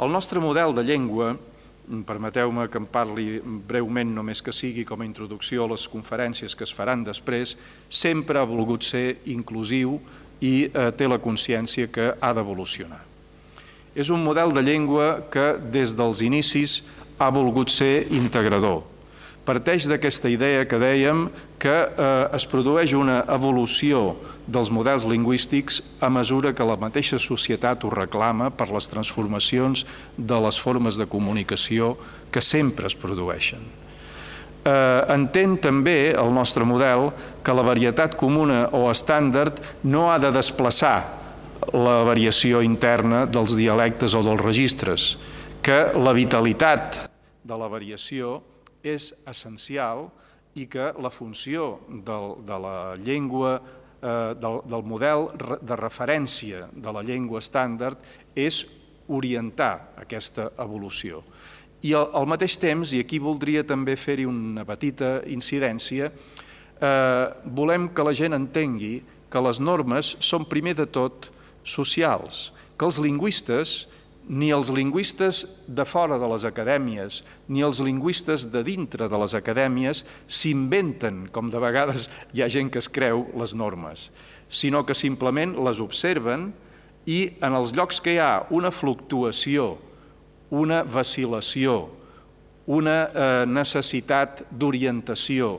El 0.00 0.10
nostre 0.10 0.42
model 0.42 0.74
de 0.74 0.84
llengua 0.90 1.36
permeteu-me 2.06 2.66
que 2.70 2.78
em 2.78 2.86
parli 2.86 3.40
breument, 3.42 4.14
només 4.14 4.42
que 4.42 4.54
sigui 4.54 4.84
com 4.86 5.02
a 5.02 5.06
introducció 5.08 5.64
a 5.64 5.72
les 5.72 5.86
conferències 5.90 6.54
que 6.54 6.66
es 6.66 6.74
faran 6.74 7.04
després, 7.06 7.56
sempre 7.88 8.38
ha 8.38 8.48
volgut 8.48 8.86
ser 8.86 9.20
inclusiu 9.32 9.98
i 10.40 10.70
eh, 10.70 10.90
té 10.96 11.08
la 11.08 11.20
consciència 11.20 11.90
que 11.92 12.12
ha 12.14 12.32
d'evolucionar. 12.36 13.02
És 13.94 14.10
un 14.10 14.22
model 14.22 14.54
de 14.54 14.62
llengua 14.62 15.26
que 15.32 15.56
des 15.72 15.96
dels 15.98 16.22
inicis 16.22 16.80
ha 17.18 17.28
volgut 17.34 17.72
ser 17.74 18.06
integrador, 18.14 18.84
parteix 19.50 19.88
d'aquesta 19.90 20.30
idea 20.30 20.66
que 20.68 20.78
dèiem 20.78 21.26
que 21.60 21.74
eh, 21.74 22.36
es 22.36 22.46
produeix 22.46 22.94
una 22.94 23.24
evolució 23.34 24.14
dels 24.46 24.70
models 24.70 25.06
lingüístics 25.10 25.80
a 26.02 26.10
mesura 26.12 26.54
que 26.54 26.66
la 26.66 26.78
mateixa 26.78 27.18
societat 27.18 27.82
ho 27.84 27.90
reclama 27.90 28.50
per 28.54 28.70
les 28.70 28.86
transformacions 28.90 29.84
de 30.16 30.40
les 30.46 30.58
formes 30.62 30.98
de 30.98 31.08
comunicació 31.10 31.96
que 32.30 32.42
sempre 32.42 32.86
es 32.86 32.94
produeixen. 32.94 33.62
Eh, 34.60 35.00
entén 35.16 35.56
també 35.58 36.12
el 36.12 36.30
nostre 36.36 36.66
model 36.68 37.08
que 37.42 37.54
la 37.56 37.64
varietat 37.66 38.14
comuna 38.20 38.68
o 38.76 38.86
estàndard 38.92 39.58
no 39.82 40.10
ha 40.12 40.18
de 40.22 40.30
desplaçar 40.36 40.98
la 41.74 42.00
variació 42.06 42.62
interna 42.64 43.24
dels 43.26 43.56
dialectes 43.56 44.14
o 44.14 44.22
dels 44.24 44.44
registres, 44.44 45.14
que 45.64 45.90
la 45.96 46.14
vitalitat 46.16 47.02
de 47.44 47.56
la 47.56 47.68
variació 47.68 48.38
és 48.82 49.10
essencial 49.28 50.08
i 50.58 50.66
que 50.66 50.90
la 50.98 51.10
funció 51.10 51.80
del, 51.88 52.40
de 52.46 52.58
la 52.58 52.76
llengua, 52.98 53.60
eh, 54.02 54.34
del, 54.40 54.60
del 54.66 54.84
model 54.84 55.28
de 55.62 55.78
referència 55.78 56.66
de 56.72 56.92
la 56.92 57.04
llengua 57.06 57.42
estàndard 57.42 57.98
és 58.34 58.64
orientar 59.10 59.92
aquesta 59.98 60.50
evolució. 60.58 61.22
I 61.82 61.94
al, 61.96 62.26
mateix 62.28 62.58
temps, 62.60 62.92
i 62.92 63.00
aquí 63.00 63.18
voldria 63.22 63.64
també 63.64 63.96
fer-hi 63.96 64.26
una 64.28 64.66
petita 64.68 65.20
incidència, 65.32 66.10
eh, 66.10 67.26
volem 67.44 67.88
que 67.94 68.04
la 68.04 68.12
gent 68.16 68.36
entengui 68.36 68.98
que 69.30 69.40
les 69.40 69.60
normes 69.62 70.16
són 70.20 70.44
primer 70.44 70.74
de 70.76 70.86
tot 70.90 71.30
socials, 71.64 72.50
que 72.76 72.84
els 72.84 72.98
lingüistes, 73.00 73.86
ni 74.28 74.50
els 74.54 74.70
lingüistes 74.70 75.42
de 75.66 75.84
fora 75.88 76.18
de 76.20 76.28
les 76.30 76.44
acadèmies, 76.46 77.22
ni 77.48 77.64
els 77.66 77.80
lingüistes 77.82 78.46
de 78.52 78.62
dintre 78.66 79.08
de 79.10 79.18
les 79.18 79.34
acadèmies 79.34 80.04
s'inventen, 80.28 81.24
com 81.32 81.50
de 81.50 81.62
vegades 81.62 82.08
hi 82.34 82.44
ha 82.44 82.50
gent 82.52 82.70
que 82.70 82.82
es 82.82 82.88
creu, 82.88 83.24
les 83.34 83.54
normes, 83.54 84.10
sinó 84.48 84.84
que 84.86 84.94
simplement 84.94 85.56
les 85.64 85.80
observen 85.82 86.50
i 87.06 87.32
en 87.40 87.56
els 87.56 87.72
llocs 87.74 88.00
que 88.02 88.14
hi 88.14 88.20
ha 88.22 88.44
una 88.54 88.70
fluctuació, 88.70 89.72
una 90.50 90.84
vacil·lació, 90.84 91.80
una 92.70 92.98
eh, 93.08 93.46
necessitat 93.50 94.44
d'orientació, 94.50 95.56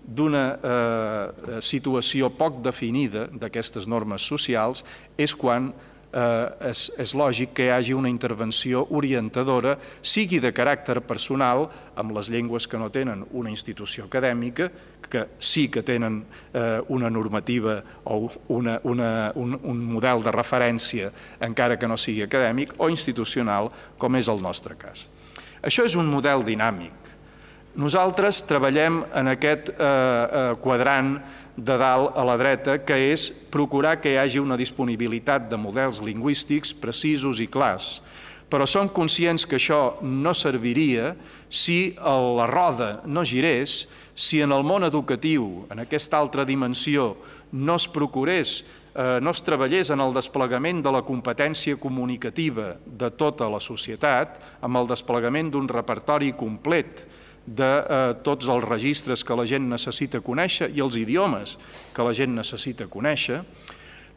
d'una 0.00 0.44
eh, 0.56 1.60
situació 1.62 2.30
poc 2.34 2.58
definida 2.64 3.28
d'aquestes 3.30 3.86
normes 3.86 4.24
socials, 4.26 4.82
és 5.18 5.34
quan 5.36 5.70
eh, 6.12 6.70
és, 6.70 6.84
és 7.00 7.14
lògic 7.16 7.54
que 7.56 7.66
hi 7.68 7.72
hagi 7.74 7.94
una 7.96 8.10
intervenció 8.10 8.86
orientadora, 8.96 9.76
sigui 10.02 10.40
de 10.42 10.52
caràcter 10.54 11.00
personal, 11.06 11.68
amb 12.00 12.14
les 12.16 12.30
llengües 12.32 12.66
que 12.66 12.78
no 12.80 12.90
tenen 12.90 13.24
una 13.32 13.50
institució 13.50 14.06
acadèmica, 14.08 14.70
que 15.10 15.26
sí 15.38 15.68
que 15.68 15.82
tenen 15.82 16.22
eh, 16.54 16.80
una 16.88 17.10
normativa 17.10 17.80
o 18.04 18.30
una, 18.48 18.78
una, 18.84 19.32
un, 19.34 19.58
un 19.62 19.84
model 19.84 20.22
de 20.22 20.32
referència, 20.34 21.10
encara 21.40 21.78
que 21.78 21.88
no 21.90 21.98
sigui 21.98 22.22
acadèmic, 22.26 22.76
o 22.78 22.90
institucional, 22.90 23.70
com 23.98 24.16
és 24.16 24.30
el 24.30 24.42
nostre 24.42 24.78
cas. 24.78 25.08
Això 25.60 25.84
és 25.84 25.96
un 25.98 26.08
model 26.08 26.46
dinàmic. 26.46 27.00
Nosaltres 27.80 28.40
treballem 28.48 29.04
en 29.14 29.30
aquest 29.30 29.68
eh, 29.70 29.76
eh, 29.78 30.54
quadrant 30.62 31.12
de 31.56 31.76
dalt 31.76 32.16
a 32.16 32.24
la 32.24 32.36
dreta, 32.40 32.78
que 32.84 32.96
és 33.10 33.28
procurar 33.52 33.98
que 34.00 34.14
hi 34.14 34.18
hagi 34.20 34.40
una 34.40 34.58
disponibilitat 34.58 35.48
de 35.50 35.58
models 35.60 36.00
lingüístics 36.04 36.72
precisos 36.74 37.40
i 37.40 37.48
clars. 37.50 38.00
Però 38.50 38.66
som 38.66 38.88
conscients 38.90 39.46
que 39.46 39.60
això 39.60 40.00
no 40.02 40.34
serviria 40.34 41.14
si 41.48 41.94
la 42.02 42.48
roda 42.50 43.00
no 43.06 43.22
girés, 43.22 43.84
si 44.14 44.40
en 44.42 44.52
el 44.52 44.66
món 44.66 44.84
educatiu, 44.84 45.66
en 45.70 45.84
aquesta 45.84 46.18
altra 46.18 46.44
dimensió, 46.44 47.14
no 47.52 47.76
es 47.78 47.86
procurés, 47.88 48.64
eh, 48.94 49.18
no 49.22 49.30
es 49.30 49.42
treballés 49.42 49.90
en 49.90 50.02
el 50.02 50.12
desplegament 50.14 50.82
de 50.82 50.90
la 50.92 51.02
competència 51.06 51.78
comunicativa 51.78 52.74
de 52.84 53.10
tota 53.10 53.48
la 53.48 53.60
societat, 53.62 54.36
amb 54.60 54.76
el 54.82 54.90
desplegament 54.90 55.50
d'un 55.50 55.70
repertori 55.70 56.32
complet 56.34 57.06
de 57.46 57.70
eh, 57.80 58.14
tots 58.24 58.48
els 58.48 58.64
registres 58.64 59.24
que 59.24 59.36
la 59.36 59.46
gent 59.48 59.68
necessita 59.70 60.20
conèixer 60.24 60.70
i 60.74 60.82
els 60.84 60.96
idiomes 61.00 61.56
que 61.94 62.04
la 62.06 62.14
gent 62.16 62.34
necessita 62.36 62.88
conèixer, 62.90 63.40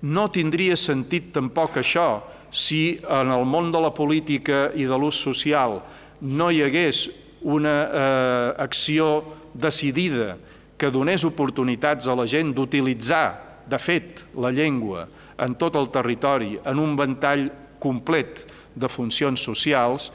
no 0.03 0.27
tindria 0.27 0.75
sentit 0.75 1.31
tampoc 1.35 1.79
això 1.79 2.23
si 2.51 2.99
en 3.07 3.31
el 3.33 3.45
món 3.47 3.71
de 3.71 3.79
la 3.81 3.93
política 3.95 4.67
i 4.75 4.85
de 4.85 4.97
l'ús 4.99 5.21
social 5.23 5.79
no 6.21 6.49
hi 6.51 6.61
hagués 6.63 7.07
una 7.43 7.77
eh, 7.83 8.53
acció 8.63 9.23
decidida 9.53 10.37
que 10.77 10.91
donés 10.91 11.23
oportunitats 11.23 12.07
a 12.07 12.15
la 12.17 12.25
gent 12.27 12.51
d'utilitzar, 12.55 13.63
de 13.69 13.79
fet, 13.79 14.25
la 14.35 14.51
llengua 14.51 15.07
en 15.39 15.55
tot 15.55 15.75
el 15.79 15.89
territori, 15.93 16.57
en 16.65 16.79
un 16.79 16.95
ventall 16.99 17.47
complet 17.79 18.43
de 18.75 18.89
funcions 18.89 19.39
socials, 19.39 20.11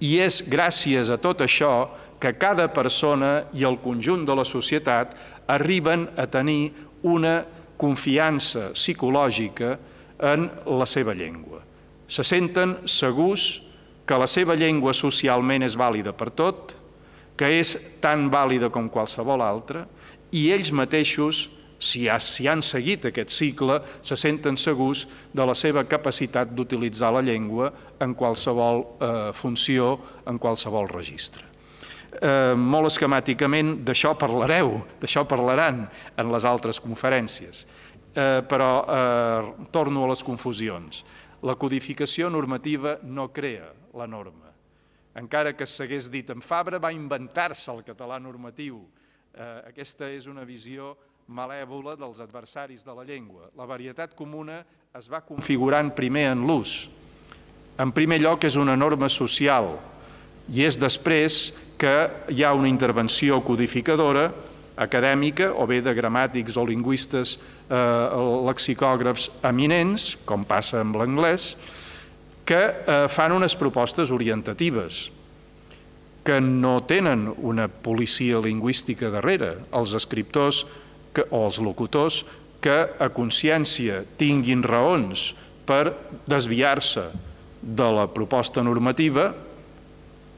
i 0.00 0.18
és 0.20 0.42
gràcies 0.48 1.10
a 1.12 1.18
tot 1.20 1.42
això 1.44 1.88
que 2.20 2.36
cada 2.36 2.68
persona 2.68 3.46
i 3.56 3.64
el 3.64 3.80
conjunt 3.80 4.26
de 4.28 4.36
la 4.36 4.44
societat 4.44 5.16
arriben 5.48 6.04
a 6.20 6.26
tenir 6.28 6.70
una 7.02 7.40
confiança 7.80 8.70
psicològica 8.76 9.72
en 10.20 10.50
la 10.68 10.86
seva 10.86 11.16
llengua. 11.16 11.62
Se 12.06 12.22
senten 12.26 12.76
segurs 12.84 13.62
que 14.04 14.18
la 14.20 14.28
seva 14.28 14.56
llengua 14.58 14.92
socialment 14.92 15.64
és 15.64 15.78
vàlida 15.80 16.12
per 16.12 16.28
tot, 16.36 16.76
que 17.40 17.48
és 17.56 17.72
tan 18.04 18.28
vàlida 18.28 18.68
com 18.68 18.90
qualsevol 18.92 19.40
altra, 19.40 19.86
i 20.36 20.50
ells 20.52 20.74
mateixos, 20.76 21.46
si, 21.80 22.04
han 22.10 22.60
seguit 22.60 23.06
aquest 23.08 23.32
cicle, 23.32 23.80
se 24.04 24.18
senten 24.20 24.60
segurs 24.60 25.06
de 25.32 25.46
la 25.48 25.56
seva 25.56 25.86
capacitat 25.88 26.52
d'utilitzar 26.52 27.14
la 27.16 27.24
llengua 27.24 27.72
en 28.02 28.12
qualsevol 28.12 28.84
eh, 28.84 29.30
funció, 29.32 29.94
en 30.28 30.36
qualsevol 30.36 30.90
registre 30.92 31.49
eh, 32.20 32.54
molt 32.56 32.90
esquemàticament 32.90 33.80
d'això 33.86 34.14
parlareu, 34.18 34.76
d'això 35.00 35.24
parlaran 35.28 35.86
en 36.16 36.32
les 36.32 36.44
altres 36.44 36.80
conferències. 36.80 37.66
Eh, 38.10 38.42
però 38.42 38.70
eh, 38.82 39.66
torno 39.70 40.04
a 40.04 40.10
les 40.10 40.22
confusions. 40.26 41.04
La 41.46 41.54
codificació 41.54 42.28
normativa 42.28 42.98
no 43.02 43.28
crea 43.32 43.70
la 43.94 44.06
norma. 44.06 44.50
Encara 45.14 45.54
que 45.54 45.66
s'hagués 45.66 46.08
dit 46.10 46.28
en 46.30 46.42
Fabra, 46.42 46.78
va 46.78 46.92
inventar-se 46.94 47.70
el 47.72 47.84
català 47.86 48.18
normatiu. 48.22 48.82
Eh, 49.34 49.70
aquesta 49.70 50.10
és 50.10 50.26
una 50.26 50.44
visió 50.44 50.96
malèvola 51.30 51.94
dels 51.98 52.18
adversaris 52.20 52.82
de 52.84 52.94
la 52.94 53.06
llengua. 53.06 53.48
La 53.56 53.66
varietat 53.66 54.14
comuna 54.18 54.64
es 54.98 55.06
va 55.10 55.22
configurant 55.22 55.92
primer 55.94 56.32
en 56.32 56.42
l'ús. 56.46 56.88
En 57.78 57.94
primer 57.94 58.18
lloc 58.20 58.44
és 58.44 58.58
una 58.58 58.76
norma 58.76 59.08
social 59.08 59.76
i 60.48 60.64
és 60.64 60.78
després 60.80 61.50
que 61.80 61.94
hi 62.32 62.44
ha 62.44 62.54
una 62.56 62.68
intervenció 62.68 63.40
codificadora 63.44 64.30
acadèmica 64.80 65.50
o 65.52 65.66
bé 65.68 65.80
de 65.84 65.92
gramàtics 65.96 66.56
o 66.56 66.64
lingüistes 66.64 67.36
eh, 67.68 67.76
lexicògrafs 68.48 69.28
eminents, 69.44 70.14
com 70.24 70.44
passa 70.48 70.80
amb 70.80 70.96
l'anglès, 71.00 71.54
que 72.48 72.60
eh, 72.60 73.06
fan 73.12 73.36
unes 73.36 73.56
propostes 73.56 74.10
orientatives 74.10 75.10
que 76.24 76.40
no 76.40 76.82
tenen 76.84 77.28
una 77.38 77.68
policia 77.68 78.40
lingüística 78.44 79.08
darrere. 79.12 79.54
Els 79.72 79.94
escriptors 79.96 80.64
que, 81.16 81.24
o 81.30 81.46
els 81.46 81.60
locutors 81.64 82.24
que 82.60 82.76
a 83.00 83.08
consciència 83.12 84.02
tinguin 84.20 84.62
raons 84.62 85.30
per 85.68 85.94
desviar-se 86.28 87.06
de 87.60 87.88
la 87.94 88.06
proposta 88.12 88.64
normativa 88.64 89.30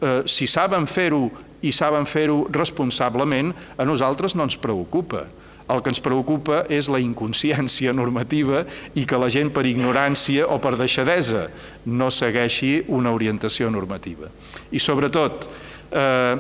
eh, 0.03 0.23
si 0.27 0.51
saben 0.51 0.87
fer-ho 0.91 1.31
i 1.63 1.71
saben 1.73 2.07
fer-ho 2.11 2.43
responsablement, 2.51 3.53
a 3.79 3.87
nosaltres 3.87 4.35
no 4.35 4.45
ens 4.49 4.59
preocupa. 4.59 5.25
El 5.71 5.81
que 5.81 5.93
ens 5.93 6.03
preocupa 6.03 6.65
és 6.73 6.91
la 6.91 7.01
inconsciència 7.01 7.95
normativa 8.01 8.65
i 8.99 9.07
que 9.07 9.21
la 9.21 9.31
gent 9.33 9.53
per 9.55 9.65
ignorància 9.71 10.49
o 10.51 10.59
per 10.63 10.75
deixadesa 10.77 11.47
no 11.87 12.11
segueixi 12.11 12.81
una 12.93 13.15
orientació 13.15 13.71
normativa. 13.71 14.29
I 14.75 14.83
sobretot, 14.83 15.47
eh, 15.93 16.37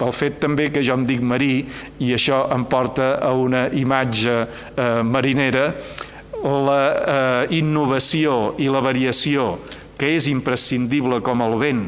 pel 0.00 0.12
fet 0.16 0.40
també 0.40 0.70
que 0.72 0.82
jo 0.82 0.96
em 0.96 1.06
dic 1.06 1.20
marí 1.20 1.66
i 2.00 2.12
això 2.16 2.46
em 2.54 2.64
porta 2.70 3.16
a 3.20 3.34
una 3.36 3.68
imatge 3.68 4.36
eh, 4.40 5.02
marinera, 5.04 5.72
la 6.38 6.82
eh, 6.86 7.56
innovació 7.58 8.54
i 8.62 8.68
la 8.70 8.80
variació 8.80 9.56
que 9.98 10.12
és 10.14 10.28
imprescindible 10.30 11.18
com 11.26 11.42
el 11.42 11.56
vent 11.58 11.82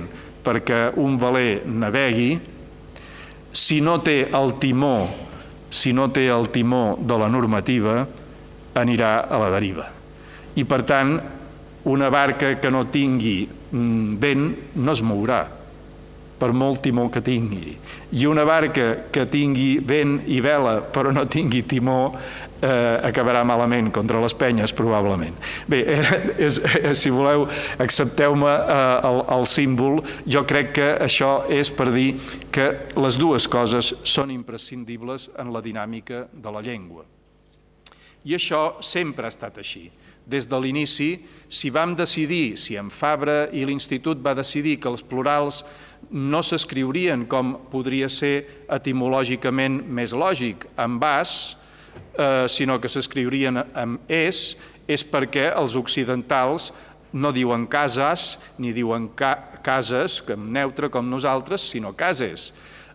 perquè 0.45 0.91
un 1.01 1.19
valer 1.21 1.63
navegui, 1.67 2.31
si 3.53 3.81
no 3.83 3.99
té 4.05 4.23
el 4.33 4.55
timó, 4.63 5.09
si 5.71 5.93
no 5.93 6.09
té 6.11 6.29
el 6.31 6.51
timó 6.55 6.97
de 6.99 7.19
la 7.19 7.29
normativa, 7.31 8.05
anirà 8.81 9.13
a 9.27 9.39
la 9.43 9.51
deriva. 9.55 9.87
I 10.57 10.65
per 10.67 10.83
tant, 10.87 11.17
una 11.91 12.11
barca 12.11 12.55
que 12.61 12.71
no 12.71 12.87
tingui 12.93 13.39
mm, 13.47 14.19
vent 14.21 14.47
no 14.77 14.93
es 14.93 15.03
mourà, 15.03 15.45
per 16.41 16.55
molt 16.57 16.81
timó 16.83 17.11
que 17.13 17.21
tingui. 17.25 17.77
I 18.17 18.25
una 18.27 18.47
barca 18.49 19.11
que 19.13 19.27
tingui 19.29 19.75
vent 19.85 20.23
i 20.27 20.41
vela 20.41 20.81
però 20.81 21.13
no 21.13 21.27
tingui 21.29 21.63
timó 21.69 22.01
eh, 22.63 23.01
acabarà 23.09 23.43
malament 23.45 23.91
contra 23.93 24.21
les 24.23 24.35
penyes, 24.37 24.73
probablement. 24.77 25.37
Bé, 25.69 25.83
eh, 25.85 26.21
és, 26.47 26.61
eh, 26.61 26.95
si 26.95 27.13
voleu, 27.13 27.47
accepteu-me 27.81 28.51
eh, 28.51 29.09
el, 29.11 29.23
el 29.37 29.47
símbol. 29.49 30.01
Jo 30.29 30.45
crec 30.49 30.75
que 30.81 30.91
això 31.01 31.33
és 31.53 31.73
per 31.73 31.91
dir 31.95 32.13
que 32.53 32.71
les 33.01 33.21
dues 33.21 33.49
coses 33.51 33.95
són 34.05 34.33
imprescindibles 34.35 35.31
en 35.39 35.53
la 35.55 35.65
dinàmica 35.65 36.27
de 36.33 36.53
la 36.53 36.65
llengua. 36.65 37.07
I 38.25 38.37
això 38.37 38.83
sempre 38.85 39.27
ha 39.27 39.33
estat 39.33 39.61
així. 39.63 39.89
Des 40.31 40.45
de 40.47 40.59
l'inici, 40.61 41.15
si 41.49 41.71
vam 41.75 41.95
decidir, 41.97 42.59
si 42.61 42.77
en 42.79 42.91
Fabra 42.93 43.49
i 43.57 43.65
l'Institut 43.67 44.21
va 44.23 44.37
decidir 44.37 44.77
que 44.79 44.91
els 44.91 45.03
plurals 45.03 45.65
no 46.11 46.43
s'escriurien 46.43 47.27
com 47.31 47.55
podria 47.71 48.09
ser 48.11 48.65
etimològicament 48.73 49.83
més 49.87 50.15
lògic, 50.17 50.67
en 50.79 50.99
bas, 50.99 51.57
eh, 52.19 52.47
sinó 52.49 52.81
que 52.81 52.89
s'escriurien 52.89 53.63
amb 53.75 54.11
és, 54.11 54.57
és 54.89 55.05
perquè 55.07 55.51
els 55.55 55.77
occidentals 55.79 56.73
no 57.13 57.33
diuen 57.33 57.67
cases 57.67 58.39
ni 58.59 58.73
diuen 58.73 59.09
ca 59.15 59.37
cases, 59.63 60.21
com 60.25 60.51
neutre 60.53 60.89
com 60.91 61.07
nosaltres, 61.11 61.69
sinó 61.71 61.93
cases. 61.93 62.51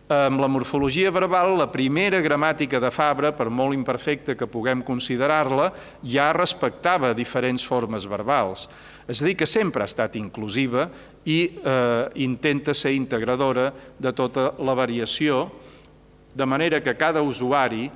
Amb 0.06 0.38
la 0.38 0.46
morfologia 0.46 1.10
verbal, 1.10 1.56
la 1.58 1.66
primera 1.70 2.20
gramàtica 2.22 2.78
de 2.78 2.92
Fabra, 2.94 3.32
per 3.34 3.48
molt 3.50 3.74
imperfecta 3.74 4.36
que 4.38 4.46
puguem 4.46 4.84
considerar-la, 4.86 5.72
ja 6.06 6.28
respectava 6.34 7.10
diferents 7.14 7.66
formes 7.66 8.06
verbals. 8.06 8.68
És 9.06 9.22
a 9.22 9.26
dir, 9.26 9.36
que 9.38 9.46
sempre 9.46 9.84
ha 9.84 9.90
estat 9.90 10.16
inclusiva 10.18 10.88
i 11.26 11.38
eh, 11.46 12.06
intenta 12.26 12.74
ser 12.74 12.94
integradora 12.96 13.70
de 13.98 14.12
tota 14.12 14.50
la 14.58 14.74
variació, 14.74 15.46
de 16.34 16.46
manera 16.46 16.82
que 16.82 16.96
cada 16.98 17.22
usuari 17.22 17.86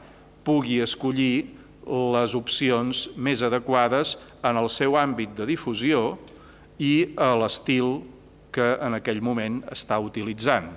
pugui 0.46 0.80
escollir 0.80 1.58
les 1.90 2.34
opcions 2.38 3.08
més 3.18 3.42
adequades 3.42 4.14
en 4.46 4.56
el 4.61 4.70
seu 4.70 4.94
àmbit 4.96 5.34
de 5.36 5.48
difusió 5.50 6.14
i 6.78 7.11
a 7.18 7.34
l'estil 7.36 7.98
que 8.54 8.76
en 8.80 8.96
aquell 8.96 9.20
moment 9.22 9.61
està 9.70 9.98
utilitzant. 10.02 10.70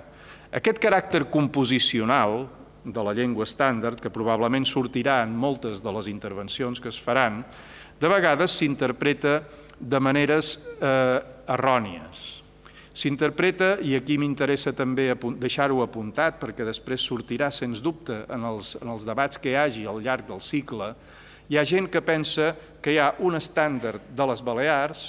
Aquest 0.54 0.78
caràcter 0.82 1.24
composicional 1.30 2.44
de 2.84 3.02
la 3.02 3.14
llengua 3.16 3.46
estàndard, 3.48 3.98
que 3.98 4.12
probablement 4.12 4.66
sortirà 4.68 5.22
en 5.24 5.32
moltes 5.34 5.80
de 5.82 5.92
les 5.96 6.10
intervencions 6.10 6.80
que 6.80 6.90
es 6.92 7.00
faran, 7.00 7.40
de 7.98 8.10
vegades 8.10 8.52
s'interpreta 8.58 9.40
de 9.80 10.00
maneres 10.00 10.56
eh, 10.80 11.20
errònies. 11.50 12.44
S'interpreta, 12.94 13.74
i 13.82 13.96
aquí 13.98 14.14
m'interessa 14.22 14.70
també 14.76 15.08
deixar-ho 15.42 15.80
apuntat, 15.82 16.38
perquè 16.38 16.62
després 16.66 17.02
sortirà, 17.02 17.50
sens 17.50 17.82
dubte, 17.82 18.20
en 18.30 18.46
els, 18.46 18.76
en 18.78 18.92
els 18.92 19.06
debats 19.06 19.40
que 19.42 19.50
hi 19.50 19.58
hagi 19.58 19.82
al 19.90 19.98
llarg 20.04 20.28
del 20.28 20.42
cicle, 20.44 20.92
hi 21.50 21.58
ha 21.58 21.66
gent 21.66 21.90
que 21.90 22.04
pensa 22.06 22.52
que 22.80 22.94
hi 22.94 23.00
ha 23.02 23.16
un 23.26 23.34
estàndard 23.34 24.12
de 24.14 24.26
les 24.30 24.42
Balears, 24.46 25.08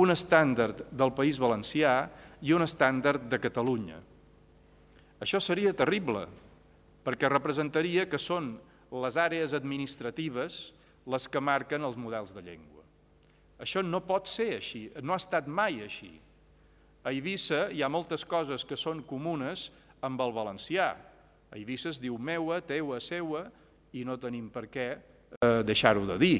un 0.00 0.12
estàndard 0.12 0.80
del 0.90 1.12
País 1.16 1.36
Valencià 1.40 2.06
i 2.40 2.56
un 2.56 2.64
estàndard 2.64 3.28
de 3.28 3.40
Catalunya. 3.40 4.00
Això 5.20 5.40
seria 5.40 5.76
terrible, 5.76 6.26
perquè 7.04 7.28
representaria 7.30 8.08
que 8.08 8.20
són 8.20 8.54
les 8.92 9.16
àrees 9.20 9.52
administratives 9.56 10.72
les 11.06 11.28
que 11.28 11.40
marquen 11.40 11.84
els 11.84 12.00
models 12.00 12.34
de 12.34 12.42
llengua. 12.42 12.75
Això 13.62 13.82
no 13.82 14.02
pot 14.04 14.28
ser 14.28 14.56
així, 14.58 14.86
no 15.02 15.14
ha 15.14 15.20
estat 15.20 15.48
mai 15.48 15.80
així. 15.84 16.12
A 17.06 17.12
Eivissa 17.14 17.68
hi 17.72 17.82
ha 17.82 17.88
moltes 17.92 18.26
coses 18.26 18.64
que 18.66 18.76
són 18.76 19.04
comunes 19.06 19.70
amb 20.04 20.20
el 20.20 20.34
valencià. 20.34 20.90
A 21.50 21.56
Eivissa 21.56 21.92
es 21.92 22.00
diu 22.02 22.18
meua, 22.18 22.60
teua, 22.60 23.00
seua, 23.00 23.46
i 23.96 24.04
no 24.04 24.18
tenim 24.20 24.50
per 24.52 24.66
què 24.68 24.88
eh, 24.92 25.62
deixar-ho 25.64 26.04
de 26.08 26.18
dir. 26.20 26.36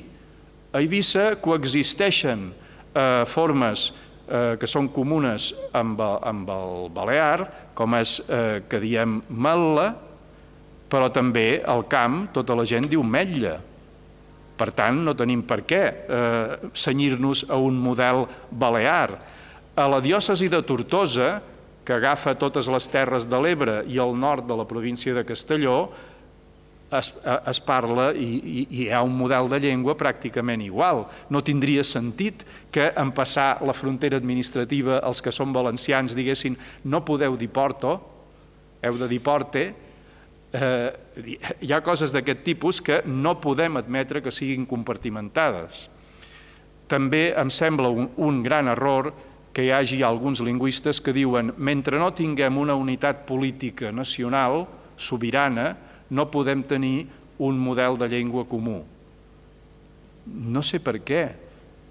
A 0.75 0.83
Eivissa 0.83 1.37
coexisteixen 1.41 2.51
eh, 2.51 3.23
formes 3.31 3.87
eh, 3.93 4.57
que 4.61 4.69
són 4.69 4.91
comunes 4.93 5.53
amb, 5.77 6.03
amb 6.03 6.51
el 6.53 6.91
balear, 6.93 7.47
com 7.77 7.97
és 7.97 8.19
eh, 8.27 8.65
que 8.69 8.83
diem 8.83 9.21
mel·la, 9.31 9.93
però 10.91 11.09
també 11.15 11.63
al 11.67 11.87
camp 11.91 12.27
tota 12.35 12.57
la 12.59 12.67
gent 12.69 12.91
diu 12.91 13.03
metlla. 13.07 13.57
Per 14.57 14.71
tant, 14.73 15.03
no 15.05 15.13
tenim 15.17 15.43
per 15.45 15.61
què 15.69 15.83
eh, 15.85 16.71
senyir-nos 16.73 17.45
a 17.53 17.59
un 17.61 17.77
model 17.77 18.25
balear 18.51 19.19
a 19.77 19.85
la 19.93 20.01
diòcesi 20.01 20.49
de 20.49 20.63
Tortosa, 20.65 21.37
que 21.87 21.95
agafa 21.95 22.35
totes 22.35 22.67
les 22.73 22.89
terres 22.91 23.29
de 23.31 23.39
l'Ebre 23.39 23.83
i 23.87 24.01
el 24.03 24.17
nord 24.19 24.49
de 24.49 24.57
la 24.59 24.65
província 24.67 25.15
de 25.15 25.23
Castelló, 25.29 25.91
es, 26.91 27.13
es 27.47 27.61
parla 27.61 28.09
i, 28.15 28.25
i, 28.25 28.61
i 28.63 28.81
hi 28.85 28.91
ha 28.95 29.03
un 29.05 29.15
model 29.19 29.51
de 29.51 29.61
llengua 29.63 29.97
pràcticament 29.99 30.63
igual. 30.65 31.05
No 31.31 31.43
tindria 31.45 31.85
sentit 31.85 32.45
que 32.73 32.89
en 32.97 33.13
passar 33.15 33.59
la 33.67 33.75
frontera 33.77 34.19
administrativa 34.19 35.01
els 35.07 35.23
que 35.23 35.35
són 35.35 35.55
valencians 35.55 36.15
diguessin 36.17 36.57
no 36.85 37.05
podeu 37.05 37.37
dir 37.39 37.51
Porto, 37.51 37.99
heu 38.83 38.99
de 38.99 39.11
dir 39.11 39.21
Porte, 39.23 39.69
eh, 40.53 40.91
hi 41.61 41.73
ha 41.73 41.83
coses 41.85 42.13
d'aquest 42.15 42.43
tipus 42.47 42.81
que 42.81 43.03
no 43.07 43.37
podem 43.41 43.79
admetre 43.81 44.23
que 44.23 44.35
siguin 44.35 44.67
compartimentades. 44.67 45.87
També 46.87 47.33
em 47.35 47.51
sembla 47.51 47.91
un, 47.91 48.11
un 48.17 48.43
gran 48.45 48.69
error 48.71 49.11
que 49.57 49.65
hi 49.65 49.73
hagi 49.73 50.03
alguns 50.05 50.43
lingüistes 50.45 51.01
que 51.01 51.15
diuen 51.17 51.55
mentre 51.57 51.99
no 51.99 52.13
tinguem 52.13 52.59
una 52.61 52.77
unitat 52.77 53.25
política 53.27 53.91
nacional, 53.93 54.67
sobirana, 54.97 55.71
no 56.11 56.29
podem 56.31 56.63
tenir 56.63 57.07
un 57.39 57.59
model 57.59 57.97
de 57.99 58.09
llengua 58.09 58.45
comú. 58.45 58.83
No 60.27 60.63
sé 60.63 60.81
per 60.83 61.01
què. 61.01 61.25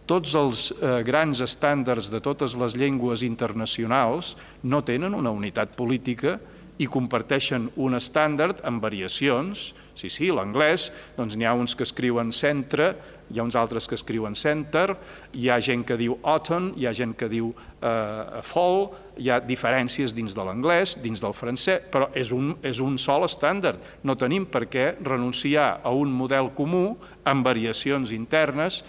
Tots 0.05 0.35
els 0.37 0.67
eh, 0.75 1.01
grans 1.01 1.41
estàndards 1.41 2.11
de 2.13 2.21
totes 2.21 2.53
les 2.61 2.75
llengües 2.77 3.23
internacionals 3.25 4.35
no 4.61 4.83
tenen 4.85 5.17
una 5.17 5.33
unitat 5.33 5.73
política 5.73 6.37
i 6.77 6.87
comparteixen 6.91 7.69
un 7.79 7.95
estàndard 7.95 8.61
amb 8.67 8.83
variacions. 8.83 9.71
Sí, 9.95 10.09
sí, 10.11 10.27
l'anglès, 10.33 10.89
doncs 11.15 11.37
n'hi 11.39 11.47
ha 11.47 11.53
uns 11.55 11.75
que 11.75 11.85
escriuen 11.87 12.33
centre, 12.35 12.93
hi 13.31 13.39
ha 13.39 13.45
uns 13.45 13.55
altres 13.57 13.87
que 13.89 13.95
escriuen 13.97 14.35
center, 14.37 14.93
hi 15.33 15.47
ha 15.49 15.57
gent 15.63 15.85
que 15.87 15.97
diu 15.97 16.17
autumn, 16.21 16.73
hi 16.77 16.85
ha 16.85 16.93
gent 16.93 17.15
que 17.17 17.29
diu 17.31 17.49
eh, 17.55 18.41
fall, 18.45 18.89
hi 19.17 19.31
ha 19.31 19.39
diferències 19.41 20.13
dins 20.13 20.35
de 20.35 20.45
l'anglès, 20.45 20.97
dins 21.01 21.23
del 21.23 21.33
francès, 21.33 21.87
però 21.91 22.09
és 22.13 22.31
un, 22.35 22.53
és 22.61 22.81
un 22.83 22.99
sol 23.01 23.25
estàndard. 23.25 23.81
No 24.03 24.17
tenim 24.19 24.45
per 24.45 24.65
què 24.69 24.91
renunciar 25.01 25.79
a 25.83 25.93
un 25.95 26.13
model 26.13 26.51
comú 26.57 26.97
amb 27.25 27.47
variacions 27.47 28.13
internes 28.13 28.83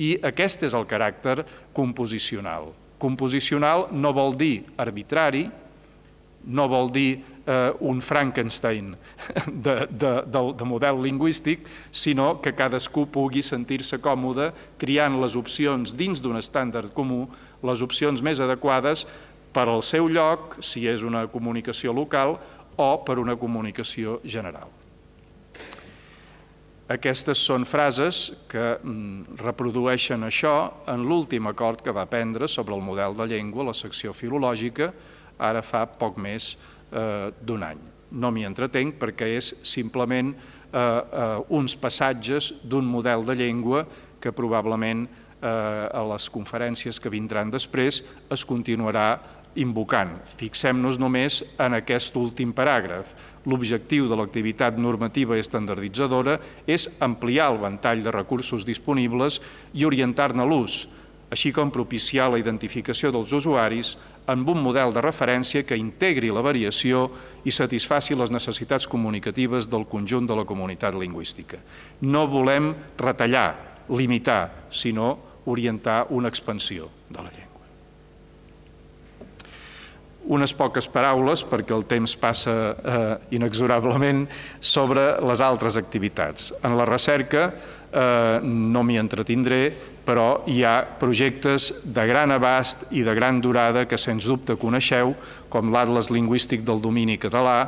i 0.00 0.14
aquest 0.24 0.64
és 0.68 0.78
el 0.78 0.88
caràcter 0.88 1.42
composicional. 1.76 2.70
Composicional 3.02 3.88
no 3.92 4.14
vol 4.14 4.38
dir 4.38 4.62
arbitrari, 4.80 5.48
no 6.46 6.66
vol 6.70 6.90
dir 6.90 7.20
eh, 7.46 7.72
un 7.80 8.00
Frankenstein 8.00 8.94
de, 9.46 9.86
de, 9.90 10.12
de, 10.26 10.42
de 10.58 10.64
model 10.64 11.02
lingüístic, 11.02 11.66
sinó 11.90 12.40
que 12.42 12.54
cadascú 12.54 13.06
pugui 13.10 13.42
sentir-se 13.42 13.98
còmode 14.02 14.50
triant 14.78 15.20
les 15.22 15.36
opcions 15.38 15.94
dins 15.96 16.22
d'un 16.22 16.38
estàndard 16.40 16.92
comú, 16.94 17.26
les 17.62 17.82
opcions 17.82 18.22
més 18.22 18.40
adequades 18.42 19.06
per 19.52 19.68
al 19.68 19.82
seu 19.84 20.08
lloc, 20.08 20.58
si 20.64 20.86
és 20.88 21.02
una 21.04 21.26
comunicació 21.28 21.92
local, 21.92 22.38
o 22.76 22.92
per 23.04 23.18
una 23.20 23.36
comunicació 23.36 24.20
general. 24.24 24.70
Aquestes 26.92 27.40
són 27.40 27.64
frases 27.64 28.24
que 28.50 28.74
mm, 28.76 29.38
reprodueixen 29.40 30.26
això 30.26 30.84
en 30.90 31.06
l'últim 31.08 31.46
acord 31.48 31.80
que 31.84 31.94
va 31.94 32.08
prendre 32.10 32.48
sobre 32.48 32.74
el 32.74 32.82
model 32.84 33.16
de 33.16 33.28
llengua, 33.30 33.68
la 33.70 33.76
secció 33.76 34.12
filològica, 34.12 34.90
ara 35.38 35.62
fa 35.64 35.86
poc 35.86 36.18
més 36.20 36.56
eh, 36.92 37.32
d'un 37.40 37.64
any. 37.66 37.80
No 38.12 38.30
m'hi 38.30 38.44
entretenc 38.44 38.98
perquè 39.00 39.32
és 39.38 39.52
simplement 39.64 40.32
eh, 40.32 40.78
eh, 40.78 41.36
uns 41.48 41.76
passatges 41.76 42.52
d'un 42.62 42.84
model 42.84 43.24
de 43.26 43.36
llengua 43.40 43.86
que 44.20 44.32
probablement 44.32 45.06
eh, 45.42 45.46
a 45.48 46.02
les 46.12 46.28
conferències 46.30 47.00
que 47.00 47.12
vindran 47.12 47.50
després 47.50 48.02
es 48.30 48.44
continuarà 48.46 49.16
invocant. 49.60 50.14
Fixem-nos 50.38 50.98
només 51.00 51.42
en 51.60 51.76
aquest 51.76 52.16
últim 52.16 52.54
paràgraf. 52.56 53.12
L'objectiu 53.44 54.06
de 54.08 54.16
l'activitat 54.16 54.78
normativa 54.80 55.36
estandarditzadora 55.36 56.38
és 56.64 56.86
ampliar 57.02 57.50
el 57.52 57.60
ventall 57.60 58.04
de 58.04 58.14
recursos 58.14 58.64
disponibles 58.64 59.40
i 59.74 59.84
orientar-ne 59.84 60.46
l'ús, 60.46 60.86
així 61.32 61.52
com 61.56 61.72
propiciar 61.72 62.28
la 62.28 62.38
identificació 62.40 63.08
dels 63.14 63.32
usuaris 63.32 63.94
amb 64.28 64.50
un 64.52 64.60
model 64.62 64.92
de 64.92 65.02
referència 65.02 65.64
que 65.64 65.78
integri 65.80 66.30
la 66.30 66.44
variació 66.44 67.06
i 67.48 67.54
satisfaci 67.54 68.14
les 68.18 68.30
necessitats 68.30 68.86
comunicatives 68.86 69.68
del 69.72 69.86
conjunt 69.88 70.28
de 70.28 70.36
la 70.36 70.44
comunitat 70.44 70.94
lingüística. 70.94 71.58
No 72.04 72.26
volem 72.28 72.74
retallar, 73.00 73.56
limitar, 73.88 74.68
sinó 74.70 75.16
orientar 75.46 76.06
una 76.10 76.28
expansió 76.28 76.90
de 77.08 77.18
la 77.18 77.32
llengua. 77.32 77.48
Unes 80.36 80.52
poques 80.54 80.86
paraules, 80.86 81.42
perquè 81.42 81.74
el 81.74 81.82
temps 81.90 82.12
passa 82.14 82.52
eh, 82.76 83.16
inexorablement, 83.34 84.28
sobre 84.60 85.16
les 85.24 85.40
altres 85.42 85.80
activitats. 85.80 86.52
En 86.62 86.76
la 86.78 86.86
recerca 86.86 87.48
eh, 87.48 88.38
no 88.44 88.84
m'hi 88.86 89.00
entretindré, 89.02 89.64
però 90.06 90.42
hi 90.50 90.62
ha 90.66 90.82
projectes 90.98 91.70
de 91.84 92.06
gran 92.08 92.34
abast 92.34 92.88
i 92.90 93.04
de 93.06 93.14
gran 93.14 93.40
durada 93.40 93.86
que 93.86 93.98
sens 93.98 94.26
dubte 94.26 94.56
coneixeu, 94.58 95.14
com 95.48 95.70
l'Atlas 95.72 96.10
Lingüístic 96.10 96.64
del 96.66 96.82
Domini 96.82 97.18
Català, 97.22 97.58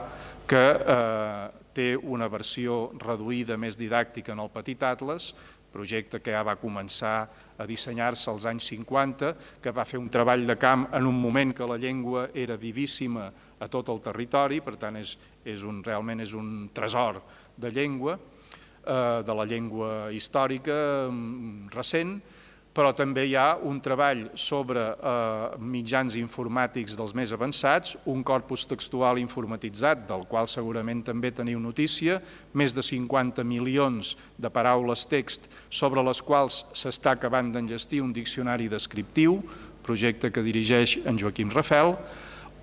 que 0.47 0.65
eh, 0.75 1.45
té 1.75 1.95
una 1.97 2.29
versió 2.31 2.93
reduïda 3.01 3.59
més 3.59 3.79
didàctica 3.79 4.35
en 4.35 4.43
el 4.45 4.51
Petit 4.53 4.83
Atlas, 4.83 5.33
projecte 5.75 6.21
que 6.23 6.35
ja 6.35 6.45
va 6.47 6.55
començar 6.61 7.17
a 7.59 7.67
dissenyar-se 7.67 8.31
als 8.31 8.47
anys 8.47 8.69
50, 8.71 9.33
que 9.63 9.73
va 9.75 9.87
fer 9.87 9.99
un 9.99 10.11
treball 10.11 10.47
de 10.47 10.57
camp 10.59 10.87
en 10.95 11.07
un 11.07 11.19
moment 11.19 11.55
que 11.55 11.67
la 11.67 11.79
llengua 11.79 12.29
era 12.35 12.59
vivíssima 12.59 13.31
a 13.59 13.69
tot 13.71 13.91
el 13.91 14.03
territori, 14.03 14.61
per 14.63 14.77
tant 14.79 14.99
és, 15.01 15.17
és 15.45 15.67
un, 15.67 15.83
realment 15.83 16.23
és 16.23 16.35
un 16.35 16.69
tresor 16.75 17.21
de 17.59 17.71
llengua, 17.75 18.19
de 18.85 19.35
la 19.35 19.45
llengua 19.49 20.13
històrica 20.13 20.77
mm, 21.11 21.71
recent, 21.75 22.19
però 22.75 22.91
també 22.91 23.23
hi 23.29 23.37
ha 23.39 23.55
un 23.63 23.79
treball 23.79 24.25
sobre 24.35 24.83
eh, 24.83 25.59
mitjans 25.63 26.17
informàtics 26.19 26.97
dels 26.99 27.15
més 27.15 27.31
avançats, 27.33 27.95
un 28.11 28.25
corpus 28.27 28.67
textual 28.67 29.21
informatitzat, 29.23 30.03
del 30.09 30.27
qual 30.27 30.51
segurament 30.51 31.05
també 31.07 31.31
teniu 31.31 31.63
notícia, 31.63 32.19
més 32.53 32.75
de 32.75 32.83
50 32.83 33.47
milions 33.47 34.17
de 34.37 34.51
paraules 34.51 35.07
text 35.07 35.47
sobre 35.71 36.03
les 36.03 36.21
quals 36.21 36.65
s'està 36.75 37.15
acabant 37.15 37.55
d'enllestir 37.55 38.03
un 38.03 38.13
diccionari 38.13 38.67
descriptiu, 38.69 39.39
projecte 39.87 40.33
que 40.35 40.43
dirigeix 40.43 40.99
en 41.07 41.21
Joaquim 41.21 41.55
Rafel, 41.55 41.95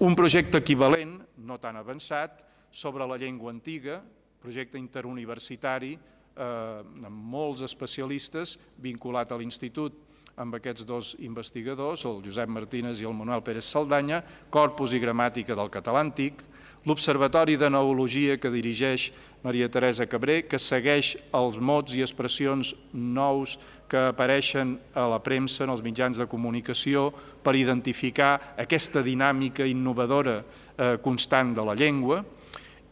un 0.03 0.17
projecte 0.17 0.59
equivalent, 0.59 1.21
no 1.37 1.55
tan 1.61 1.79
avançat, 1.79 2.35
sobre 2.71 3.07
la 3.07 3.19
llengua 3.19 3.51
antiga, 3.51 4.01
projecte 4.41 4.79
interuniversitari 4.81 5.93
eh, 5.95 7.05
amb 7.05 7.27
molts 7.33 7.63
especialistes 7.65 8.57
vinculat 8.81 9.31
a 9.31 9.37
l'institut 9.37 10.07
amb 10.41 10.55
aquests 10.57 10.85
dos 10.87 11.13
investigadors, 11.21 12.05
el 12.07 12.21
Josep 12.25 12.49
Martínez 12.49 13.01
i 13.01 13.05
el 13.05 13.13
Manuel 13.13 13.43
Pérez 13.45 13.67
Saldanya, 13.67 14.21
Corpus 14.49 14.95
i 14.95 15.01
Gramàtica 15.03 15.57
del 15.57 15.69
Català 15.69 16.01
Antic, 16.01 16.41
l'Observatori 16.87 17.59
de 17.61 17.69
Neologia 17.69 18.39
que 18.41 18.49
dirigeix 18.49 19.11
Maria 19.43 19.69
Teresa 19.69 20.07
Cabré, 20.09 20.41
que 20.49 20.57
segueix 20.57 21.13
els 21.37 21.59
mots 21.61 21.93
i 21.93 22.01
expressions 22.01 22.73
nous 22.93 23.57
que 23.91 24.07
apareixen 24.09 24.77
a 24.95 25.05
la 25.11 25.19
premsa, 25.21 25.65
en 25.65 25.73
els 25.75 25.83
mitjans 25.83 26.17
de 26.17 26.25
comunicació, 26.31 27.11
per 27.43 27.57
identificar 27.59 28.55
aquesta 28.57 29.03
dinàmica 29.03 29.67
innovadora 29.67 30.39
eh, 30.41 30.95
constant 31.03 31.53
de 31.53 31.65
la 31.67 31.75
llengua, 31.75 32.21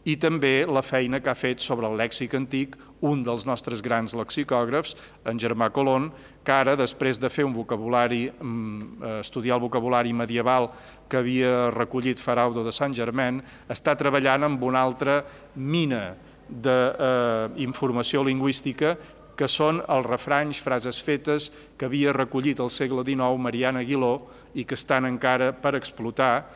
i 0.04 0.16
també 0.16 0.64
la 0.64 0.82
feina 0.82 1.20
que 1.20 1.30
ha 1.30 1.36
fet 1.36 1.60
sobre 1.60 1.88
el 1.88 1.98
lèxic 2.00 2.34
antic 2.36 2.76
un 3.04 3.22
dels 3.24 3.46
nostres 3.48 3.80
grans 3.84 4.14
lexicògrafs, 4.16 4.94
en 5.28 5.38
Germà 5.40 5.70
Colón, 5.72 6.10
que 6.44 6.52
ara, 6.52 6.76
després 6.76 7.20
de 7.20 7.28
fer 7.32 7.44
un 7.44 7.54
vocabulari, 7.56 8.30
mm, 8.30 9.02
eh, 9.02 9.20
estudiar 9.20 9.56
el 9.56 9.62
vocabulari 9.62 10.12
medieval 10.12 10.70
que 11.08 11.16
havia 11.16 11.70
recollit 11.70 12.18
Faraudo 12.18 12.64
de 12.64 12.72
Sant 12.72 12.94
Germain, 12.94 13.42
està 13.68 13.96
treballant 13.96 14.44
amb 14.44 14.62
una 14.62 14.80
altra 14.80 15.24
mina 15.54 16.16
d'informació 16.48 18.22
eh, 18.22 18.24
lingüística 18.24 18.96
que 19.36 19.48
són 19.48 19.80
els 19.88 20.06
refranys, 20.06 20.60
frases 20.60 21.00
fetes 21.00 21.50
que 21.78 21.86
havia 21.86 22.12
recollit 22.12 22.60
al 22.60 22.70
segle 22.70 23.04
XIX 23.04 23.38
Mariana 23.38 23.80
Aguiló 23.80 24.28
i 24.54 24.64
que 24.64 24.74
estan 24.74 25.06
encara 25.06 25.52
per 25.52 25.76
explotar 25.76 26.50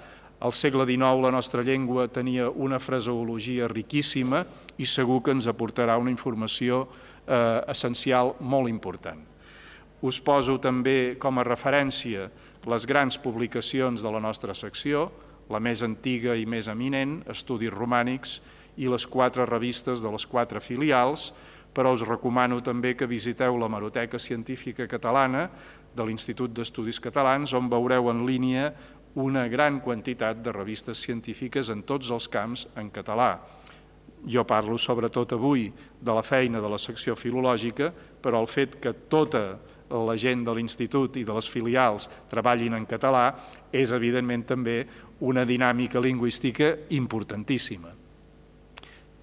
al 0.44 0.52
segle 0.52 0.84
XIX 0.84 1.22
la 1.24 1.30
nostra 1.32 1.62
llengua 1.64 2.04
tenia 2.12 2.50
una 2.50 2.78
fraseologia 2.78 3.64
riquíssima 3.66 4.42
i 4.76 4.84
segur 4.84 5.22
que 5.24 5.32
ens 5.32 5.46
aportarà 5.48 5.96
una 5.96 6.12
informació 6.12 6.82
eh, 6.84 7.62
essencial 7.72 8.34
molt 8.40 8.68
important. 8.68 9.22
Us 10.04 10.20
poso 10.20 10.58
també 10.60 11.16
com 11.16 11.40
a 11.40 11.46
referència 11.48 12.28
les 12.68 12.84
grans 12.84 13.16
publicacions 13.16 14.04
de 14.04 14.12
la 14.12 14.20
nostra 14.20 14.52
secció, 14.52 15.08
la 15.48 15.60
més 15.64 15.80
antiga 15.80 16.36
i 16.36 16.44
més 16.44 16.68
eminent, 16.68 17.22
Estudis 17.32 17.72
Romànics, 17.72 18.42
i 18.76 18.90
les 18.90 19.06
quatre 19.08 19.46
revistes 19.48 20.02
de 20.04 20.12
les 20.12 20.26
quatre 20.28 20.60
filials, 20.60 21.30
però 21.72 21.94
us 21.96 22.04
recomano 22.04 22.60
també 22.60 22.92
que 22.94 23.08
visiteu 23.08 23.56
la 23.56 23.70
Maroteca 23.72 24.20
Científica 24.20 24.84
Catalana 24.90 25.48
de 25.94 26.04
l'Institut 26.04 26.52
d'Estudis 26.52 27.00
Catalans, 27.00 27.54
on 27.56 27.70
veureu 27.70 28.10
en 28.12 28.26
línia 28.26 28.72
una 29.14 29.46
gran 29.48 29.78
quantitat 29.80 30.40
de 30.42 30.52
revistes 30.52 30.98
científiques 30.98 31.70
en 31.70 31.84
tots 31.86 32.10
els 32.10 32.26
camps 32.28 32.66
en 32.76 32.90
català. 32.90 33.36
Jo 34.26 34.42
parlo 34.48 34.78
sobretot 34.78 35.36
avui 35.36 35.68
de 36.00 36.14
la 36.14 36.24
feina 36.24 36.60
de 36.60 36.70
la 36.70 36.80
secció 36.80 37.14
filològica, 37.14 37.92
però 38.22 38.40
el 38.40 38.48
fet 38.50 38.80
que 38.80 38.94
tota 39.08 39.44
la 39.94 40.16
gent 40.16 40.44
de 40.46 40.54
l'Institut 40.56 41.18
i 41.20 41.24
de 41.24 41.34
les 41.36 41.48
filials 41.50 42.08
treballin 42.30 42.74
en 42.74 42.86
català 42.88 43.28
és 43.70 43.92
evidentment 43.92 44.46
també 44.48 44.78
una 45.20 45.44
dinàmica 45.44 46.00
lingüística 46.00 46.72
importantíssima. 46.96 47.92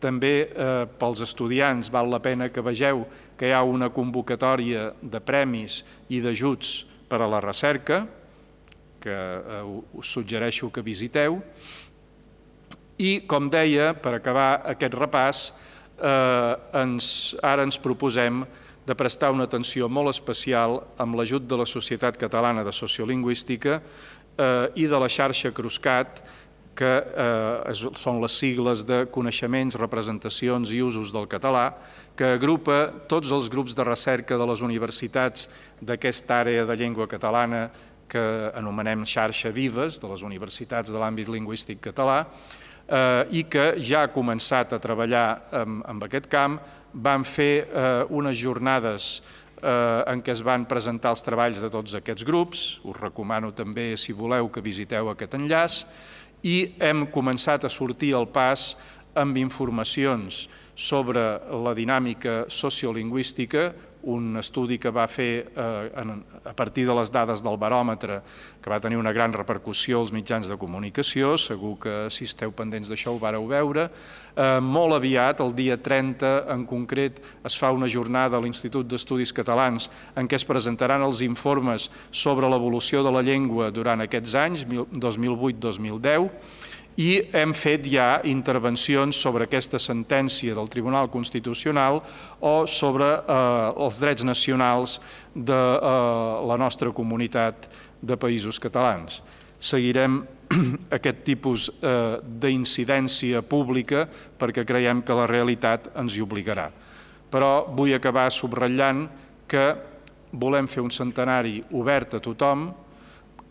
També 0.02 0.36
eh, 0.46 0.86
pels 0.98 1.22
estudiants 1.22 1.92
val 1.94 2.10
la 2.10 2.22
pena 2.24 2.50
que 2.50 2.64
vegeu 2.64 3.04
que 3.38 3.50
hi 3.50 3.54
ha 3.54 3.62
una 3.66 3.92
convocatòria 3.94 4.92
de 5.02 5.20
premis 5.20 5.82
i 6.10 6.22
d'ajuts 6.22 6.86
per 7.10 7.22
a 7.22 7.30
la 7.30 7.42
recerca, 7.44 8.06
que 9.02 9.12
eh, 9.12 9.62
us 9.98 10.14
suggereixo 10.14 10.72
que 10.72 10.86
visiteu. 10.86 11.42
I, 13.02 13.22
com 13.26 13.50
deia, 13.50 13.92
per 13.98 14.14
acabar 14.20 14.62
aquest 14.70 14.96
repàs, 14.98 15.46
eh, 15.98 16.82
ens, 16.82 17.36
ara 17.42 17.66
ens 17.66 17.80
proposem 17.82 18.44
de 18.86 18.96
prestar 18.98 19.32
una 19.32 19.46
atenció 19.46 19.90
molt 19.90 20.10
especial 20.10 20.80
amb 21.02 21.18
l'ajut 21.18 21.46
de 21.48 21.58
la 21.58 21.68
Societat 21.70 22.18
Catalana 22.18 22.64
de 22.66 22.74
Sociolingüística 22.74 23.80
eh, 23.82 24.68
i 24.76 24.88
de 24.90 25.00
la 25.00 25.10
xarxa 25.10 25.54
Cruscat, 25.54 26.22
que 26.76 26.92
eh, 26.98 27.74
són 28.00 28.22
les 28.24 28.34
sigles 28.34 28.86
de 28.88 29.04
coneixements, 29.14 29.78
representacions 29.78 30.72
i 30.74 30.82
usos 30.82 31.12
del 31.14 31.28
català, 31.30 31.70
que 32.18 32.34
agrupa 32.38 32.86
tots 33.12 33.32
els 33.32 33.50
grups 33.52 33.76
de 33.78 33.86
recerca 33.86 34.38
de 34.38 34.48
les 34.50 34.64
universitats 34.66 35.48
d'aquesta 35.82 36.42
àrea 36.42 36.66
de 36.66 36.78
llengua 36.80 37.08
catalana 37.12 37.70
que 38.12 38.24
anomenem 38.60 39.06
xarxa 39.08 39.54
vives 39.56 40.02
de 40.02 40.10
les 40.12 40.24
universitats 40.28 40.92
de 40.92 41.00
l'àmbit 41.00 41.32
lingüístic 41.32 41.80
català 41.88 42.26
eh, 42.92 43.24
i 43.32 43.46
que 43.48 43.74
ja 43.80 44.04
ha 44.04 44.12
començat 44.12 44.76
a 44.76 44.82
treballar 44.84 45.28
en, 45.64 45.80
en 45.88 46.02
aquest 46.08 46.28
camp. 46.32 46.60
Van 46.92 47.24
fer 47.24 47.54
eh, 47.64 48.04
unes 48.12 48.36
jornades 48.36 49.22
eh, 49.62 50.12
en 50.12 50.22
què 50.24 50.34
es 50.36 50.44
van 50.44 50.66
presentar 50.68 51.14
els 51.16 51.24
treballs 51.24 51.62
de 51.64 51.70
tots 51.72 51.96
aquests 51.98 52.26
grups, 52.28 52.66
us 52.84 52.98
recomano 53.00 53.54
també, 53.56 53.94
si 53.98 54.14
voleu, 54.14 54.50
que 54.52 54.64
visiteu 54.64 55.12
aquest 55.12 55.38
enllaç, 55.40 55.86
i 56.44 56.74
hem 56.82 57.06
començat 57.14 57.64
a 57.64 57.72
sortir 57.72 58.16
al 58.18 58.28
pas 58.34 58.74
amb 59.16 59.38
informacions 59.38 60.48
sobre 60.76 61.22
la 61.64 61.74
dinàmica 61.78 62.46
sociolingüística, 62.50 63.70
un 64.04 64.38
estudi 64.40 64.78
que 64.82 64.92
va 64.94 65.08
fer 65.08 65.52
eh, 65.56 66.16
a 66.46 66.54
partir 66.58 66.88
de 66.88 66.96
les 66.98 67.12
dades 67.12 67.44
del 67.44 67.58
baròmetre, 67.58 68.22
que 68.62 68.70
va 68.72 68.80
tenir 68.82 68.98
una 68.98 69.14
gran 69.14 69.34
repercussió 69.34 70.00
als 70.02 70.14
mitjans 70.14 70.50
de 70.50 70.58
comunicació, 70.58 71.36
segur 71.38 71.78
que 71.82 71.96
si 72.10 72.26
esteu 72.26 72.52
pendents 72.52 72.90
d'això 72.90 73.14
ho 73.14 73.22
vareu 73.22 73.46
veure. 73.50 73.90
Eh, 74.32 74.60
molt 74.64 74.96
aviat, 74.96 75.42
el 75.44 75.54
dia 75.54 75.78
30 75.78 76.32
en 76.54 76.66
concret, 76.66 77.20
es 77.46 77.58
fa 77.60 77.72
una 77.76 77.90
jornada 77.92 78.38
a 78.38 78.42
l'Institut 78.42 78.88
d'Estudis 78.88 79.34
Catalans 79.36 79.90
en 80.16 80.28
què 80.28 80.40
es 80.40 80.48
presentaran 80.48 81.04
els 81.04 81.22
informes 81.26 81.90
sobre 82.10 82.50
l'evolució 82.50 83.04
de 83.04 83.12
la 83.12 83.24
llengua 83.26 83.70
durant 83.72 84.02
aquests 84.02 84.36
anys, 84.40 84.66
2008-2010, 84.66 86.30
i 87.00 87.22
hem 87.32 87.54
fet 87.56 87.86
ja 87.88 88.20
intervencions 88.28 89.16
sobre 89.16 89.46
aquesta 89.48 89.80
sentència 89.80 90.56
del 90.58 90.70
Tribunal 90.70 91.08
Constitucional 91.10 92.02
o 92.44 92.66
sobre 92.68 93.08
eh, 93.08 93.84
els 93.86 94.02
drets 94.02 94.26
nacionals 94.28 95.00
de 95.34 95.56
eh, 95.56 96.36
la 96.52 96.58
nostra 96.60 96.92
comunitat 96.92 97.70
de 98.02 98.18
països 98.20 98.60
catalans. 98.60 99.22
Seguirem 99.62 100.20
aquest 100.98 101.24
tipus 101.24 101.70
eh, 101.80 102.20
d'incidència 102.22 103.42
pública 103.42 104.04
perquè 104.38 104.66
creiem 104.68 105.04
que 105.06 105.16
la 105.16 105.30
realitat 105.30 105.94
ens 105.96 106.18
hi 106.18 106.26
obligarà. 106.26 106.68
Però 107.32 107.72
vull 107.72 107.96
acabar 107.96 108.28
subratllant 108.36 109.06
que 109.48 109.66
volem 110.32 110.68
fer 110.68 110.84
un 110.84 110.92
centenari 110.92 111.62
obert 111.76 112.16
a 112.16 112.24
tothom, 112.24 112.72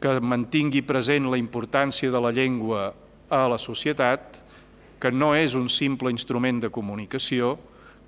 que 0.01 0.17
mantingui 0.21 0.81
present 0.85 1.29
la 1.29 1.37
importància 1.41 2.11
de 2.13 2.21
la 2.21 2.33
llengua 2.33 2.89
a 3.31 3.47
la 3.49 3.59
societat, 3.59 4.43
que 5.01 5.11
no 5.11 5.33
és 5.35 5.55
un 5.57 5.71
simple 5.73 6.13
instrument 6.13 6.61
de 6.61 6.69
comunicació, 6.69 7.55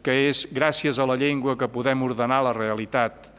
que 0.02 0.28
és 0.28 0.44
gràcies 0.52 0.98
a 0.98 1.06
la 1.06 1.16
llengua 1.16 1.56
que 1.56 1.70
podem 1.70 2.02
ordenar 2.04 2.42
la 2.44 2.52
realitat, 2.52 3.30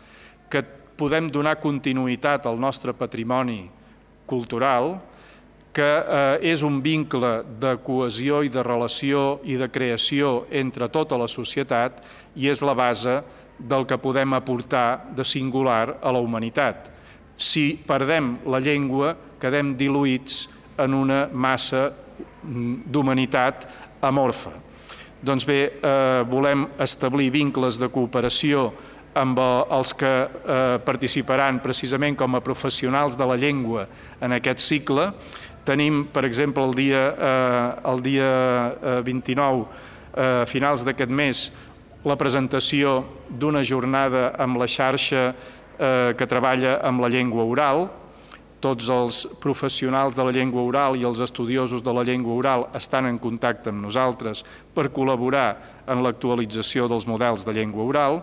que 0.50 0.64
podem 0.98 1.28
donar 1.30 1.60
continuïtat 1.62 2.48
al 2.48 2.60
nostre 2.60 2.96
patrimoni 2.96 3.68
cultural, 4.26 4.96
que 5.74 5.84
eh, 5.84 6.52
és 6.54 6.62
un 6.62 6.80
vincle 6.86 7.42
de 7.60 7.76
cohesió 7.84 8.44
i 8.46 8.52
de 8.54 8.64
relació 8.64 9.42
i 9.44 9.58
de 9.58 9.68
creació 9.74 10.46
entre 10.54 10.88
tota 10.94 11.18
la 11.18 11.28
societat 11.28 12.04
i 12.38 12.48
és 12.54 12.62
la 12.62 12.78
base 12.78 13.20
del 13.58 13.88
que 13.90 13.98
podem 13.98 14.36
aportar 14.38 15.14
de 15.18 15.26
singular 15.26 15.98
a 16.02 16.14
la 16.14 16.22
humanitat. 16.22 16.90
Si 17.38 17.74
perdem 17.88 18.38
la 18.46 18.62
llengua, 18.62 19.16
quedem 19.42 19.74
diluïts 19.78 20.46
en 20.78 20.94
una 20.94 21.28
massa 21.32 21.90
d'humanitat 22.44 23.68
amorfa. 24.02 24.52
Doncs 25.24 25.46
bé, 25.48 25.60
eh, 25.80 26.24
volem 26.28 26.68
establir 26.84 27.32
vincles 27.32 27.80
de 27.80 27.88
cooperació 27.88 28.74
amb 29.16 29.40
els 29.40 29.94
que 29.94 30.10
eh, 30.10 30.80
participaran 30.84 31.62
precisament 31.64 32.18
com 32.18 32.36
a 32.36 32.42
professionals 32.44 33.16
de 33.16 33.26
la 33.30 33.38
llengua 33.38 33.88
en 34.20 34.34
aquest 34.36 34.60
cicle. 34.60 35.12
Tenim, 35.64 36.04
per 36.12 36.26
exemple, 36.26 36.66
el 36.66 36.74
dia, 36.76 37.04
eh, 37.16 37.92
el 37.94 38.04
dia 38.04 38.32
eh, 38.82 39.02
29, 39.06 39.66
eh, 40.18 40.44
finals 40.50 40.84
d'aquest 40.84 41.14
mes, 41.14 41.46
la 42.04 42.18
presentació 42.20 43.04
d'una 43.30 43.64
jornada 43.64 44.34
amb 44.44 44.60
la 44.60 44.68
xarxa 44.68 45.30
eh, 45.32 46.14
que 46.18 46.28
treballa 46.28 46.82
amb 46.84 47.00
la 47.00 47.10
llengua 47.14 47.46
oral. 47.48 47.88
Tots 48.64 48.88
els 48.88 49.18
professionals 49.44 50.16
de 50.16 50.24
la 50.24 50.32
llengua 50.32 50.64
oral 50.64 50.96
i 50.96 51.04
els 51.04 51.20
estudiosos 51.20 51.84
de 51.84 51.92
la 51.92 52.06
llengua 52.08 52.38
oral 52.40 52.70
estan 52.80 53.10
en 53.10 53.18
contacte 53.20 53.74
amb 53.74 53.84
nosaltres 53.84 54.46
per 54.72 54.88
col·laborar 54.96 55.50
en 55.92 56.00
l'actualització 56.06 56.88
dels 56.88 57.08
models 57.10 57.44
de 57.44 57.58
llengua 57.58 57.84
oral 57.84 58.22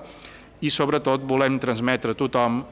i 0.65 0.73
sobretot 0.73 1.29
volem 1.29 1.59
transmetre 1.61 2.17
a 2.17 2.17
tothom 2.17 2.63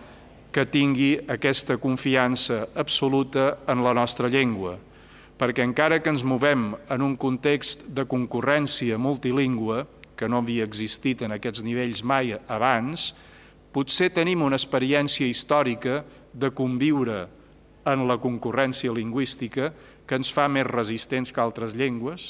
que 0.53 0.65
tingui 0.65 1.13
aquesta 1.29 1.77
confiança 1.77 2.65
absoluta 2.75 3.59
en 3.69 3.85
la 3.85 3.93
nostra 3.93 4.33
llengua, 4.33 4.79
perquè 5.37 5.65
encara 5.65 6.01
que 6.01 6.09
ens 6.09 6.25
movem 6.25 6.73
en 6.89 7.05
un 7.05 7.17
context 7.21 7.85
de 7.93 8.09
concurrència 8.09 8.97
multilingüe, 8.99 9.85
que 10.17 10.27
no 10.27 10.41
havia 10.41 10.65
existit 10.67 11.21
en 11.23 11.37
aquests 11.37 11.63
nivells 11.63 12.01
mai 12.03 12.33
abans, 12.49 13.13
potser 13.71 14.09
tenim 14.11 14.43
una 14.43 14.57
experiència 14.57 15.29
històrica 15.29 16.01
de 16.33 16.51
conviure 16.51 17.27
en 17.89 18.05
la 18.09 18.19
concurrència 18.21 18.93
lingüística 18.93 19.73
que 20.09 20.19
ens 20.19 20.31
fa 20.33 20.49
més 20.49 20.67
resistents 20.69 21.33
que 21.33 21.43
altres 21.43 21.75
llengües. 21.77 22.29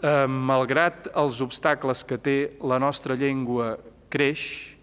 Eh, 0.00 0.26
malgrat 0.26 1.10
els 1.14 1.40
obstacles 1.44 2.04
que 2.04 2.18
té 2.18 2.38
la 2.64 2.78
nostra 2.82 3.16
llengua 3.18 3.74
creix, 4.10 4.76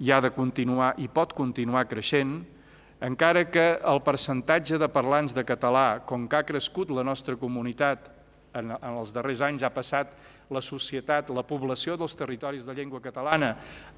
i 0.00 0.10
ha 0.10 0.20
de 0.20 0.30
continuar 0.34 0.94
i 0.98 1.06
pot 1.08 1.32
continuar 1.36 1.86
creixent, 1.90 2.40
encara 3.04 3.44
que 3.50 3.64
el 3.84 4.00
percentatge 4.02 4.78
de 4.80 4.88
parlants 4.88 5.34
de 5.36 5.44
català, 5.46 6.00
com 6.06 6.26
que 6.28 6.38
ha 6.38 6.46
crescut 6.46 6.90
la 6.90 7.04
nostra 7.04 7.36
comunitat 7.36 8.10
en, 8.54 8.74
en 8.76 9.00
els 9.00 9.12
darrers 9.14 9.42
anys, 9.44 9.64
ha 9.64 9.72
passat 9.74 10.14
la 10.52 10.60
societat, 10.60 11.30
la 11.32 11.44
població 11.46 11.96
dels 11.96 12.16
territoris 12.16 12.66
de 12.66 12.74
llengua 12.76 13.00
catalana 13.00 13.54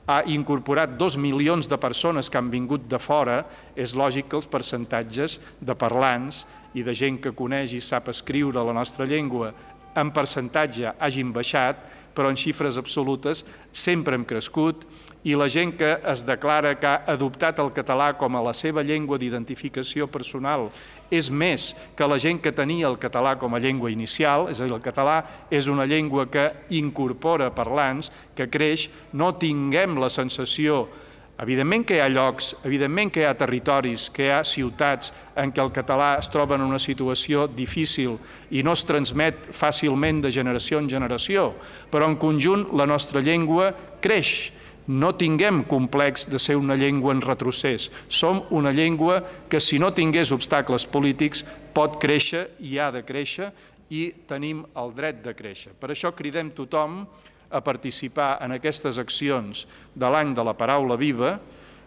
ha 0.06 0.20
incorporat 0.30 0.94
dos 0.98 1.16
milions 1.18 1.66
de 1.68 1.78
persones 1.78 2.30
que 2.30 2.38
han 2.38 2.50
vingut 2.52 2.86
de 2.88 3.00
fora, 3.02 3.40
és 3.74 3.96
lògic 3.98 4.30
que 4.30 4.38
els 4.38 4.46
percentatges 4.50 5.40
de 5.60 5.74
parlants 5.74 6.44
i 6.74 6.84
de 6.86 6.94
gent 6.94 7.18
que 7.22 7.34
coneix 7.34 7.74
i 7.74 7.82
sap 7.82 8.08
escriure 8.12 8.62
la 8.62 8.76
nostra 8.76 9.06
llengua 9.08 9.52
en 9.96 10.12
percentatge 10.12 10.92
hagin 11.00 11.32
baixat, 11.32 11.80
però 12.16 12.30
en 12.30 12.38
xifres 12.38 12.78
absolutes 12.80 13.42
sempre 13.72 14.16
hem 14.16 14.24
crescut 14.24 14.86
i 15.26 15.34
la 15.34 15.48
gent 15.50 15.74
que 15.76 15.88
es 16.06 16.22
declara 16.24 16.76
que 16.78 16.86
ha 16.86 17.02
adoptat 17.12 17.58
el 17.60 17.72
català 17.74 18.12
com 18.16 18.36
a 18.36 18.44
la 18.46 18.54
seva 18.54 18.84
llengua 18.86 19.18
d'identificació 19.18 20.06
personal 20.06 20.68
és 21.10 21.30
més 21.30 21.70
que 21.96 22.08
la 22.08 22.18
gent 22.22 22.40
que 22.42 22.54
tenia 22.54 22.88
el 22.90 22.98
català 22.98 23.36
com 23.38 23.54
a 23.54 23.62
llengua 23.62 23.90
inicial, 23.90 24.50
és 24.50 24.60
a 24.60 24.66
dir, 24.66 24.74
el 24.74 24.84
català 24.84 25.22
és 25.50 25.68
una 25.70 25.86
llengua 25.86 26.26
que 26.30 26.48
incorpora 26.76 27.52
parlants, 27.54 28.12
que 28.36 28.50
creix, 28.50 28.88
no 29.12 29.34
tinguem 29.38 29.98
la 30.02 30.10
sensació 30.12 30.86
Evidentment 31.36 31.82
que 31.84 31.98
hi 31.98 32.00
ha 32.00 32.08
llocs, 32.08 32.54
evidentment 32.64 33.10
que 33.12 33.20
hi 33.20 33.26
ha 33.28 33.34
territoris, 33.36 34.06
que 34.08 34.24
hi 34.24 34.30
ha 34.32 34.40
ciutats 34.40 35.10
en 35.36 35.50
què 35.52 35.60
el 35.60 35.68
català 35.68 36.14
es 36.16 36.30
troba 36.32 36.56
en 36.56 36.64
una 36.64 36.78
situació 36.80 37.44
difícil 37.52 38.14
i 38.56 38.62
no 38.64 38.72
es 38.72 38.86
transmet 38.88 39.50
fàcilment 39.52 40.22
de 40.24 40.32
generació 40.32 40.80
en 40.80 40.88
generació, 40.88 41.50
però 41.92 42.08
en 42.08 42.16
conjunt 42.16 42.64
la 42.72 42.88
nostra 42.88 43.20
llengua 43.20 43.68
creix 44.00 44.32
no 44.86 45.12
tinguem 45.18 45.62
complex 45.66 46.26
de 46.30 46.38
ser 46.38 46.56
una 46.56 46.76
llengua 46.76 47.14
en 47.14 47.22
retrocés. 47.22 47.90
Som 48.08 48.44
una 48.50 48.72
llengua 48.72 49.22
que, 49.48 49.60
si 49.60 49.78
no 49.78 49.92
tingués 49.92 50.32
obstacles 50.32 50.86
polítics, 50.86 51.44
pot 51.74 51.98
créixer 52.02 52.48
i 52.60 52.78
ha 52.78 52.90
de 52.94 53.02
créixer 53.06 53.50
i 53.90 54.10
tenim 54.26 54.64
el 54.78 54.94
dret 54.94 55.22
de 55.24 55.34
créixer. 55.36 55.74
Per 55.78 55.90
això 55.92 56.12
cridem 56.14 56.50
tothom 56.54 57.04
a 57.50 57.60
participar 57.62 58.36
en 58.42 58.56
aquestes 58.56 58.98
accions 58.98 59.66
de 59.94 60.10
l'any 60.10 60.34
de 60.34 60.44
la 60.46 60.56
paraula 60.58 60.96
viva. 60.98 61.36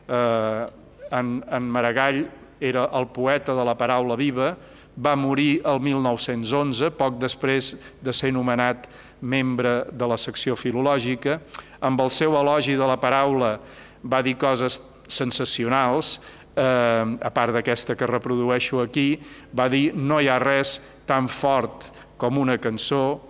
Eh, 0.08 0.66
en, 1.12 1.40
en 1.44 1.72
Maragall 1.72 2.24
era 2.60 2.90
el 2.96 3.08
poeta 3.08 3.56
de 3.56 3.66
la 3.66 3.76
paraula 3.78 4.16
viva, 4.20 4.54
va 5.00 5.16
morir 5.16 5.62
el 5.68 5.80
1911, 5.80 6.92
poc 7.00 7.20
després 7.22 7.76
de 8.04 8.14
ser 8.14 8.34
nomenat 8.36 8.88
membre 9.22 9.86
de 9.92 10.08
la 10.08 10.18
secció 10.20 10.56
filològica, 10.60 11.40
amb 11.82 12.02
el 12.02 12.12
seu 12.12 12.36
elogi 12.40 12.76
de 12.78 12.88
la 12.88 13.00
paraula 13.00 13.58
va 14.04 14.22
dir 14.24 14.38
coses 14.40 14.80
sensacionals, 15.08 16.20
eh, 16.56 17.18
a 17.22 17.32
part 17.34 17.54
d'aquesta 17.56 17.96
que 17.96 18.08
reprodueixo 18.08 18.82
aquí, 18.82 19.20
va 19.56 19.70
dir 19.70 19.94
no 19.96 20.20
hi 20.20 20.30
ha 20.30 20.40
res 20.40 20.80
tan 21.06 21.28
fort 21.28 21.90
com 22.18 22.38
una 22.38 22.58
cançó 22.58 23.30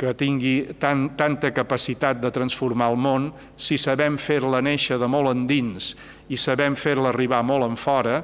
que 0.00 0.14
tingui 0.16 0.72
tan, 0.80 1.10
tanta 1.16 1.50
capacitat 1.52 2.22
de 2.22 2.30
transformar 2.32 2.88
el 2.88 2.96
món 2.96 3.28
si 3.60 3.76
sabem 3.76 4.16
fer-la 4.16 4.62
néixer 4.64 4.96
de 4.98 5.08
molt 5.10 5.34
endins 5.34 5.92
i 6.32 6.38
sabem 6.40 6.72
fer-la 6.72 7.10
arribar 7.12 7.42
molt 7.44 7.68
en 7.68 7.76
fora 7.76 8.22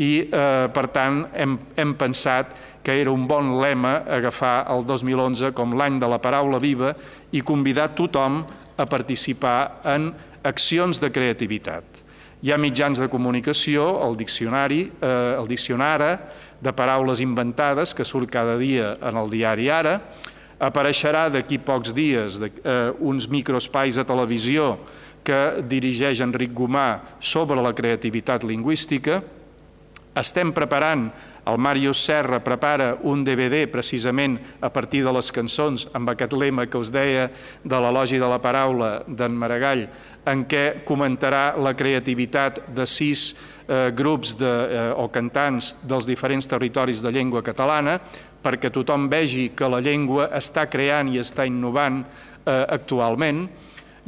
i, 0.00 0.24
eh, 0.24 0.66
per 0.72 0.86
tant, 0.88 1.26
hem, 1.36 1.58
hem 1.76 1.92
pensat 2.00 2.56
que 2.82 2.94
era 3.02 3.12
un 3.12 3.26
bon 3.28 3.58
lema 3.60 3.98
agafar 4.08 4.64
el 4.72 4.86
2011 4.88 5.52
com 5.52 5.76
l'any 5.76 6.00
de 6.00 6.08
la 6.08 6.18
paraula 6.24 6.58
viva 6.58 6.94
i 7.36 7.44
convidar 7.44 7.90
tothom 7.92 8.40
a 8.40 8.59
participar 8.86 9.80
en 9.84 10.12
accions 10.42 11.00
de 11.00 11.10
creativitat. 11.12 11.84
Hi 12.40 12.54
ha 12.54 12.56
mitjans 12.56 12.96
de 12.96 13.08
comunicació, 13.12 13.98
el 14.06 14.16
diccionari, 14.16 14.86
eh, 14.88 15.36
el 15.36 15.48
diccionara 15.48 16.14
de 16.60 16.72
paraules 16.72 17.20
inventades 17.20 17.92
que 17.94 18.04
surt 18.04 18.30
cada 18.32 18.56
dia 18.56 18.94
en 18.96 19.16
el 19.20 19.28
diari 19.28 19.68
Ara, 19.68 19.98
apareixerà 20.60 21.28
d'aquí 21.32 21.58
pocs 21.58 21.92
dies 21.96 22.38
de, 22.40 22.48
eh, 22.64 22.92
uns 23.00 23.28
microespais 23.28 23.98
a 23.98 24.04
televisió 24.04 24.78
que 25.24 25.62
dirigeix 25.68 26.20
Enric 26.20 26.52
Gomà 26.56 27.00
sobre 27.20 27.60
la 27.60 27.72
creativitat 27.76 28.44
lingüística. 28.44 29.22
Estem 30.16 30.52
preparant 30.52 31.10
el 31.46 31.58
Mario 31.58 31.94
Serra 31.94 32.40
prepara 32.44 32.96
un 33.02 33.24
DVD 33.24 33.66
precisament 33.70 34.38
a 34.60 34.68
partir 34.72 35.02
de 35.04 35.12
les 35.12 35.30
cançons 35.32 35.86
amb 35.96 36.12
aquest 36.12 36.34
lema 36.36 36.66
que 36.66 36.78
us 36.78 36.92
deia 36.92 37.30
de 37.64 37.80
l'elogi 37.80 38.20
de 38.20 38.28
la 38.28 38.40
paraula 38.42 38.90
d'en 39.06 39.36
Maragall 39.36 39.86
en 40.28 40.44
què 40.44 40.82
comentarà 40.84 41.54
la 41.56 41.72
creativitat 41.74 42.60
de 42.76 42.86
sis 42.86 43.30
eh, 43.32 43.90
grups 43.96 44.36
de, 44.38 44.50
eh, 44.50 44.90
o 44.92 45.08
cantants 45.08 45.74
dels 45.82 46.06
diferents 46.06 46.48
territoris 46.50 47.00
de 47.02 47.12
llengua 47.14 47.42
catalana 47.42 47.98
perquè 48.42 48.70
tothom 48.72 49.08
vegi 49.12 49.50
que 49.56 49.68
la 49.68 49.80
llengua 49.84 50.30
està 50.36 50.66
creant 50.70 51.10
i 51.12 51.20
està 51.20 51.46
innovant 51.48 52.02
eh, 52.02 52.64
actualment. 52.68 53.46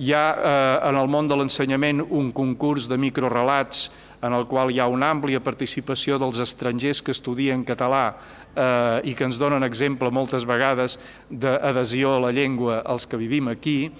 Hi 0.00 0.14
ha 0.16 0.24
eh, 0.32 0.88
en 0.88 1.00
el 1.00 1.10
món 1.12 1.28
de 1.28 1.36
l'ensenyament 1.36 2.00
un 2.02 2.32
concurs 2.32 2.88
de 2.88 2.96
microrelats 3.00 3.90
en 4.22 4.32
el 4.32 4.46
qual 4.46 4.70
hi 4.70 4.78
ha 4.78 4.86
una 4.86 5.10
àmplia 5.10 5.42
participació 5.42 6.16
dels 6.22 6.38
estrangers 6.42 7.02
que 7.02 7.10
estudien 7.14 7.64
català 7.66 8.04
eh, 8.54 9.10
i 9.10 9.14
que 9.18 9.26
ens 9.26 9.38
donen 9.40 9.66
exemple 9.66 10.12
moltes 10.14 10.46
vegades 10.46 10.98
d'adhesió 11.28 12.16
a 12.16 12.22
la 12.28 12.32
llengua 12.32 12.80
als 12.86 13.06
que 13.06 13.18
vivim 13.18 13.50
aquí. 13.50 13.90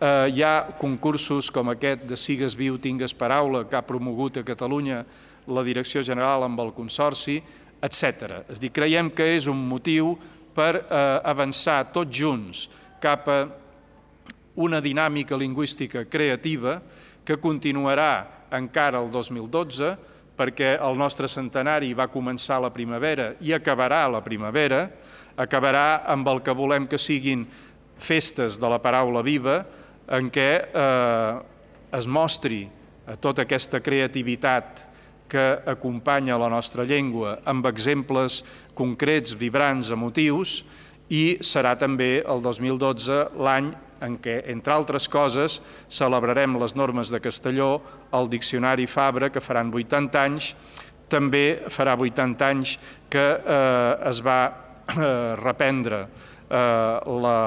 Eh, 0.00 0.32
hi 0.32 0.42
ha 0.42 0.72
concursos 0.80 1.52
com 1.52 1.68
aquest 1.68 2.06
de 2.08 2.16
Sigues 2.16 2.56
viu, 2.56 2.78
tingues 2.80 3.12
paraula, 3.12 3.66
que 3.68 3.76
ha 3.76 3.84
promogut 3.84 4.40
a 4.40 4.46
Catalunya 4.46 5.04
la 5.48 5.64
Direcció 5.64 6.02
General 6.02 6.46
amb 6.46 6.60
el 6.64 6.72
Consorci, 6.72 7.36
etc. 7.82 8.42
És 8.48 8.60
dir, 8.62 8.72
creiem 8.72 9.12
que 9.12 9.26
és 9.36 9.46
un 9.52 9.60
motiu 9.68 10.14
per 10.56 10.72
eh, 10.80 11.02
avançar 11.28 11.82
tots 11.92 12.16
junts 12.16 12.66
cap 13.02 13.28
a 13.28 13.42
una 14.58 14.80
dinàmica 14.82 15.36
lingüística 15.38 16.02
creativa 16.10 16.80
que 17.24 17.36
continuarà 17.38 18.37
encara 18.54 19.00
el 19.02 19.10
2012, 19.12 19.92
perquè 20.38 20.76
el 20.78 20.98
nostre 20.98 21.28
centenari 21.28 21.90
va 21.98 22.10
començar 22.12 22.60
la 22.62 22.70
primavera 22.70 23.32
i 23.42 23.52
acabarà 23.56 24.04
la 24.10 24.22
primavera, 24.22 24.84
acabarà 25.36 26.04
amb 26.06 26.28
el 26.30 26.42
que 26.46 26.54
volem 26.54 26.86
que 26.86 26.98
siguin 26.98 27.44
festes 27.98 28.58
de 28.58 28.70
la 28.70 28.78
paraula 28.78 29.24
viva, 29.26 29.64
en 30.08 30.30
què 30.32 30.50
eh, 30.62 31.32
es 31.98 32.06
mostri 32.06 32.62
tota 33.20 33.44
aquesta 33.44 33.80
creativitat 33.80 34.84
que 35.28 35.44
acompanya 35.68 36.38
la 36.40 36.48
nostra 36.48 36.86
llengua 36.88 37.38
amb 37.48 37.66
exemples 37.68 38.42
concrets, 38.78 39.34
vibrants, 39.36 39.90
emotius, 39.92 40.62
i 41.08 41.38
serà 41.44 41.74
també 41.80 42.18
el 42.20 42.42
2012 42.44 43.20
l'any 43.36 43.72
en 44.04 44.16
què, 44.22 44.42
entre 44.52 44.74
altres 44.74 45.08
coses, 45.10 45.58
celebrarem 45.90 46.56
les 46.60 46.74
normes 46.78 47.10
de 47.10 47.20
Castelló, 47.20 47.80
el 48.12 48.30
Diccionari 48.30 48.86
Fabra, 48.86 49.30
que 49.30 49.40
faran 49.40 49.72
80 49.74 50.22
anys, 50.22 50.54
també 51.08 51.60
farà 51.72 51.96
80 51.96 52.48
anys 52.48 52.76
que 53.10 53.24
eh, 53.24 54.08
es 54.10 54.20
va 54.24 54.40
eh, 54.48 55.36
reprendre 55.40 56.02
eh, 56.04 56.98
la 57.24 57.38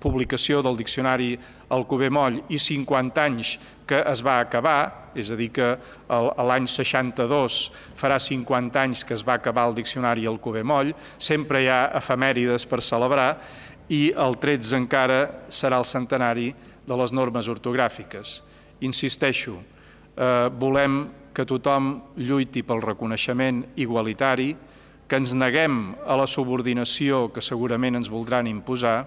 publicació 0.00 0.62
del 0.64 0.76
Diccionari 0.76 1.34
Alcover 1.74 2.10
Moll 2.12 2.40
i 2.52 2.58
50 2.60 3.24
anys 3.24 3.54
que 3.86 4.00
es 4.08 4.22
va 4.24 4.38
acabar, 4.40 5.12
és 5.14 5.28
a 5.30 5.36
dir, 5.36 5.50
que 5.52 5.74
l'any 6.08 6.66
62 6.70 7.58
farà 8.00 8.16
50 8.20 8.80
anys 8.80 9.04
que 9.04 9.14
es 9.16 9.24
va 9.26 9.36
acabar 9.36 9.66
el 9.68 9.76
Diccionari 9.76 10.24
Alcover 10.26 10.64
Moll, 10.64 10.94
sempre 11.18 11.62
hi 11.62 11.68
ha 11.68 11.90
efemèrides 12.00 12.64
per 12.66 12.80
celebrar, 12.82 13.36
i 13.92 14.08
el 14.16 14.38
13 14.40 14.78
encara 14.80 15.20
serà 15.52 15.76
el 15.76 15.84
centenari 15.84 16.48
de 16.88 16.96
les 16.96 17.12
normes 17.12 17.48
ortogràfiques. 17.52 18.38
Insisteixo, 18.80 19.58
eh, 20.16 20.48
volem 20.58 21.08
que 21.34 21.44
tothom 21.46 22.00
lluiti 22.16 22.62
pel 22.62 22.82
reconeixement 22.82 23.64
igualitari, 23.76 24.54
que 25.06 25.18
ens 25.20 25.34
neguem 25.34 25.94
a 26.06 26.16
la 26.16 26.26
subordinació 26.26 27.28
que 27.34 27.42
segurament 27.44 27.98
ens 27.98 28.08
voldran 28.08 28.48
imposar 28.48 29.04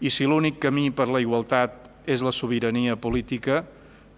i 0.00 0.10
si 0.12 0.26
l'únic 0.28 0.60
camí 0.60 0.90
per 0.92 1.08
la 1.08 1.22
igualtat 1.24 1.88
és 2.06 2.22
la 2.22 2.32
sobirania 2.32 2.96
política, 2.96 3.64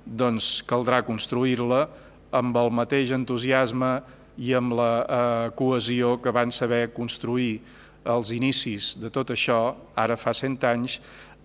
doncs 0.05 0.63
caldrà 0.69 1.01
construir-la 1.07 1.87
amb 2.37 2.57
el 2.61 2.71
mateix 2.75 3.13
entusiasme 3.17 3.93
i 4.39 4.53
amb 4.55 4.75
la 4.77 4.91
eh, 5.01 5.51
cohesió 5.57 6.19
que 6.23 6.35
van 6.35 6.53
saber 6.53 6.91
construir 6.95 7.61
els 8.09 8.33
inicis 8.33 8.95
de 9.01 9.11
tot 9.13 9.33
això, 9.35 9.75
ara 9.97 10.17
fa 10.17 10.35
cent 10.37 10.59
anys, 10.65 10.99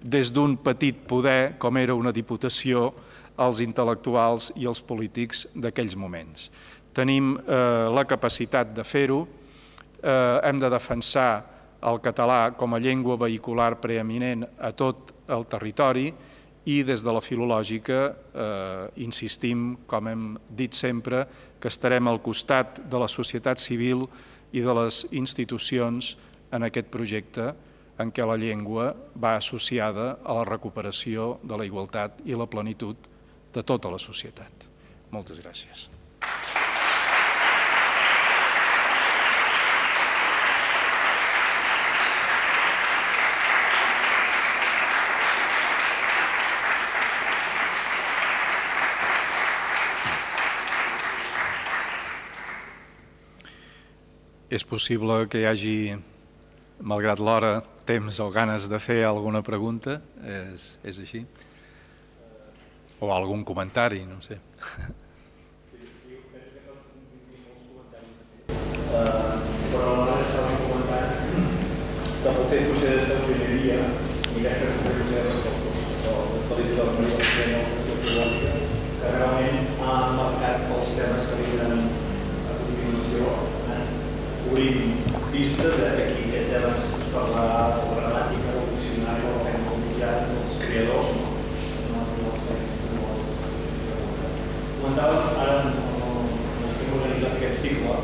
des 0.04 0.32
d'un 0.36 0.58
petit 0.60 0.98
poder, 1.08 1.56
com 1.60 1.78
era 1.80 1.96
una 1.96 2.12
diputació, 2.12 2.92
als 3.38 3.62
intel·lectuals 3.64 4.52
i 4.62 4.68
els 4.70 4.82
polítics 4.82 5.48
d'aquells 5.56 5.96
moments. 5.98 6.50
Tenim 6.94 7.34
eh, 7.38 7.90
la 7.90 8.06
capacitat 8.06 8.74
de 8.76 8.86
fer-ho, 8.86 9.24
eh, 10.02 10.40
hem 10.44 10.60
de 10.62 10.70
defensar 10.70 11.32
el 11.84 12.00
català 12.00 12.54
com 12.56 12.74
a 12.74 12.80
llengua 12.80 13.18
vehicular 13.20 13.76
preeminent 13.82 14.46
a 14.60 14.72
tot 14.72 15.12
el 15.28 15.46
territori 15.50 16.12
i 16.66 16.78
des 16.88 17.02
de 17.04 17.12
la 17.12 17.22
filològica 17.24 18.00
eh, 18.08 18.86
insistim, 19.04 19.74
com 19.88 20.08
hem 20.08 20.28
dit 20.48 20.74
sempre, 20.74 21.26
que 21.60 21.72
estarem 21.72 22.08
al 22.08 22.22
costat 22.24 22.80
de 22.90 23.00
la 23.00 23.10
societat 23.12 23.60
civil 23.60 24.06
i 24.54 24.62
de 24.62 24.74
les 24.78 25.04
institucions 25.12 26.14
en 26.54 26.64
aquest 26.64 26.92
projecte 26.94 27.52
en 28.00 28.12
què 28.14 28.26
la 28.26 28.38
llengua 28.40 28.92
va 29.20 29.36
associada 29.38 30.18
a 30.24 30.38
la 30.40 30.46
recuperació 30.48 31.38
de 31.44 31.58
la 31.58 31.66
igualtat 31.66 32.22
i 32.26 32.38
la 32.38 32.48
plenitud 32.50 33.10
de 33.54 33.64
tota 33.64 33.92
la 33.94 34.02
societat. 34.02 34.66
Moltes 35.14 35.42
gràcies. 35.44 35.90
És 54.54 54.62
possible 54.70 55.24
que 55.26 55.40
hi 55.42 55.46
hagi, 55.50 55.78
malgrat 56.86 57.18
l'hora, 57.18 57.64
temps 57.90 58.20
o 58.22 58.28
ganes 58.30 58.68
de 58.70 58.78
fer 58.78 59.00
alguna 59.08 59.42
pregunta? 59.42 59.98
És, 60.22 60.76
és 60.86 61.00
així? 61.02 61.24
O 63.04 63.12
algun 63.12 63.44
comentari, 63.44 64.06
no 64.08 64.22
sé. 64.22 64.40
Uh, 68.94 69.36
però 69.72 69.88
alhora 69.92 70.22
estava 70.24 70.54
comentant 70.62 71.12
que 72.24 72.32
fet 72.52 72.64
potser 72.70 72.94
de 73.04 73.48
dia 73.64 73.80
i 73.82 74.44
crec 74.46 74.56
que 74.62 74.68
potser 74.86 74.96
de 75.00 75.04
ser 75.10 75.52
el 76.14 76.22
pel·lícula 76.48 76.86
del 76.94 77.04
Maria 77.04 77.60
que 79.02 79.12
realment 79.18 79.60
ha 79.84 79.98
marcat 80.22 80.58
els 80.78 80.96
temes 80.96 81.28
que 81.28 81.42
vindran 81.42 81.76
a 81.84 82.58
continuació 82.62 83.22
obrint 84.48 84.82
pista 85.34 85.68
de 85.76 85.90
que 85.98 86.04
aquí 86.08 86.24
aquest 86.30 86.48
tema 86.54 86.70
es 86.72 86.80
parlarà 87.12 87.62
de 87.76 87.84
la 87.84 87.96
gramàtica, 88.00 88.50
del 88.56 88.68
diccionari, 88.72 89.24
del 89.28 89.40
fem 89.44 89.60
com 89.68 89.78
mitjans, 89.84 90.28
dels 90.30 90.56
creadors, 90.62 91.10
no? 91.18 91.32
Comentava 94.84 95.16
ara 95.42 95.56
en 95.64 95.68
estem 96.68 96.94
organitzant 96.94 97.36
aquest 97.38 97.58
cicle 97.64 97.96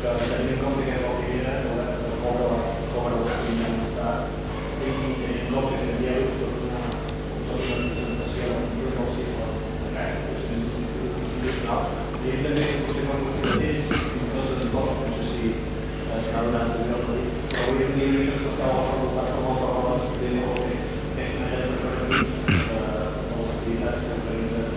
que 0.00 0.12
tenim 0.22 0.52
en 0.54 0.60
compte 0.62 0.82
que 0.86 0.94
és 0.94 1.02
la 1.04 1.14
primera 1.18 1.52
de 1.58 1.68
veure 1.68 2.58
com 2.92 3.08
era 3.08 3.18
la 3.24 3.38
primera 3.42 3.74
està 3.88 4.08
i 4.78 4.92
tenim 4.94 5.50
no 5.52 5.64
que 5.66 5.80
canvieu 5.82 6.22
tota 6.38 6.60
una, 6.68 6.82
tota 7.48 7.66
una 7.66 7.90
presentació 7.96 8.46
d'un 8.78 8.94
nou 9.00 9.08
cicle 9.16 9.46
de 9.82 9.88
caire, 9.96 10.18
que 10.22 10.30
és 10.36 10.46
un 10.46 10.62
institut 10.62 11.12
institucional 11.24 11.82
i 12.22 12.38
també 12.46 12.66
potser 12.86 13.04
quan 13.08 13.18
ho 13.18 13.34
mateix 13.42 13.78
fins 13.90 14.14
i 14.22 14.30
tot 14.36 14.48
en 14.54 14.70
poc, 14.76 14.88
no 15.02 15.10
sé 15.18 15.24
si 15.32 15.44
s'ha 16.30 16.40
donat 16.46 16.68
el 16.78 16.82
lloc 16.92 17.02
però 17.08 17.66
avui 17.66 17.82
en 17.88 17.92
dia 17.98 18.08
que 18.14 18.52
estava 18.52 18.70
a 18.70 18.78
la 18.78 18.86
facultat 18.92 19.28
com 19.34 19.50
a 19.50 19.58
paraules 19.64 20.02
de 20.22 20.28
és 20.28 20.84
és 21.18 21.30
una 21.34 21.48
lletra 21.50 21.66
de 21.66 21.98
recorreguts 21.98 22.64
de 22.70 22.82
les 23.34 23.50
activitats 23.56 24.00
que 24.06 24.12
organitzen 24.18 24.68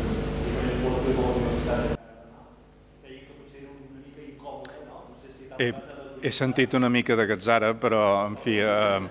diferents 0.42 0.80
col·lectius 0.82 1.16
de 1.16 1.22
la 1.22 1.32
universitat 1.38 1.82
deia 3.06 3.22
que 3.28 3.34
potser 3.38 3.60
era 3.62 3.72
una 3.76 4.00
mica 4.06 4.22
incòmode, 4.28 4.78
no? 4.90 4.98
No 5.12 5.16
sé 5.22 5.30
si 5.36 5.51
He, 5.62 5.74
he 6.26 6.32
sentit 6.34 6.74
una 6.74 6.90
mica 6.90 7.16
de 7.16 7.28
gatzara, 7.30 7.76
però, 7.78 8.26
en 8.26 8.38
fi, 8.42 8.58
eh, 8.58 9.02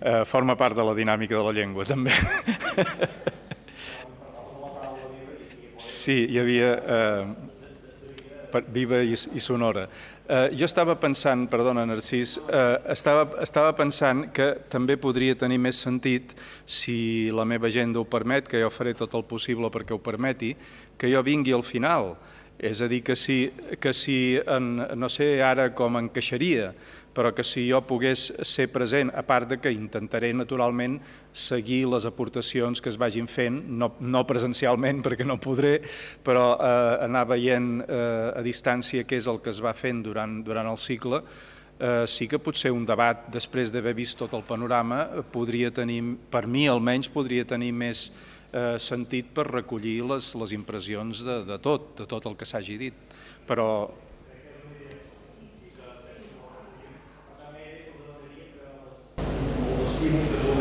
eh, 0.00 0.24
forma 0.28 0.56
part 0.60 0.76
de 0.76 0.84
la 0.84 0.92
dinàmica 0.96 1.38
de 1.38 1.44
la 1.46 1.54
llengua, 1.56 1.86
també. 1.92 2.12
Sí, 5.80 6.26
hi 6.28 6.38
havia 6.40 6.74
eh, 6.96 7.24
viva 8.72 9.00
i, 9.02 9.16
i 9.16 9.40
sonora. 9.40 9.88
Eh, 10.24 10.54
jo 10.56 10.64
estava 10.64 10.94
pensant, 10.96 11.42
perdona 11.52 11.84
Narcís, 11.84 12.38
eh, 12.48 12.76
estava, 12.94 13.26
estava 13.44 13.74
pensant 13.76 14.28
que 14.32 14.54
també 14.72 14.96
podria 14.96 15.34
tenir 15.36 15.58
més 15.60 15.80
sentit, 15.84 16.32
si 16.64 17.30
la 17.34 17.44
meva 17.44 17.68
agenda 17.68 18.00
ho 18.00 18.06
permet, 18.08 18.48
que 18.48 18.62
jo 18.62 18.70
faré 18.72 18.94
tot 18.96 19.16
el 19.18 19.26
possible 19.28 19.68
perquè 19.72 19.92
ho 19.92 20.00
permeti, 20.00 20.54
que 20.96 21.12
jo 21.12 21.20
vingui 21.26 21.52
al 21.52 21.64
final. 21.64 22.14
És 22.58 22.80
a 22.80 22.88
dir, 22.88 23.02
que 23.02 23.16
si, 23.18 23.48
que 23.80 23.92
si 23.92 24.38
en, 24.38 24.76
no 24.96 25.08
sé 25.10 25.42
ara 25.42 25.72
com 25.74 25.98
encaixaria, 25.98 26.70
però 27.14 27.30
que 27.34 27.44
si 27.46 27.68
jo 27.68 27.80
pogués 27.86 28.26
ser 28.42 28.66
present, 28.74 29.12
a 29.14 29.22
part 29.22 29.48
de 29.48 29.58
que 29.62 29.72
intentaré 29.72 30.32
naturalment 30.34 30.98
seguir 31.32 31.84
les 31.88 32.06
aportacions 32.06 32.82
que 32.82 32.90
es 32.90 32.98
vagin 32.98 33.28
fent, 33.30 33.62
no, 33.70 33.92
no 34.00 34.24
presencialment 34.26 35.02
perquè 35.06 35.26
no 35.26 35.38
podré, 35.38 35.78
però 36.26 36.52
eh, 36.58 37.06
anar 37.06 37.24
veient 37.30 37.72
eh, 37.86 38.30
a 38.34 38.44
distància 38.44 39.06
què 39.06 39.22
és 39.22 39.30
el 39.30 39.40
que 39.42 39.54
es 39.54 39.62
va 39.62 39.74
fent 39.78 40.02
durant, 40.04 40.40
durant 40.46 40.70
el 40.70 40.78
cicle, 40.78 41.22
eh, 41.78 42.04
sí 42.10 42.28
que 42.30 42.42
potser 42.42 42.74
un 42.74 42.86
debat, 42.86 43.28
després 43.32 43.72
d'haver 43.72 43.94
vist 43.96 44.18
tot 44.18 44.34
el 44.34 44.46
panorama, 44.46 45.06
podria 45.32 45.70
tenir, 45.74 46.02
per 46.30 46.46
mi 46.50 46.66
almenys, 46.68 47.10
podria 47.10 47.46
tenir 47.46 47.72
més 47.72 48.08
eh, 48.54 48.78
sentit 48.78 49.34
per 49.34 49.48
recollir 49.50 49.98
les, 50.06 50.30
les 50.38 50.54
impressions 50.56 51.24
de, 51.26 51.40
de 51.50 51.58
tot, 51.58 51.92
de 51.98 52.08
tot 52.08 52.30
el 52.30 52.38
que 52.38 52.48
s'hagi 52.48 52.78
dit. 52.86 53.14
Però 53.48 53.68
estímuls 60.04 60.28
que 60.30 60.53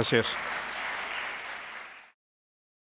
Gracias. 0.00 0.39